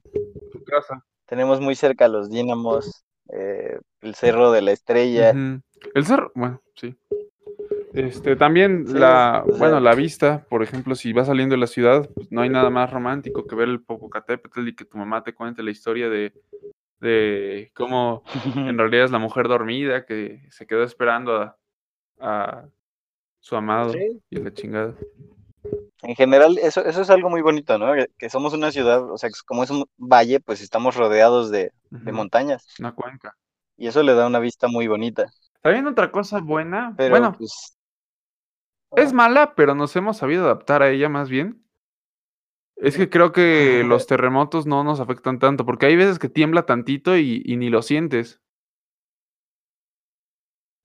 casa. 0.69 1.03
tenemos 1.25 1.60
muy 1.62 1.75
cerca 1.75 2.08
los 2.08 2.29
dínamos, 2.29 3.03
eh, 3.32 3.79
el 4.01 4.15
Cerro 4.15 4.51
de 4.51 4.62
la 4.62 4.71
Estrella. 4.71 5.32
El 5.93 6.05
cerro, 6.05 6.32
bueno, 6.36 6.62
sí. 6.75 6.95
Este, 7.93 8.36
también 8.36 8.88
Sí, 8.88 8.93
la, 8.97 9.43
o 9.45 9.49
sea- 9.49 9.58
bueno, 9.60 9.79
la 9.79 9.95
vista, 9.95 10.45
por 10.49 10.62
ejemplo, 10.63 10.95
si 10.95 11.12
vas 11.13 11.27
saliendo 11.27 11.53
de 11.53 11.60
la 11.60 11.67
ciudad, 11.67 12.08
pues 12.13 12.32
no 12.32 12.41
hay 12.41 12.49
nada 12.49 12.69
más 12.69 12.91
romántico 12.91 13.45
que 13.47 13.55
ver 13.55 13.67
el 13.69 13.82
Popocatépetl 13.82 14.67
y 14.67 14.75
que 14.75 14.86
tu 14.86 14.97
mamá 14.97 15.23
te 15.23 15.34
cuente 15.34 15.63
la 15.63 15.71
historia 15.71 16.10
de, 16.10 16.34
de 16.99 17.71
cómo 17.75 18.23
en 18.73 18.77
realidad 18.77 19.05
es 19.05 19.12
la 19.12 19.19
mujer 19.19 19.47
dormida 19.47 20.05
que 20.05 20.41
se 20.51 20.67
quedó 20.67 20.84
esperando 20.84 21.36
a, 21.41 21.58
a 22.19 22.65
su 23.39 23.55
amado 23.55 23.93
Sí. 23.93 24.21
y 24.29 24.36
la 24.38 24.53
chingada. 24.53 24.93
En 26.02 26.15
general, 26.15 26.58
eso, 26.60 26.86
eso 26.86 27.02
es 27.02 27.10
algo 27.10 27.30
muy 27.30 27.41
bonito, 27.41 27.78
¿no? 27.78 27.93
Que, 27.93 28.08
que 28.17 28.30
somos 28.30 28.54
una 28.54 28.72
ciudad, 28.72 29.10
o 29.12 29.17
sea, 29.17 29.30
como 29.45 29.63
es 29.63 29.69
un 29.69 29.86
valle, 29.98 30.39
pues 30.39 30.62
estamos 30.62 30.95
rodeados 30.95 31.52
de, 31.52 31.72
de 32.04 32.12
montañas. 32.12 32.65
Una 32.80 32.95
cuenca. 32.95 33.38
Y 33.78 33.88
eso 33.88 34.04
le 34.04 34.13
da 34.13 34.28
una 34.28 34.38
vista 34.39 34.67
muy 34.67 34.88
bonita. 34.88 35.26
También 35.62 35.88
otra 35.88 36.12
cosa 36.12 36.39
buena, 36.41 36.98
Pero 36.98 37.10
bueno, 37.10 37.34
pues 37.38 37.78
es 38.95 39.13
mala, 39.13 39.56
pero 39.56 39.74
nos 39.74 39.95
hemos 39.95 40.17
sabido 40.17 40.45
adaptar 40.45 40.84
a 40.84 40.89
ella 40.91 41.10
más 41.10 41.28
bien. 41.30 41.65
Es 42.78 42.98
que 42.98 43.10
creo 43.12 43.32
que 43.32 43.84
los 43.86 44.08
terremotos 44.08 44.65
no 44.65 44.84
nos 44.84 45.00
afectan 45.00 45.38
tanto, 45.38 45.65
porque 45.67 45.86
hay 45.86 45.95
veces 45.95 46.17
que 46.17 46.30
tiembla 46.30 46.65
tantito 46.65 47.15
y, 47.15 47.43
y 47.45 47.58
ni 47.58 47.69
lo 47.69 47.82
sientes. 47.84 48.41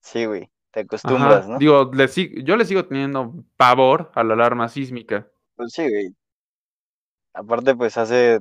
sí, 0.00 0.24
güey, 0.26 0.50
te 0.74 0.80
acostumbras, 0.80 1.46
Ajá, 1.46 1.48
¿no? 1.48 1.58
Digo, 1.58 1.90
le 1.94 2.06
yo 2.44 2.56
le 2.56 2.64
sigo 2.64 2.84
teniendo 2.86 3.44
pavor 3.56 4.10
a 4.14 4.24
la 4.24 4.34
alarma 4.34 4.68
sísmica. 4.68 5.28
Pues 5.56 5.72
sí, 5.72 5.88
güey. 5.88 6.14
Aparte, 7.32 7.74
pues 7.74 7.96
hace 7.98 8.40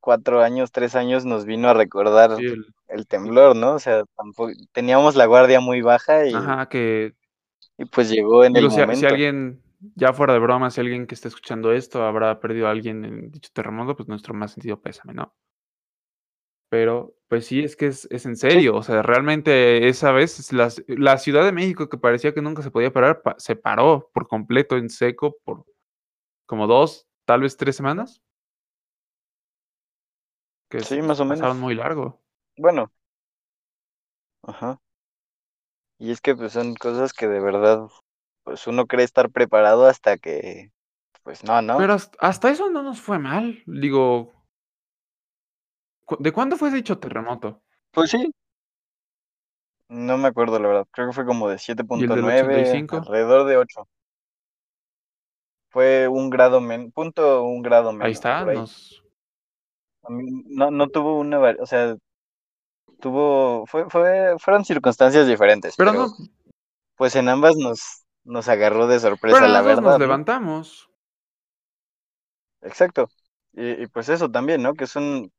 cuatro 0.00 0.42
años, 0.42 0.72
tres 0.72 0.94
años 0.96 1.24
nos 1.24 1.44
vino 1.46 1.68
a 1.68 1.74
recordar 1.74 2.32
Sí, 2.36 2.44
el- 2.46 2.66
el 2.88 3.06
temblor, 3.06 3.56
¿no? 3.56 3.74
O 3.74 3.78
sea, 3.78 4.04
tampoco 4.16 4.52
teníamos 4.72 5.16
la 5.16 5.26
guardia 5.26 5.60
muy 5.60 5.82
baja 5.82 6.26
y, 6.26 6.34
Ajá, 6.36 6.68
que 6.68 7.14
y 7.78 7.84
pues 7.86 8.08
llegó 8.10 8.44
en 8.44 8.56
digo, 8.56 8.68
el 8.68 8.70
si, 8.70 8.80
a- 8.80 8.84
si 8.86 8.90
momento. 8.90 9.06
alguien, 9.06 9.62
ya 9.94 10.12
fuera 10.12 10.32
de 10.34 10.38
broma, 10.40 10.70
si 10.70 10.80
alguien 10.80 11.06
que 11.06 11.14
esté 11.14 11.28
escuchando 11.28 11.72
esto 11.72 12.04
habrá 12.04 12.38
perdido 12.40 12.68
a 12.68 12.70
alguien 12.70 13.04
en 13.04 13.30
dicho 13.30 13.50
terremoto, 13.52 13.96
pues 13.96 14.08
nuestro 14.08 14.34
más 14.34 14.52
sentido 14.52 14.80
pésame, 14.80 15.14
¿no? 15.14 15.34
Pero, 16.72 17.14
pues 17.28 17.44
sí, 17.44 17.60
es 17.60 17.76
que 17.76 17.86
es, 17.88 18.08
es 18.10 18.24
en 18.24 18.34
serio, 18.34 18.74
o 18.76 18.82
sea, 18.82 19.02
realmente 19.02 19.88
esa 19.88 20.10
vez 20.10 20.50
la, 20.54 20.70
la 20.88 21.18
Ciudad 21.18 21.44
de 21.44 21.52
México 21.52 21.90
que 21.90 21.98
parecía 21.98 22.32
que 22.32 22.40
nunca 22.40 22.62
se 22.62 22.70
podía 22.70 22.90
parar, 22.90 23.20
pa- 23.20 23.34
se 23.36 23.56
paró 23.56 24.08
por 24.14 24.26
completo 24.26 24.78
en 24.78 24.88
seco 24.88 25.36
por 25.44 25.66
como 26.46 26.66
dos, 26.66 27.06
tal 27.26 27.42
vez 27.42 27.58
tres 27.58 27.76
semanas. 27.76 28.22
Que 30.70 30.80
Sí, 30.80 31.02
más 31.02 31.20
o 31.20 31.26
menos. 31.26 31.54
muy 31.58 31.74
largo. 31.74 32.22
Bueno. 32.56 32.90
Ajá. 34.42 34.80
Y 35.98 36.10
es 36.10 36.22
que 36.22 36.34
pues 36.34 36.54
son 36.54 36.74
cosas 36.74 37.12
que 37.12 37.28
de 37.28 37.40
verdad, 37.40 37.86
pues 38.44 38.66
uno 38.66 38.86
cree 38.86 39.04
estar 39.04 39.30
preparado 39.30 39.86
hasta 39.86 40.16
que 40.16 40.70
pues 41.22 41.44
no, 41.44 41.60
¿no? 41.60 41.76
Pero 41.76 41.92
hasta, 41.92 42.16
hasta 42.18 42.50
eso 42.50 42.70
no 42.70 42.82
nos 42.82 42.98
fue 42.98 43.18
mal. 43.18 43.62
Digo, 43.66 44.32
¿de 46.18 46.32
cuándo 46.32 46.56
fue 46.56 46.70
dicho 46.70 46.98
terremoto? 46.98 47.62
Pues 47.90 48.10
sí. 48.10 48.32
No 49.88 50.16
me 50.16 50.28
acuerdo, 50.28 50.58
la 50.58 50.68
verdad. 50.68 50.86
Creo 50.90 51.08
que 51.08 51.12
fue 51.12 51.26
como 51.26 51.48
de 51.48 51.54
del 51.56 51.60
7.9, 51.60 52.44
85? 52.44 52.96
alrededor 52.96 53.46
de 53.46 53.56
8. 53.58 53.88
Fue 55.68 56.08
un 56.08 56.30
grado 56.30 56.60
menos, 56.60 56.92
punto 56.92 57.44
un 57.44 57.62
grado 57.62 57.92
menos. 57.92 58.06
Ahí 58.06 58.12
está, 58.12 58.40
ahí. 58.40 58.56
nos... 58.56 59.02
No, 60.08 60.70
no 60.70 60.88
tuvo 60.88 61.18
una, 61.18 61.38
o 61.38 61.66
sea, 61.66 61.96
tuvo, 63.00 63.66
fue, 63.66 63.88
fue, 63.88 64.34
fueron 64.38 64.64
circunstancias 64.64 65.28
diferentes, 65.28 65.76
Pero 65.76 65.92
pero 65.92 66.06
no, 66.06 66.14
pues 66.96 67.14
en 67.14 67.28
ambas 67.28 67.54
nos, 67.56 68.04
nos 68.24 68.48
agarró 68.48 68.86
de 68.88 68.98
sorpresa, 68.98 69.36
pero 69.36 69.48
la 69.52 69.62
verdad. 69.62 69.82
nos 69.82 69.92
¿no? 69.92 69.98
levantamos. 69.98 70.90
Exacto. 72.62 73.08
Y, 73.52 73.82
y 73.82 73.86
pues 73.86 74.08
eso 74.08 74.30
también, 74.30 74.62
¿no? 74.62 74.74
Que 74.74 74.84
es 74.84 74.96
un, 74.96 75.30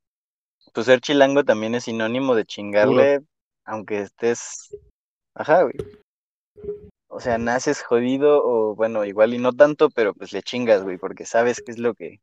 pues 0.74 0.88
ser 0.88 1.00
chilango 1.00 1.44
también 1.44 1.76
es 1.76 1.86
sinónimo 1.86 2.36
de 2.36 2.46
chingarle, 2.46 3.22
aunque 3.64 4.00
estés, 4.00 4.76
ajá, 5.36 5.64
güey. 5.64 5.76
O 7.08 7.20
sea, 7.20 7.38
naces 7.38 7.84
jodido 7.84 8.44
o 8.44 8.76
bueno, 8.76 9.06
igual 9.06 9.34
y 9.36 9.38
no 9.38 9.54
tanto, 9.54 9.90
pero 9.92 10.14
pues 10.14 10.34
le 10.34 10.42
chingas, 10.42 10.84
güey, 10.84 10.98
porque 10.98 11.26
sabes 11.26 11.62
qué 11.64 11.72
es 11.72 11.78
lo 11.78 11.94
que, 11.94 12.22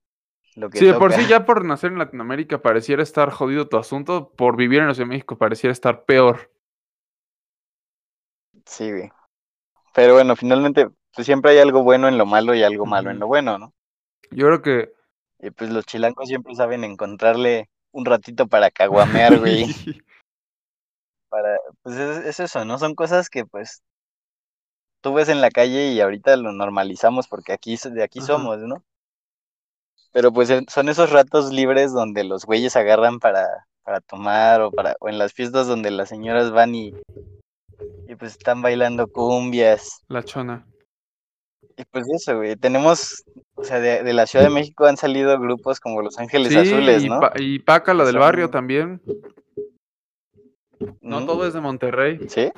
lo 0.57 0.69
que 0.69 0.79
Sí, 0.79 0.87
de 0.87 0.95
por 0.95 1.13
sí 1.13 1.27
ya 1.29 1.47
por 1.47 1.65
nacer 1.65 1.93
en 1.93 1.99
Latinoamérica 1.99 2.61
pareciera 2.61 3.03
estar 3.03 3.31
jodido 3.31 3.69
tu 3.69 3.77
asunto, 3.77 4.33
por 4.33 4.57
vivir 4.57 4.81
en 4.81 4.89
la 4.89 4.95
Ciudad 4.95 5.07
de 5.07 5.15
México 5.15 5.39
pareciera 5.39 5.73
estar 5.73 6.05
peor. 6.05 6.51
Sí, 8.67 8.91
güey. 8.91 9.13
Pero 9.95 10.15
bueno, 10.15 10.35
finalmente, 10.35 10.89
pues 11.15 11.25
siempre 11.25 11.53
hay 11.53 11.59
algo 11.59 11.83
bueno 11.83 12.09
en 12.09 12.19
lo 12.19 12.27
malo 12.27 12.55
y 12.55 12.63
algo 12.63 12.87
malo 12.87 13.11
en 13.11 13.21
lo 13.21 13.27
bueno, 13.27 13.59
¿no? 13.59 13.73
Yo 14.31 14.47
creo 14.47 14.63
que... 14.63 14.93
Y 15.39 15.51
pues 15.51 15.71
los 15.71 15.87
chilangos 15.87 16.29
siempre 16.29 16.55
saben 16.55 16.85
encontrarle 16.85 17.71
un 17.93 18.05
ratito 18.05 18.47
para 18.47 18.71
caguamear, 18.71 19.39
güey. 19.41 19.67
Para, 21.29 21.59
pues 21.83 21.97
es, 21.97 22.27
es 22.27 22.41
eso, 22.41 22.65
¿no? 22.65 22.79
Son 22.79 22.95
cosas 22.95 23.31
que 23.31 23.45
pues 23.45 23.83
tú 25.01 25.15
ves 25.15 25.29
en 25.29 25.41
la 25.41 25.51
calle 25.51 25.93
y 25.93 26.01
ahorita 26.01 26.37
lo 26.37 26.53
normalizamos 26.53 27.29
porque 27.29 27.53
aquí 27.53 27.77
de 27.83 28.03
aquí 28.03 28.19
Ajá. 28.19 28.27
somos, 28.27 28.59
¿no? 28.59 28.83
Pero 30.13 30.33
pues 30.33 30.53
son 30.69 30.89
esos 30.89 31.11
ratos 31.11 31.53
libres 31.53 31.93
donde 31.93 32.25
los 32.25 32.45
güeyes 32.45 32.75
agarran 32.75 33.21
para, 33.21 33.69
para 33.85 34.01
tomar 34.01 34.61
o 34.61 34.73
para 34.73 34.97
o 35.01 35.09
en 35.09 35.19
las 35.19 35.33
fiestas 35.33 35.69
donde 35.69 35.93
las 35.93 36.09
señoras 36.09 36.51
van 36.51 36.75
y, 36.75 36.93
y 38.09 38.15
pues 38.17 38.33
están 38.33 38.61
bailando 38.61 39.07
cumbias. 39.07 40.03
La 40.09 40.25
chona. 40.25 40.67
Y 41.81 41.85
pues 41.91 42.07
eso, 42.15 42.37
güey, 42.37 42.57
tenemos, 42.57 43.25
o 43.55 43.65
sea, 43.65 43.81
de, 43.81 44.03
de 44.03 44.13
la 44.13 44.27
Ciudad 44.27 44.45
de 44.45 44.51
México 44.51 44.85
han 44.85 44.99
salido 44.99 45.39
grupos 45.41 45.81
como 45.81 46.03
Los 46.03 46.19
Ángeles 46.19 46.53
Sí, 46.53 46.59
Azules, 46.59 47.05
y, 47.05 47.09
¿no? 47.09 47.21
Pa- 47.21 47.33
y 47.39 47.59
Paca, 47.61 47.95
la 47.95 48.05
del 48.05 48.19
barrio 48.19 48.51
también. 48.51 49.01
No 51.01 51.21
Mm, 51.21 51.27
todo 51.27 51.47
es 51.47 51.55
de 51.55 51.61
Monterrey. 51.61 52.19
¿Sí? 52.29 52.51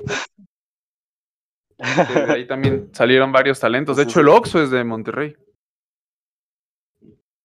de 1.78 2.32
ahí 2.32 2.46
también 2.48 2.90
salieron 2.94 3.30
varios 3.32 3.60
talentos. 3.60 3.96
De 3.96 4.04
hecho, 4.04 4.20
el 4.20 4.28
Oxxo 4.28 4.60
es 4.62 4.70
de 4.70 4.82
Monterrey. 4.82 5.36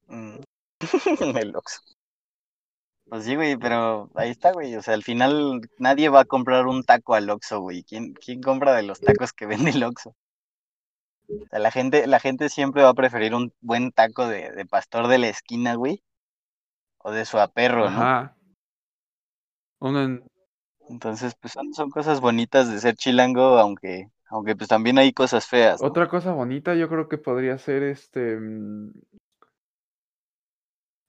Mm. 0.07 0.37
El 1.37 1.55
Oxxo. 1.55 1.81
Pues 3.09 3.23
sí, 3.23 3.35
güey, 3.35 3.55
pero 3.57 4.09
ahí 4.15 4.31
está, 4.31 4.51
güey. 4.51 4.75
O 4.75 4.81
sea, 4.81 4.93
al 4.95 5.03
final 5.03 5.61
nadie 5.79 6.09
va 6.09 6.21
a 6.21 6.25
comprar 6.25 6.65
un 6.67 6.83
taco 6.83 7.13
al 7.15 7.29
Oxxo, 7.29 7.59
güey. 7.61 7.83
¿Quién, 7.83 8.13
quién 8.13 8.41
compra 8.41 8.75
de 8.75 8.83
los 8.83 8.99
tacos 8.99 9.31
que 9.33 9.45
vende 9.45 9.71
el 9.71 9.83
Oxxo? 9.83 10.13
O 11.29 11.45
sea, 11.49 11.59
la 11.59 11.71
gente, 11.71 12.07
la 12.07 12.19
gente 12.19 12.49
siempre 12.49 12.83
va 12.83 12.89
a 12.89 12.93
preferir 12.93 13.35
un 13.35 13.51
buen 13.61 13.91
taco 13.91 14.27
de, 14.27 14.51
de 14.51 14.65
pastor 14.65 15.07
de 15.07 15.17
la 15.17 15.27
esquina, 15.29 15.75
güey. 15.75 16.01
O 16.99 17.11
de 17.11 17.25
su 17.25 17.37
aperro, 17.39 17.89
¿no? 17.89 18.01
Uno 19.79 20.03
en- 20.03 20.23
Entonces, 20.89 21.35
pues 21.39 21.53
son, 21.53 21.73
son 21.73 21.89
cosas 21.89 22.21
bonitas 22.21 22.71
de 22.71 22.79
ser 22.79 22.95
chilango, 22.95 23.59
aunque, 23.59 24.07
aunque 24.29 24.55
pues 24.55 24.69
también 24.69 24.97
hay 24.97 25.11
cosas 25.13 25.45
feas, 25.45 25.81
¿no? 25.81 25.87
Otra 25.87 26.07
cosa 26.07 26.31
bonita 26.31 26.75
yo 26.75 26.87
creo 26.89 27.07
que 27.09 27.17
podría 27.17 27.57
ser 27.57 27.83
este 27.83 28.37
mm, 28.37 28.91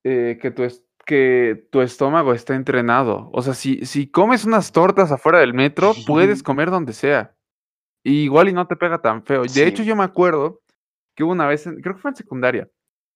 eh, 0.04 0.38
que 0.40 0.50
tu 0.50 0.64
es- 0.64 0.84
que 1.06 1.66
tu 1.72 1.80
estómago 1.80 2.34
está 2.34 2.54
entrenado. 2.54 3.30
O 3.32 3.40
sea, 3.40 3.54
si, 3.54 3.86
si 3.86 4.10
comes 4.10 4.44
unas 4.44 4.72
tortas 4.72 5.10
afuera 5.10 5.38
del 5.38 5.54
metro, 5.54 5.94
puedes 6.06 6.42
comer 6.42 6.70
donde 6.70 6.92
sea. 6.92 7.34
Y 8.04 8.22
igual 8.24 8.48
y 8.48 8.52
no 8.52 8.66
te 8.66 8.76
pega 8.76 9.00
tan 9.00 9.22
feo. 9.24 9.42
De 9.42 9.48
Sí. 9.48 9.62
hecho, 9.62 9.82
yo 9.82 9.96
me 9.96 10.04
acuerdo 10.04 10.60
que 11.16 11.24
hubo 11.24 11.32
una 11.32 11.46
vez, 11.46 11.66
en- 11.66 11.80
creo 11.80 11.94
que 11.96 12.00
fue 12.00 12.10
en 12.10 12.16
secundaria. 12.16 12.70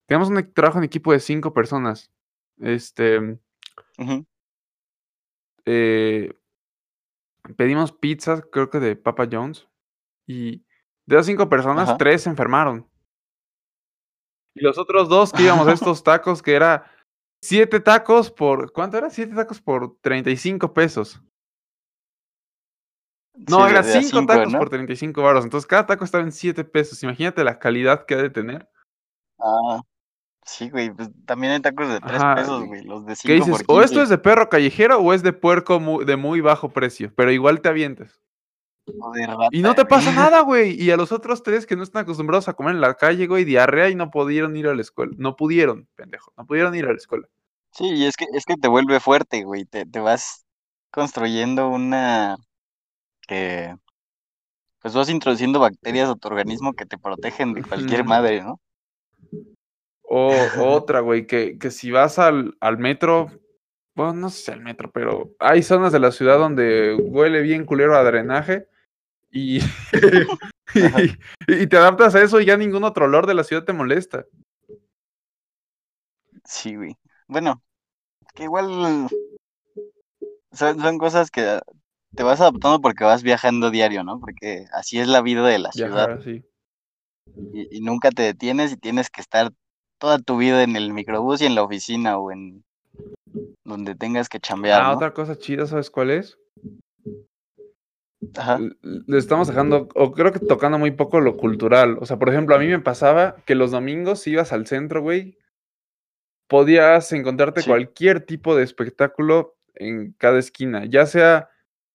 Teníamos 0.07 0.29
un 0.29 0.53
trabajo 0.53 0.79
en 0.79 0.85
equipo 0.85 1.13
de 1.13 1.21
cinco 1.21 1.53
personas. 1.55 2.11
Este, 2.59 3.19
Ujú. 3.99 4.27
eh, 5.65 6.33
pedimos 7.57 7.93
pizzas, 7.93 8.43
creo 8.51 8.71
que 8.71 8.81
de 8.81 8.97
Papa 8.97 9.29
John's. 9.31 9.69
Y 10.27 10.65
de 11.07 11.17
las 11.17 11.27
cinco 11.27 11.49
personas, 11.49 11.89
Ajá. 11.89 11.99
tres 11.99 12.23
se 12.23 12.31
enfermaron. 12.31 12.89
Y 14.55 14.63
los 14.63 14.77
otros 14.79 15.09
dos 15.09 15.33
que 15.33 15.43
íbamos 15.45 15.67
a 15.67 15.73
estos 15.97 16.03
tacos, 16.05 16.43
que 16.43 16.55
era 16.55 16.91
siete 17.41 17.81
tacos 17.81 18.31
por. 18.31 18.73
¿Cuánto 18.73 18.99
era? 18.99 19.11
Siete 19.11 19.35
tacos 19.35 19.61
por 19.61 19.97
35 20.01 20.73
pesos. 20.75 21.23
No, 23.35 23.65
Sí, 23.65 23.71
era 23.71 23.83
de- 23.83 23.89
de 23.89 23.99
a 23.99 24.03
cinco 24.03 24.19
cinco, 24.21 24.33
tacos 24.33 24.53
¿no? 24.53 24.59
por 24.59 24.69
35 24.71 25.23
baros. 25.23 25.45
Entonces 25.45 25.67
cada 25.67 25.87
taco 25.87 26.05
estaba 26.05 26.23
en 26.25 26.33
7 26.33 26.65
pesos. 26.65 27.03
Imagínate 27.03 27.43
la 27.45 27.59
calidad 27.59 28.05
que 28.07 28.15
ha 28.15 28.19
de 28.19 28.31
tener. 28.31 28.69
Ah, 29.39 29.81
sí, 30.45 30.71
güey, 30.71 30.91
pues 30.91 31.11
también 31.25 31.53
hay 31.55 31.61
tacos 31.61 31.89
de 31.89 32.01
tres 32.01 32.21
Ajá, 32.21 32.35
pesos, 32.37 32.63
y- 32.63 32.67
güey, 32.67 32.85
los 32.85 33.05
de 33.07 33.13
¿Qué 33.13 33.17
cinco 33.17 33.35
dices? 33.47 33.63
por 33.65 33.77
O 33.77 33.83
esto 33.83 33.95
15, 33.95 34.03
es 34.05 34.09
de 34.11 34.19
perro 34.19 34.49
callejero 34.49 34.99
o 34.99 35.13
es 35.13 35.23
de 35.23 35.33
puerco 35.33 35.81
de 36.05 36.17
muy 36.17 36.41
bajo 36.41 36.69
precio. 36.71 37.13
Pero 37.17 37.31
igual 37.33 37.61
te 37.61 37.69
de 39.15 39.27
rata, 39.27 39.49
Y 39.53 39.63
no 39.63 39.75
te 39.75 39.83
güey. 39.83 39.91
pasa 39.91 40.13
nada, 40.13 40.41
güey. 40.41 40.81
Y 40.81 40.91
a 40.91 40.97
los 40.97 41.13
otros 41.13 41.43
tres 41.43 41.67
que 41.67 41.77
no 41.77 41.83
están 41.83 42.03
acostumbrados 42.03 42.49
a 42.49 42.53
comer 42.55 42.75
en 42.75 42.81
la 42.81 42.95
calle, 42.95 43.27
güey, 43.27 43.45
diarrea 43.45 43.89
y 43.89 43.95
no 43.95 44.11
pudieron 44.11 44.57
ir 44.57 44.67
a 44.67 44.75
la 44.75 44.83
escuela. 44.83 45.13
No 45.17 45.37
pudieron, 45.37 45.89
pendejo. 45.95 46.33
No 46.37 46.45
pudieron 46.47 46.75
ir 46.75 46.85
a 46.87 46.91
la 46.91 46.97
escuela. 46.99 47.29
Sí, 47.73 47.87
y 47.87 48.05
es 48.05 48.17
que, 48.17 48.27
es 48.35 48.45
que 48.45 48.57
te 48.57 48.69
vuelve 48.69 49.01
fuerte, 49.01 49.45
güey, 49.45 49.65
te, 49.65 49.87
te 49.87 50.01
vas 50.01 50.45
construyendo 50.91 51.69
una 51.69 52.37
que, 53.27 53.77
pues 54.81 54.95
vas 54.95 55.09
introduciendo 55.09 55.61
bacterias 55.61 56.11
a 56.11 56.17
tu 56.17 56.29
organismo 56.29 56.73
que 56.73 56.87
te 56.87 56.99
protegen 56.99 57.55
de 57.55 57.63
cualquier 57.63 58.05
madre, 58.05 58.43
¿no? 58.43 58.61
O 60.03 60.31
otra, 60.59 61.01
güey, 61.01 61.27
que, 61.27 61.59
que 61.59 61.71
si 61.71 61.91
vas 61.91 62.19
al, 62.19 62.57
al 62.61 62.79
metro, 62.79 63.31
bueno, 63.95 64.15
no 64.15 64.31
sé 64.31 64.43
si 64.43 64.51
al 64.51 64.61
metro, 64.61 64.91
pero 64.91 65.35
hay 65.39 65.63
zonas 65.63 65.93
de 65.93 66.01
la 66.01 66.11
ciudad 66.11 66.39
donde 66.39 66.95
huele 66.95 67.41
bien 67.43 67.65
culero 67.65 67.97
a 67.97 68.03
drenaje 68.03 68.67
y, 69.31 69.61
y 71.47 71.67
te 71.67 71.77
adaptas 71.77 72.15
a 72.15 72.23
eso 72.23 72.41
y 72.41 72.47
ya 72.47 72.57
ningún 72.57 72.85
otro 72.85 73.05
olor 73.05 73.27
de 73.27 73.35
la 73.35 73.45
ciudad 73.45 73.65
te 73.65 73.73
molesta. 73.73 74.27
Sí, 76.45 76.75
güey. 76.75 76.99
Bueno, 77.29 77.63
que 78.35 78.45
igual 78.45 79.09
son, 80.53 80.81
son 80.81 80.99
cosas 80.99 81.31
que 81.31 81.61
te 82.15 82.23
vas 82.23 82.41
adaptando 82.41 82.81
porque 82.81 83.05
vas 83.05 83.23
viajando 83.23 83.71
diario, 83.71 84.05
¿no? 84.05 84.21
Porque 84.21 84.67
así 84.73 84.99
es 84.99 85.09
la 85.09 85.23
vida 85.23 85.47
de 85.47 85.59
la 85.59 85.73
ciudad. 85.73 86.21
Y, 87.55 87.77
y 87.77 87.81
nunca 87.81 88.11
te 88.11 88.23
detienes 88.23 88.73
y 88.73 88.77
tienes 88.77 89.11
que 89.11 89.21
estar 89.21 89.53
toda 89.99 90.19
tu 90.19 90.37
vida 90.37 90.63
en 90.63 90.77
el 90.77 90.93
microbús 90.93 91.41
y 91.41 91.47
en 91.47 91.55
la 91.55 91.63
oficina 91.63 92.19
o 92.19 92.31
en 92.33 92.65
donde 93.65 93.95
tengas 93.95 94.29
que 94.29 94.41
chambear, 94.41 94.83
Ah, 94.83 94.89
¿no? 94.91 94.97
otra 94.97 95.15
cosa 95.15 95.39
chida, 95.39 95.67
¿sabes 95.67 95.91
cuál 95.91 96.11
es? 96.11 96.39
Ajá. 98.37 98.59
Le 98.83 99.19
estamos 99.19 99.49
dejando, 99.49 99.89
o 99.95 100.13
creo 100.13 100.33
que 100.33 100.39
tocando 100.39 100.79
muy 100.79 100.91
poco 100.93 101.21
lo 101.21 101.37
cultural. 101.37 101.99
O 102.01 102.07
sea, 102.07 102.19
por 102.19 102.29
ejemplo, 102.29 102.55
a 102.55 102.59
mí 102.59 102.67
me 102.67 102.79
pasaba 102.79 103.37
que 103.47 103.55
los 103.55 103.71
domingos 103.71 104.21
si 104.21 104.31
ibas 104.33 104.53
al 104.53 104.67
centro, 104.67 105.03
güey, 105.03 105.39
podías 106.49 107.13
encontrarte 107.13 107.63
Sí. 107.63 107.69
cualquier 107.69 108.21
tipo 108.21 108.55
de 108.55 108.65
espectáculo 108.65 109.57
en 109.75 110.13
cada 110.13 110.39
esquina, 110.39 110.85
ya 110.85 111.07
sea 111.07 111.49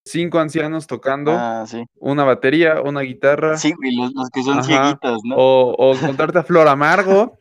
cinco 0.09 0.39
ancianos 0.39 0.87
tocando 0.87 1.31
Ah, 1.35 1.65
sí. 1.67 1.85
una 1.95 2.23
batería, 2.23 2.81
una 2.81 3.01
guitarra, 3.01 3.57
Sí, 3.57 3.73
güey, 3.73 3.95
los, 3.95 4.13
los 4.13 4.29
que 4.29 4.41
son 4.43 4.59
Ajá, 4.59 4.63
cieguitos, 4.63 5.21
¿no? 5.23 5.35
o, 5.35 5.75
o 5.77 5.91
encontrarte 6.21 6.39
a 6.39 6.43
Flor 6.43 6.67
Amargo, 6.67 7.37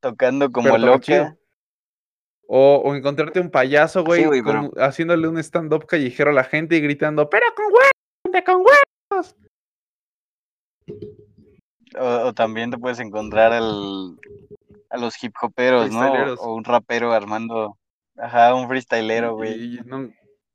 Tocando 0.00 0.50
como 0.50 0.78
loca. 0.78 1.36
O, 2.52 2.82
o 2.84 2.94
encontrarte 2.96 3.38
un 3.38 3.50
payaso, 3.50 4.02
güey, 4.02 4.24
güey, 4.24 4.42
con- 4.42 4.72
haciéndole 4.78 5.28
un 5.28 5.38
stand-up 5.38 5.86
callejero 5.86 6.30
a 6.30 6.32
la 6.32 6.42
gente 6.42 6.74
y 6.76 6.80
gritando, 6.80 7.28
pero 7.30 7.46
con 7.54 7.66
huevos, 7.66 8.44
con 8.44 8.56
huevos. 8.56 9.36
O, 11.98 12.28
o 12.28 12.32
también 12.32 12.70
te 12.70 12.78
puedes 12.78 12.98
encontrar 12.98 13.52
al, 13.52 14.18
a 14.88 14.96
los 14.96 15.22
hip 15.22 15.34
hoperos, 15.42 15.90
¿no? 15.92 16.34
O 16.40 16.54
un 16.54 16.64
rapero 16.64 17.12
armando, 17.12 17.76
ajá, 18.16 18.54
un 18.54 18.66
freestylero, 18.68 19.34
güey. 19.36 19.52
Y- 19.52 19.78
y 19.78 19.80
no- 19.84 20.10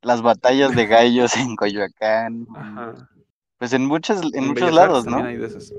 Las 0.06 0.22
batallas 0.22 0.76
de 0.76 0.86
gallos 0.86 1.36
en 1.36 1.56
Coyoacán. 1.56 2.46
ajá. 2.56 3.10
Pues 3.58 3.74
en 3.74 3.86
muchas, 3.86 4.22
en 4.22 4.36
En 4.36 4.48
muchos 4.50 4.66
Bellas 4.70 4.76
lados, 4.76 4.98
Artes 5.00 5.12
¿no? 5.12 5.18
también 5.18 5.36
hay 5.36 5.38
de 5.42 5.48
esas. 5.48 5.74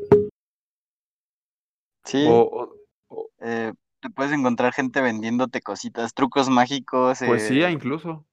Sí, 2.04 2.24
O, 2.28 2.72
eh, 3.40 3.72
te 4.00 4.10
puedes 4.10 4.32
encontrar 4.32 4.72
gente 4.72 5.00
vendiéndote 5.00 5.60
cositas, 5.60 6.12
trucos 6.12 6.48
mágicos, 6.48 7.18
poesía 7.20 7.68
eh, 7.68 7.72
incluso. 7.72 8.24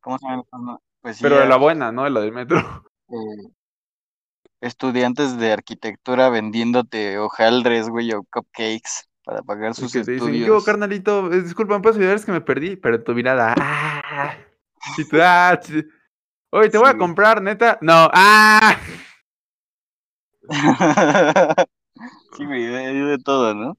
¿cómo 0.00 0.18
se 0.18 0.26
llama? 0.26 0.42
No, 0.52 0.82
Pero 1.20 1.38
de 1.38 1.46
la 1.46 1.56
Poesía, 1.56 1.56
buena, 1.56 1.92
¿no? 1.92 2.04
De 2.04 2.10
la 2.10 2.20
del 2.20 2.32
metro. 2.32 2.58
eh, 3.08 3.50
estudiantes 4.60 5.38
de 5.38 5.52
arquitectura 5.52 6.28
vendiéndote 6.28 7.18
hojaldres, 7.18 7.88
güey, 7.88 8.12
o 8.12 8.22
cupcakes 8.24 9.04
para 9.24 9.42
pagar 9.42 9.70
Y 9.70 9.74
sus 9.74 9.92
que 9.92 10.02
te 10.04 10.12
dicen, 10.12 10.42
¿qué 10.44 10.50
hubo, 10.50 10.58
estudios. 10.58 10.64
carnalito? 10.64 11.32
Eh, 11.32 11.42
Disculpa, 11.42 11.76
¿me 11.76 11.82
puedes 11.82 11.98
ayudar? 11.98 12.16
Es 12.16 12.24
que 12.26 12.32
me 12.32 12.40
perdí. 12.40 12.76
Pero 12.76 13.02
tu 13.02 13.14
mirada, 13.14 13.54
¡ah! 13.58 14.34
Tú, 15.10 15.16
¡ah! 15.22 15.58
ch- 15.62 15.86
Oye, 16.50 16.70
te 16.70 16.78
voy 16.78 16.88
Sí, 16.88 16.94
a 16.94 16.98
comprar, 16.98 17.42
neta. 17.42 17.78
No, 17.82 18.08
¡ah! 18.12 18.76
Sí, 22.36 22.44
güey, 22.46 22.64
de, 22.66 22.92
de 22.94 23.18
todo, 23.18 23.54
¿no? 23.54 23.76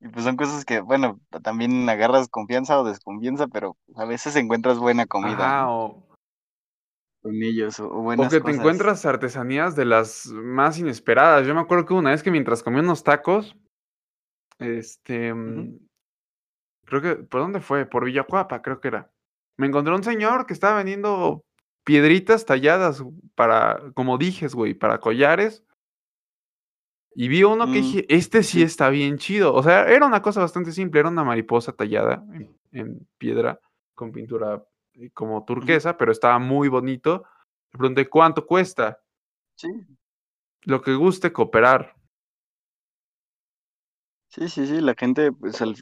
Y 0.00 0.08
pues 0.08 0.24
son 0.24 0.36
cosas 0.36 0.64
que, 0.64 0.80
bueno, 0.80 1.20
también 1.42 1.88
agarras 1.88 2.28
confianza 2.28 2.80
o 2.80 2.84
desconfianza, 2.84 3.48
pero 3.48 3.76
a 3.96 4.04
veces 4.04 4.36
encuentras 4.36 4.78
buena 4.78 5.06
comida, 5.06 5.62
¿no? 5.62 5.84
o, 5.86 6.02
Con 7.22 7.42
ellos, 7.42 7.80
o, 7.80 7.88
o 7.88 7.98
o 7.98 8.02
buenas 8.02 8.32
que 8.32 8.40
te 8.40 8.50
encuentras 8.52 9.04
artesanías 9.04 9.74
de 9.76 9.84
las 9.84 10.26
más 10.26 10.78
inesperadas. 10.78 11.46
Yo 11.46 11.54
me 11.54 11.60
acuerdo 11.60 11.86
que 11.86 11.94
una 11.94 12.10
vez 12.10 12.22
que 12.22 12.30
mientras 12.30 12.62
comía 12.62 12.80
unos 12.82 13.04
tacos, 13.04 13.56
este, 14.58 15.34
mm, 15.34 15.78
creo 16.84 17.02
que, 17.02 17.16
¿por 17.16 17.40
dónde 17.40 17.60
fue? 17.60 17.86
Por 17.86 18.04
Villacuapa, 18.04 18.62
creo 18.62 18.80
que 18.80 18.88
era. 18.88 19.10
Me 19.56 19.66
encontré 19.66 19.94
un 19.94 20.04
señor 20.04 20.46
que 20.46 20.52
estaba 20.54 20.78
vendiendo 20.78 21.44
piedritas 21.84 22.44
talladas 22.44 23.02
para, 23.34 23.80
como 23.94 24.18
dijes, 24.18 24.54
güey, 24.54 24.74
para 24.74 25.00
collares. 25.00 25.64
Y 27.14 27.28
vi 27.28 27.42
uno 27.44 27.70
que 27.70 27.78
Mm, 27.78 27.82
dije, 27.82 28.06
este 28.14 28.42
sí 28.42 28.62
está 28.62 28.90
bien 28.90 29.18
chido. 29.18 29.54
O 29.54 29.62
sea, 29.62 29.86
era 29.86 30.06
una 30.06 30.20
cosa 30.22 30.40
bastante 30.40 30.72
simple, 30.72 31.00
era 31.00 31.08
una 31.08 31.24
mariposa 31.24 31.72
tallada 31.72 32.24
en, 32.32 32.54
en 32.72 33.08
piedra 33.18 33.58
con 33.94 34.12
pintura 34.12 34.62
eh, 34.94 35.10
como 35.14 35.44
turquesa, 35.44 35.96
pero 35.96 36.12
estaba 36.12 36.38
muy 36.38 36.68
bonito. 36.68 37.24
Le 37.72 37.78
pregunté, 37.78 38.08
¿cuánto 38.08 38.46
cuesta? 38.46 39.00
Sí, 39.56 39.68
Lo 40.64 40.82
que 40.82 40.94
guste 40.94 41.32
cooperar. 41.32 41.94
sí, 44.28 44.48
sí, 44.48 44.66
sí, 44.66 44.80
la 44.80 44.94
gente, 44.94 45.32
pues, 45.32 45.60
al- 45.62 45.76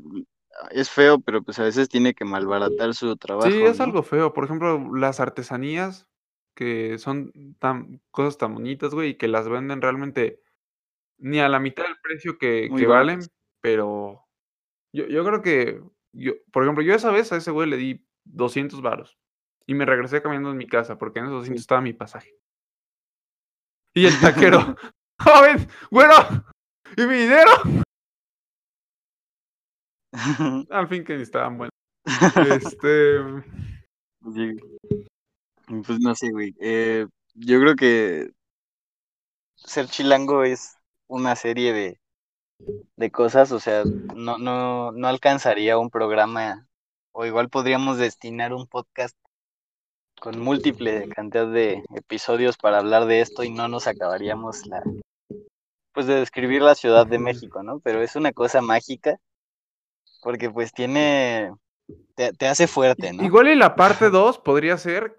es 0.71 0.91
feo, 0.91 1.21
pero 1.21 1.43
pues 1.43 1.59
a 1.59 1.65
veces 1.65 1.89
tiene 1.89 2.15
que 2.15 2.25
malbaratar 2.25 2.95
su 2.95 3.13
Sí, 3.13 3.19
trabajo, 3.19 3.49
es 3.49 3.79
¿no? 3.79 3.85
algo 3.85 4.03
feo. 4.03 4.33
Por 4.33 4.45
ejemplo, 4.45 4.95
las 4.95 5.21
artesanías 5.21 6.09
que 6.55 6.99
son 6.99 7.33
tan 7.59 8.01
cosas 8.11 8.39
tan 8.39 8.55
bonitas, 8.55 8.95
güey, 8.95 9.11
y 9.11 9.15
que 9.17 9.27
las 9.29 9.49
venden 9.49 9.83
realmente 9.83 10.41
ni 11.19 11.41
a 11.41 11.49
la 11.49 11.59
mitad 11.61 11.85
del 11.85 11.97
precio 12.03 12.39
que, 12.39 12.71
que 12.77 12.87
valen, 12.87 13.21
pero 13.61 14.25
yo, 14.93 15.07
yo 15.07 15.25
creo 15.25 15.43
que, 15.43 15.83
yo, 16.13 16.33
por 16.53 16.63
ejemplo, 16.63 16.85
yo 16.85 16.95
esa 16.95 17.11
vez 17.11 17.33
a 17.33 17.37
ese 17.37 17.51
güey 17.51 17.69
le 17.69 17.77
di 17.77 18.07
200 18.25 18.83
varos 18.83 19.19
y 19.67 19.75
me 19.75 19.85
regresé 19.87 20.23
caminando 20.23 20.51
en 20.51 20.57
mi 20.57 20.67
casa 20.67 20.97
porque 20.99 21.19
en 21.19 21.27
esos 21.27 21.39
200 21.39 21.61
Sí. 21.61 21.65
estaba 21.65 21.81
mi 21.81 21.93
pasaje. 21.93 22.35
Y 23.95 24.07
el 24.07 24.13
taquero, 24.21 24.77
joven, 25.19 25.69
güero, 25.91 26.15
¿y 26.97 27.03
mi 27.07 27.15
dinero? 27.17 27.51
Al 30.71 30.89
fin 30.89 31.05
que 31.05 31.17
ni 31.17 31.23
estaban 31.23 31.59
buenos. 31.59 31.73
Este. 32.65 33.19
Pues 35.87 36.01
no 36.01 36.15
sé, 36.15 36.31
güey. 36.31 36.55
Eh, 36.61 37.07
yo 37.35 37.61
creo 37.61 37.75
que 37.77 38.31
ser 39.57 39.87
chilango 39.87 40.45
es 40.45 40.77
una 41.07 41.37
serie 41.37 41.73
de, 41.73 42.01
de 42.97 43.11
cosas, 43.11 43.53
o 43.53 43.61
sea, 43.61 43.85
no, 44.15 44.39
no, 44.39 44.93
no 44.93 45.09
alcanzaría 45.09 45.79
un 45.79 45.91
programa, 45.91 46.67
o 47.13 47.27
igual 47.27 47.49
podríamos 47.49 47.99
destinar 47.99 48.53
un 48.53 48.67
podcast 48.67 49.17
con 50.21 50.41
múltiple 50.41 51.09
cantidad 51.09 51.51
de 51.51 51.83
episodios 51.95 52.57
para 52.57 52.79
hablar 52.79 53.07
de 53.07 53.21
esto 53.21 53.43
y 53.43 53.51
no 53.51 53.69
nos 53.69 53.87
acabaríamos 53.87 54.67
la, 54.67 54.83
pues 55.93 56.07
de 56.07 56.17
describir 56.17 56.61
la 56.61 56.75
Ciudad 56.75 57.07
de. 57.07 57.19
México, 57.19 57.63
¿no? 57.63 57.81
Pero 57.81 58.03
es 58.03 58.17
una 58.17 58.33
cosa 58.33 58.61
mágica, 58.61 59.19
porque 60.25 60.51
pues 60.51 60.73
tiene, 60.73 61.53
te, 62.17 62.33
te 62.33 62.49
hace 62.49 62.67
fuerte, 62.67 63.13
¿no? 63.13 63.23
igual 63.23 63.49
y 63.49 63.55
la 63.55 63.77
parte 63.77 64.11
2 64.11 64.39
podría 64.39 64.77
ser 64.79 65.17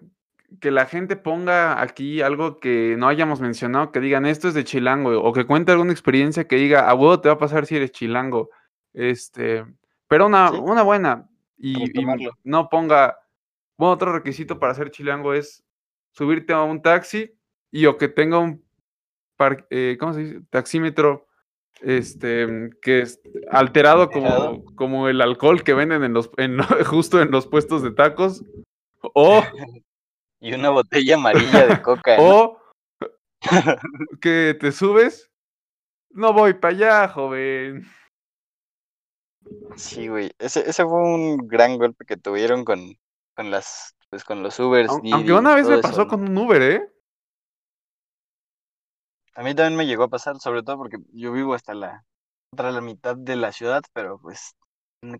que 0.60 0.70
la 0.70 0.86
gente 0.86 1.16
ponga 1.16 1.80
aquí 1.80 2.20
algo 2.22 2.58
que 2.58 2.96
no 2.98 3.08
hayamos 3.08 3.40
mencionado, 3.40 3.92
que 3.92 4.00
digan 4.00 4.26
esto 4.26 4.48
es 4.48 4.54
de 4.54 4.64
chilango, 4.64 5.22
o 5.22 5.32
que 5.32 5.46
cuente 5.46 5.72
alguna 5.72 5.92
experiencia 5.92 6.46
que 6.46 6.56
diga, 6.56 6.88
a 6.88 6.94
huevo 6.94 7.20
te 7.20 7.28
va 7.28 7.34
a 7.34 7.38
pasar 7.38 7.66
si 7.66 7.76
eres 7.76 7.92
chilango. 7.92 8.50
Este, 8.92 9.64
pero 10.08 10.26
una, 10.26 10.50
Sí, 10.50 10.56
una 10.60 10.82
buena. 10.82 11.28
Y, 11.58 11.74
no 12.44 12.68
ponga, 12.68 13.18
bueno, 13.76 13.92
otro 13.92 14.12
requisito 14.12 14.58
para 14.58 14.74
ser 14.74 14.90
chilango 14.90 15.34
es 15.34 15.64
subirte 16.10 16.52
a 16.52 16.62
un 16.62 16.82
taxi 16.82 17.32
y 17.70 17.86
o 17.86 17.96
que 17.96 18.08
tenga 18.08 18.38
un 18.38 18.64
par- 19.36 19.66
eh, 19.70 19.96
¿cómo 19.98 20.14
se 20.14 20.20
dice? 20.20 20.40
taxímetro 20.50 21.26
este 21.80 22.70
que 22.82 23.00
es 23.00 23.20
alterado 23.50 24.10
como, 24.10 24.64
como 24.74 25.08
el 25.08 25.20
alcohol 25.20 25.62
que 25.62 25.74
venden 25.74 26.04
en 26.04 26.12
los 26.12 26.30
en, 26.36 26.58
justo 26.86 27.20
en 27.20 27.30
los 27.30 27.46
puestos 27.46 27.82
de 27.82 27.90
tacos. 27.90 28.44
O 29.00 29.42
Y 30.40 30.52
una 30.52 30.70
botella 30.70 31.14
amarilla 31.14 31.66
de 31.66 31.82
coca, 31.82 32.16
¿no? 32.16 32.22
o 32.22 32.58
que 34.20 34.56
te 34.60 34.70
subes. 34.70 35.30
No 36.10 36.32
voy 36.32 36.54
para 36.54 36.74
allá 36.74 37.08
joven. 37.08 37.86
Sí, 39.76 40.08
güey. 40.08 40.32
Ese, 40.38 40.68
ese 40.68 40.84
fue 40.84 41.02
un 41.02 41.48
gran 41.48 41.78
golpe 41.78 42.04
que 42.04 42.16
tuvieron 42.16 42.64
con, 42.64 42.96
con 43.34 43.50
las, 43.50 43.96
pues 44.10 44.24
con 44.24 44.42
los 44.42 44.58
Ubers, 44.60 44.92
Didi, 45.02 45.12
aunque 45.12 45.32
una 45.32 45.54
vez 45.54 45.68
me 45.68 45.78
pasó 45.78 46.06
con 46.06 46.28
un 46.28 46.36
Uber 46.36 46.62
eh 46.62 46.95
A 49.36 49.42
mí 49.44 49.54
también 49.54 49.76
me 49.76 49.86
llegó 49.86 50.02
a 50.02 50.08
pasar, 50.08 50.40
sobre 50.40 50.64
todo 50.64 50.78
porque 50.78 50.98
yo 51.12 51.30
vivo 51.32 51.54
hasta 51.54 51.74
la 51.74 52.04
otra 52.50 52.72
la 52.72 52.80
mitad 52.80 53.14
de 53.16 53.36
la 53.36 53.52
ciudad, 53.52 53.82
pero 53.92 54.18
pues 54.20 54.56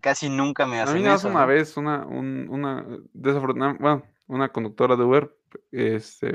casi 0.01 0.29
nunca 0.29 0.65
me 0.65 0.81
a 0.81 0.91
mí 0.91 0.99
hacen 0.99 1.07
eso, 1.07 1.33
una 1.33 1.45
¿no? 1.45 1.45
vez 1.45 1.77
una 1.77 2.05
un- 2.05 2.47
una 2.49 2.85
desafortunada 3.13 3.73
bueno 3.79 4.03
una 4.27 4.49
conductora 4.51 4.95
de 4.95 5.03
Uber 5.03 5.35
este 5.71 6.31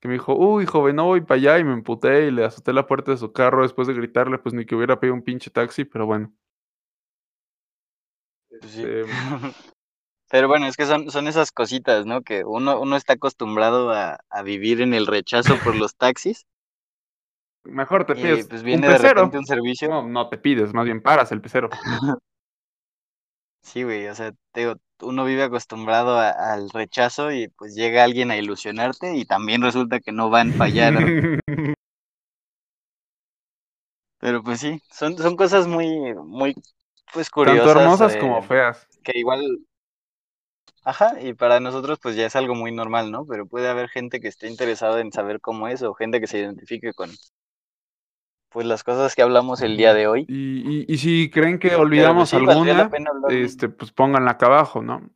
que 0.00 0.08
me 0.08 0.14
dijo, 0.14 0.36
uy, 0.36 0.66
joven, 0.66 0.96
no 0.96 1.06
voy 1.06 1.22
para 1.22 1.36
allá, 1.40 1.58
y 1.60 1.64
me 1.64 1.72
emputé 1.74 2.26
y 2.28 2.30
le 2.32 2.44
azoté 2.44 2.72
la 2.72 2.86
puerta 2.86 3.12
de 3.12 3.18
su 3.18 3.32
carro 3.32 3.62
después 3.64 3.88
de 3.88 3.94
gritarle, 3.94 4.38
pues 4.38 4.54
ni 4.54 4.66
que 4.66 4.74
hubiera 4.76 5.00
pedido 5.00 5.14
un 5.14 5.22
pinche 5.24 5.50
taxi, 5.50 5.84
pero 5.86 6.06
bueno. 6.06 6.32
Pues 8.60 8.72
sí. 8.72 8.86
Este, 8.86 9.04
Pero 10.30 10.48
bueno, 10.48 10.66
es 10.66 10.76
que 10.76 10.86
son, 10.86 11.10
son 11.10 11.28
esas 11.28 11.52
cositas, 11.52 12.06
¿no? 12.06 12.22
Que 12.22 12.44
uno, 12.44 12.80
uno 12.80 12.96
está 12.96 13.14
acostumbrado 13.14 13.90
a, 13.92 14.20
a 14.30 14.42
vivir 14.42 14.80
en 14.82 14.94
el 14.94 15.06
rechazo 15.06 15.60
por 15.60 15.76
los 15.76 15.96
taxis 15.96 16.46
mejor 17.64 18.06
te 18.06 18.14
y 18.14 18.42
pides 18.42 18.44
pues 18.44 18.62
un 18.70 18.82
viene 18.82 18.88
de 18.88 18.98
repente 18.98 19.38
un 19.38 19.46
servicio. 19.46 19.88
No, 19.88 20.06
no 20.08 20.28
te 20.28 20.38
pides, 20.38 20.72
más 20.74 20.84
bien 20.84 21.02
paras 21.02 21.32
el 21.32 21.40
pecero. 21.42 21.68
Sí, 23.60 23.82
güey, 23.84 24.06
o 24.08 24.14
sea, 24.14 24.32
te 24.52 24.60
digo, 24.60 24.74
uno 25.00 25.24
vive 25.24 25.42
acostumbrado 25.44 26.18
a- 26.18 26.30
al 26.52 26.68
rechazo 26.70 27.32
y 27.32 27.48
pues 27.48 27.74
llega 27.74 28.04
alguien 28.04 28.30
a 28.30 28.36
ilusionarte 28.36 29.16
y 29.16 29.24
también 29.24 29.62
resulta 29.62 30.00
que 30.00 30.12
no 30.12 30.30
van 30.30 30.54
allá, 30.58 30.90
¿no? 30.90 31.00
Pero 34.18 34.42
pues 34.42 34.60
sí, 34.60 34.80
son, 34.90 35.16
son 35.18 35.36
cosas 35.36 35.66
muy, 35.66 36.14
muy, 36.14 36.54
pues 37.12 37.30
curiosas. 37.30 37.72
Tanto 37.72 37.72
hermosas 37.72 38.10
eh, 38.10 38.20
como 38.20 38.42
feas. 38.42 38.88
que 39.04 39.18
igual, 39.18 39.42
ajá, 40.84 41.20
y 41.20 41.34
para 41.34 41.58
nosotros 41.58 41.98
pues 42.00 42.14
ya 42.14 42.26
es 42.26 42.36
algo 42.36 42.54
muy 42.54 42.70
normal, 42.72 43.10
¿no? 43.10 43.26
Pero 43.26 43.46
puede 43.46 43.68
haber 43.68 43.88
gente 43.88 44.20
que 44.20 44.28
esté 44.28 44.48
interesada 44.48 45.00
en 45.00 45.10
saber 45.12 45.40
cómo 45.40 45.66
es 45.68 45.82
o 45.82 45.92
gente 45.94 46.20
que 46.20 46.26
se 46.28 46.38
identifique 46.38 46.92
con, 46.94 47.10
pues 48.52 48.66
las 48.66 48.84
cosas 48.84 49.14
que 49.14 49.22
hablamos 49.22 49.60
el 49.62 49.76
día 49.76 49.94
de 49.94 50.06
hoy. 50.06 50.26
Y, 50.28 50.80
y- 50.80 50.84
y 50.88 50.98
si 50.98 51.30
creen 51.30 51.58
que 51.58 51.68
pues 51.68 51.80
olvidamos 51.80 52.30
sí, 52.30 52.36
la 52.40 52.52
alguna, 52.52 52.90
este, 53.30 53.68
pues 53.68 53.90
pónganla 53.92 54.32
acá 54.32 54.46
abajo, 54.46 54.82
¿no? 54.82 55.10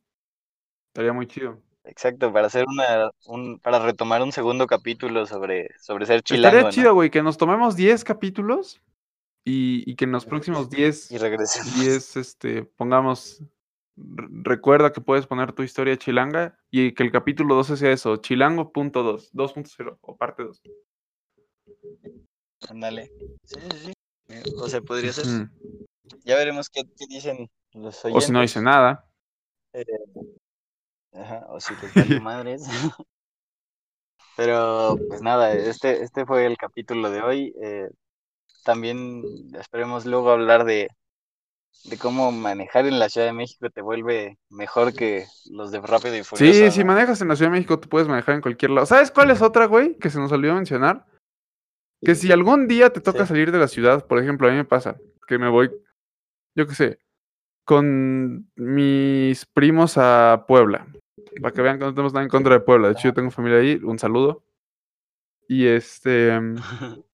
Estaría 0.89 1.13
muy 1.13 1.27
chido. 1.27 1.61
Exacto, 1.83 2.33
para 2.33 2.47
hacer 2.47 2.65
una, 2.67 3.11
un, 3.27 3.59
para 3.59 3.79
retomar 3.79 4.21
un 4.21 4.31
segundo 4.33 4.67
capítulo 4.67 5.25
sobre, 5.25 5.69
sobre 5.79 6.05
ser 6.05 6.17
Estaría 6.17 6.39
chilango, 6.41 6.63
¿no? 6.63 6.69
chido, 6.71 6.93
güey, 6.95 7.09
que 7.09 7.23
nos 7.23 7.37
tomemos 7.37 7.77
10 7.77 8.03
capítulos 8.03 8.81
y, 9.45 9.89
y 9.89 9.95
que 9.95 10.03
en 10.03 10.11
los 10.11 10.25
próximos 10.25 10.69
10 10.69 11.09
Y 11.11 11.17
regresemos. 11.17 11.79
10, 11.79 12.17
este, 12.17 12.63
pongamos, 12.63 13.41
re- 13.95 14.27
recuerda 14.43 14.91
que 14.91 14.99
puedes 14.99 15.27
poner 15.27 15.53
tu 15.53 15.63
historia 15.63 15.95
chilanga 15.97 16.59
y 16.69 16.91
que 16.91 17.03
el 17.03 17.11
capítulo 17.13 17.55
12 17.55 17.77
sea 17.77 17.91
eso, 17.91 18.17
chilango.2, 18.17 19.31
2.0 19.31 19.97
o 20.01 20.17
parte 20.17 20.43
2. 20.43 20.61
Ándale. 22.69 23.11
Sí, 23.43 23.59
sí, 23.59 23.77
sí. 23.85 23.93
Eh, 24.29 24.43
O 24.57 24.67
sea, 24.67 24.81
podría 24.81 25.13
ser. 25.13 25.25
Ya 26.23 26.35
veremos 26.35 26.69
qué, 26.69 26.83
qué 26.83 27.05
dicen 27.07 27.49
los 27.73 28.03
O 28.03 28.07
oyentes. 28.07 28.25
si 28.25 28.31
no 28.31 28.41
dice 28.41 28.61
nada. 28.61 29.05
Eh, 29.73 29.85
ajá, 31.13 31.45
o 31.49 31.59
si 31.59 31.73
vale 31.95 32.19
madres. 32.19 32.63
Pero, 34.35 34.97
pues 35.07 35.21
nada, 35.21 35.53
este, 35.53 36.03
este 36.03 36.25
fue 36.25 36.45
el 36.45 36.57
capítulo 36.57 37.09
de 37.09 37.21
hoy. 37.21 37.53
Eh, 37.61 37.89
también 38.63 39.23
esperemos 39.59 40.05
luego 40.05 40.29
hablar 40.31 40.63
de, 40.65 40.89
de 41.85 41.97
cómo 41.97 42.31
manejar 42.31 42.85
en 42.85 42.99
la 42.99 43.09
Ciudad 43.09 43.27
de 43.27 43.33
México 43.33 43.69
te 43.69 43.81
vuelve 43.81 44.37
mejor 44.49 44.93
que 44.93 45.25
los 45.49 45.71
de 45.71 45.79
Rápido 45.79 46.15
y 46.15 46.23
Furioso. 46.23 46.53
Sí, 46.53 46.71
si 46.71 46.83
manejas 46.83 47.21
en 47.21 47.29
la 47.29 47.35
Ciudad 47.35 47.49
de 47.51 47.57
México, 47.57 47.79
tú 47.79 47.89
puedes 47.89 48.07
manejar 48.07 48.35
en 48.35 48.41
cualquier 48.41 48.71
lado. 48.71 48.85
¿Sabes 48.85 49.09
cuál 49.09 49.31
es 49.31 49.41
otra, 49.41 49.65
güey? 49.65 49.97
Que 49.97 50.09
se 50.09 50.19
nos 50.19 50.31
olvidó 50.31 50.53
mencionar. 50.53 51.05
Que 52.03 52.15
si 52.15 52.31
algún 52.31 52.67
día 52.67 52.89
te 52.91 53.01
toca 53.01 53.23
Sí. 53.23 53.29
salir 53.29 53.51
de 53.51 53.57
la 53.59 53.67
ciudad, 53.67 54.05
por 54.05 54.19
ejemplo, 54.19 54.47
a 54.47 54.51
mí 54.51 54.57
me 54.57 54.65
pasa 54.65 54.97
que 55.27 55.37
me 55.37 55.49
voy, 55.49 55.71
yo 56.55 56.67
qué 56.67 56.75
sé, 56.75 56.99
con 57.65 58.49
mis 58.55 59.45
primos 59.47 59.97
a 59.97 60.45
Puebla. 60.47 60.87
Para 61.41 61.53
que 61.53 61.61
vean 61.61 61.77
que 61.79 61.85
no 61.85 61.93
tenemos 61.93 62.13
nada 62.13 62.23
en 62.23 62.29
contra 62.29 62.53
de 62.53 62.59
Puebla. 62.61 62.87
De 62.87 62.93
hecho, 62.93 63.09
yo 63.09 63.13
tengo 63.13 63.29
familia 63.31 63.59
ahí. 63.59 63.75
Un 63.83 63.99
saludo. 63.99 64.43
Y 65.47 65.65
este. 65.67 66.31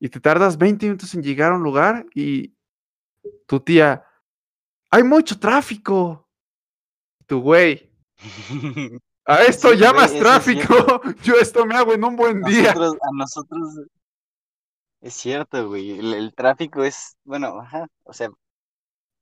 Y 0.00 0.08
te 0.10 0.20
tardas 0.20 0.58
20 0.58 0.84
minutos 0.84 1.14
en 1.14 1.22
llegar 1.22 1.52
a 1.52 1.56
un 1.56 1.62
lugar 1.62 2.04
y 2.14 2.52
tu 3.46 3.60
tía. 3.60 4.04
¡Hay 4.90 5.02
mucho 5.02 5.38
tráfico! 5.38 6.28
Tu 7.26 7.40
güey. 7.40 7.90
A 9.24 9.42
esto 9.48 9.70
Sí, 9.70 9.78
llamas 9.78 10.10
güey, 10.12 10.20
eso 10.20 10.28
es 10.36 10.44
tráfico. 10.44 11.00
Yo 11.22 11.34
esto 11.40 11.64
me 11.64 11.74
hago 11.76 11.94
en 11.94 12.04
un 12.04 12.16
buen 12.16 12.42
día. 12.42 12.72
A 12.72 13.10
nosotros 13.14 13.80
es 15.04 15.14
cierto, 15.14 15.68
güey. 15.68 15.98
El, 16.00 16.14
el 16.14 16.34
tráfico 16.34 16.82
es, 16.84 17.16
bueno, 17.24 17.60
ajá, 17.60 17.86
o 18.04 18.12
sea, 18.12 18.28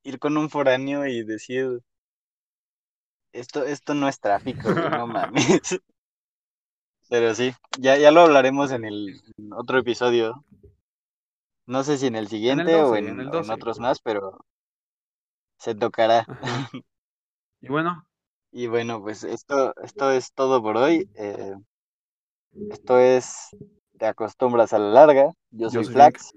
ir 0.04 0.18
con 0.20 0.36
un 0.36 0.50
foráneo 0.50 1.06
y 1.06 1.24
decir 1.24 1.80
esto, 3.32 3.64
esto 3.64 3.94
no 3.94 4.08
es 4.08 4.20
tráfico, 4.20 4.74
güey, 4.74 4.90
no 4.90 5.06
mames. 5.06 5.60
Pero 7.08 7.32
sí, 7.36 7.52
ya, 7.78 7.96
ya 7.96 8.10
lo 8.10 8.22
hablaremos 8.22 8.72
en 8.72 8.84
el 8.84 9.22
en 9.38 9.52
otro 9.52 9.78
episodio. 9.78 10.44
No 11.66 11.82
sé 11.82 11.98
si 11.98 12.06
en 12.06 12.14
el 12.14 12.28
siguiente 12.28 12.84
o 12.84 12.94
12, 12.94 12.98
en, 12.98 13.08
en 13.08 13.20
el 13.20 13.30
o 13.32 13.40
en 13.40 13.50
12. 13.50 13.50
otros 13.50 13.80
más, 13.80 14.00
pero 14.00 14.38
se 15.58 15.74
tocará. 15.74 16.26
Ajá. 16.26 16.70
Y 17.62 17.68
bueno, 17.68 18.06
Y 18.52 18.68
bueno, 18.68 19.02
pues 19.02 19.24
esto, 19.24 19.74
esto 19.82 20.12
es 20.12 20.32
todo 20.32 20.62
por 20.62 20.76
hoy. 20.76 21.10
Eh, 21.16 21.54
esto 22.70 22.98
es 22.98 23.48
Te 24.02 24.08
acostumbras 24.08 24.72
a 24.72 24.80
la 24.80 24.88
larga. 24.88 25.32
Yo 25.52 25.70
Yo 25.70 25.84
soy 25.84 25.84
Flax. 25.84 26.34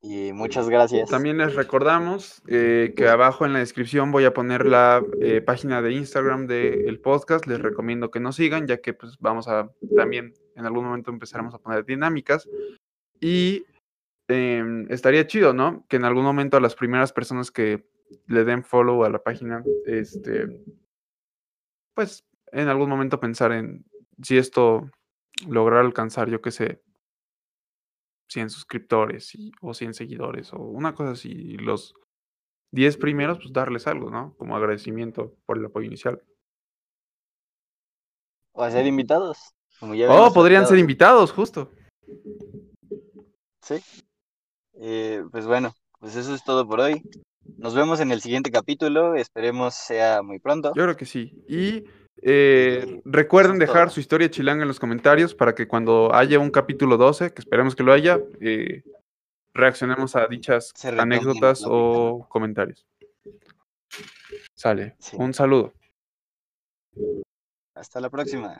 Y 0.00 0.32
muchas 0.32 0.68
gracias. 0.68 1.10
también 1.10 1.38
les 1.38 1.56
recordamos 1.56 2.40
eh, 2.46 2.94
que 2.96 3.08
abajo 3.08 3.44
en 3.44 3.54
la 3.54 3.58
descripción 3.58 4.12
voy 4.12 4.26
a 4.26 4.32
poner 4.32 4.64
la 4.64 5.02
eh, 5.20 5.40
página 5.40 5.82
de 5.82 5.90
Instagram 5.94 6.46
del 6.46 7.00
podcast. 7.00 7.48
Les 7.48 7.60
recomiendo 7.60 8.12
que 8.12 8.20
nos 8.20 8.36
sigan, 8.36 8.68
ya 8.68 8.80
que 8.80 8.94
pues 8.94 9.18
vamos 9.18 9.48
a 9.48 9.68
también 9.96 10.34
en 10.54 10.66
algún 10.66 10.84
momento 10.84 11.10
empezaremos 11.10 11.52
a 11.52 11.58
poner 11.58 11.84
dinámicas. 11.84 12.48
Y 13.18 13.64
em, 14.28 14.86
estaría 14.88 15.26
chido, 15.26 15.52
¿no? 15.52 15.84
Que 15.88 15.96
en 15.96 16.04
algún 16.04 16.22
momento 16.22 16.58
a 16.58 16.60
las 16.60 16.76
primeras 16.76 17.12
personas 17.12 17.50
que 17.50 17.84
le 18.28 18.44
den 18.44 18.62
follow 18.62 19.02
a 19.02 19.10
la 19.10 19.20
página, 19.20 19.64
este, 19.84 20.62
pues 21.96 22.24
en 22.52 22.68
algún 22.68 22.88
momento 22.88 23.18
pensar 23.18 23.50
en 23.50 23.84
si 24.22 24.38
esto 24.38 24.88
lograr 25.48 25.84
alcanzar, 25.84 26.28
yo 26.28 26.40
qué 26.40 26.50
sé, 26.50 26.82
100 28.28 28.50
suscriptores 28.50 29.34
y- 29.34 29.50
o 29.60 29.74
100 29.74 29.94
seguidores 29.94 30.52
o 30.52 30.58
una 30.58 30.94
cosa 30.94 31.12
así. 31.12 31.30
y 31.30 31.56
Los 31.56 31.94
10 32.72 32.96
primeros, 32.96 33.38
pues 33.38 33.52
darles 33.52 33.86
algo, 33.88 34.10
¿no? 34.10 34.34
Como 34.36 34.56
agradecimiento 34.56 35.34
por 35.46 35.58
el 35.58 35.64
apoyo 35.66 35.86
inicial. 35.86 36.22
O 38.52 38.62
a 38.62 38.70
ser 38.70 38.86
invitados. 38.86 39.38
Como 39.78 39.94
ya 39.94 40.08
Oh, 40.10 40.32
podrían 40.32 40.66
ser 40.66 40.78
invitados, 40.78 41.32
justo. 41.32 41.70
Sí. 43.62 43.76
Eh, 44.74 45.24
pues 45.30 45.46
bueno, 45.46 45.72
pues 45.98 46.16
eso 46.16 46.34
es 46.34 46.44
todo 46.44 46.66
por 46.68 46.80
hoy. 46.80 47.02
Nos 47.56 47.74
vemos 47.74 48.00
en 48.00 48.10
el 48.12 48.20
siguiente 48.20 48.50
capítulo. 48.50 49.14
Esperemos 49.14 49.74
sea 49.74 50.22
muy 50.22 50.38
pronto. 50.38 50.72
Yo 50.76 50.82
creo 50.84 50.96
que 50.96 51.06
sí. 51.06 51.42
Y 51.48 51.84
eh, 52.22 53.00
recuerden 53.04 53.58
dejar 53.58 53.90
su 53.90 54.00
historia 54.00 54.30
chilanga 54.30 54.62
en 54.62 54.68
los 54.68 54.80
comentarios 54.80 55.34
para 55.34 55.54
que 55.54 55.66
cuando 55.66 56.14
haya 56.14 56.38
un 56.38 56.50
capítulo 56.50 56.96
12, 56.96 57.32
que 57.32 57.40
esperemos 57.40 57.74
que 57.74 57.82
lo 57.82 57.92
haya, 57.92 58.20
eh, 58.40 58.82
reaccionemos 59.54 60.16
a 60.16 60.26
dichas 60.26 60.72
anécdotas 60.98 61.62
o 61.66 62.26
comentarios. 62.28 62.86
Sale. 64.54 64.96
Sí. 64.98 65.16
Un 65.18 65.32
saludo. 65.34 65.72
Hasta 67.74 68.00
la 68.00 68.10
próxima. 68.10 68.58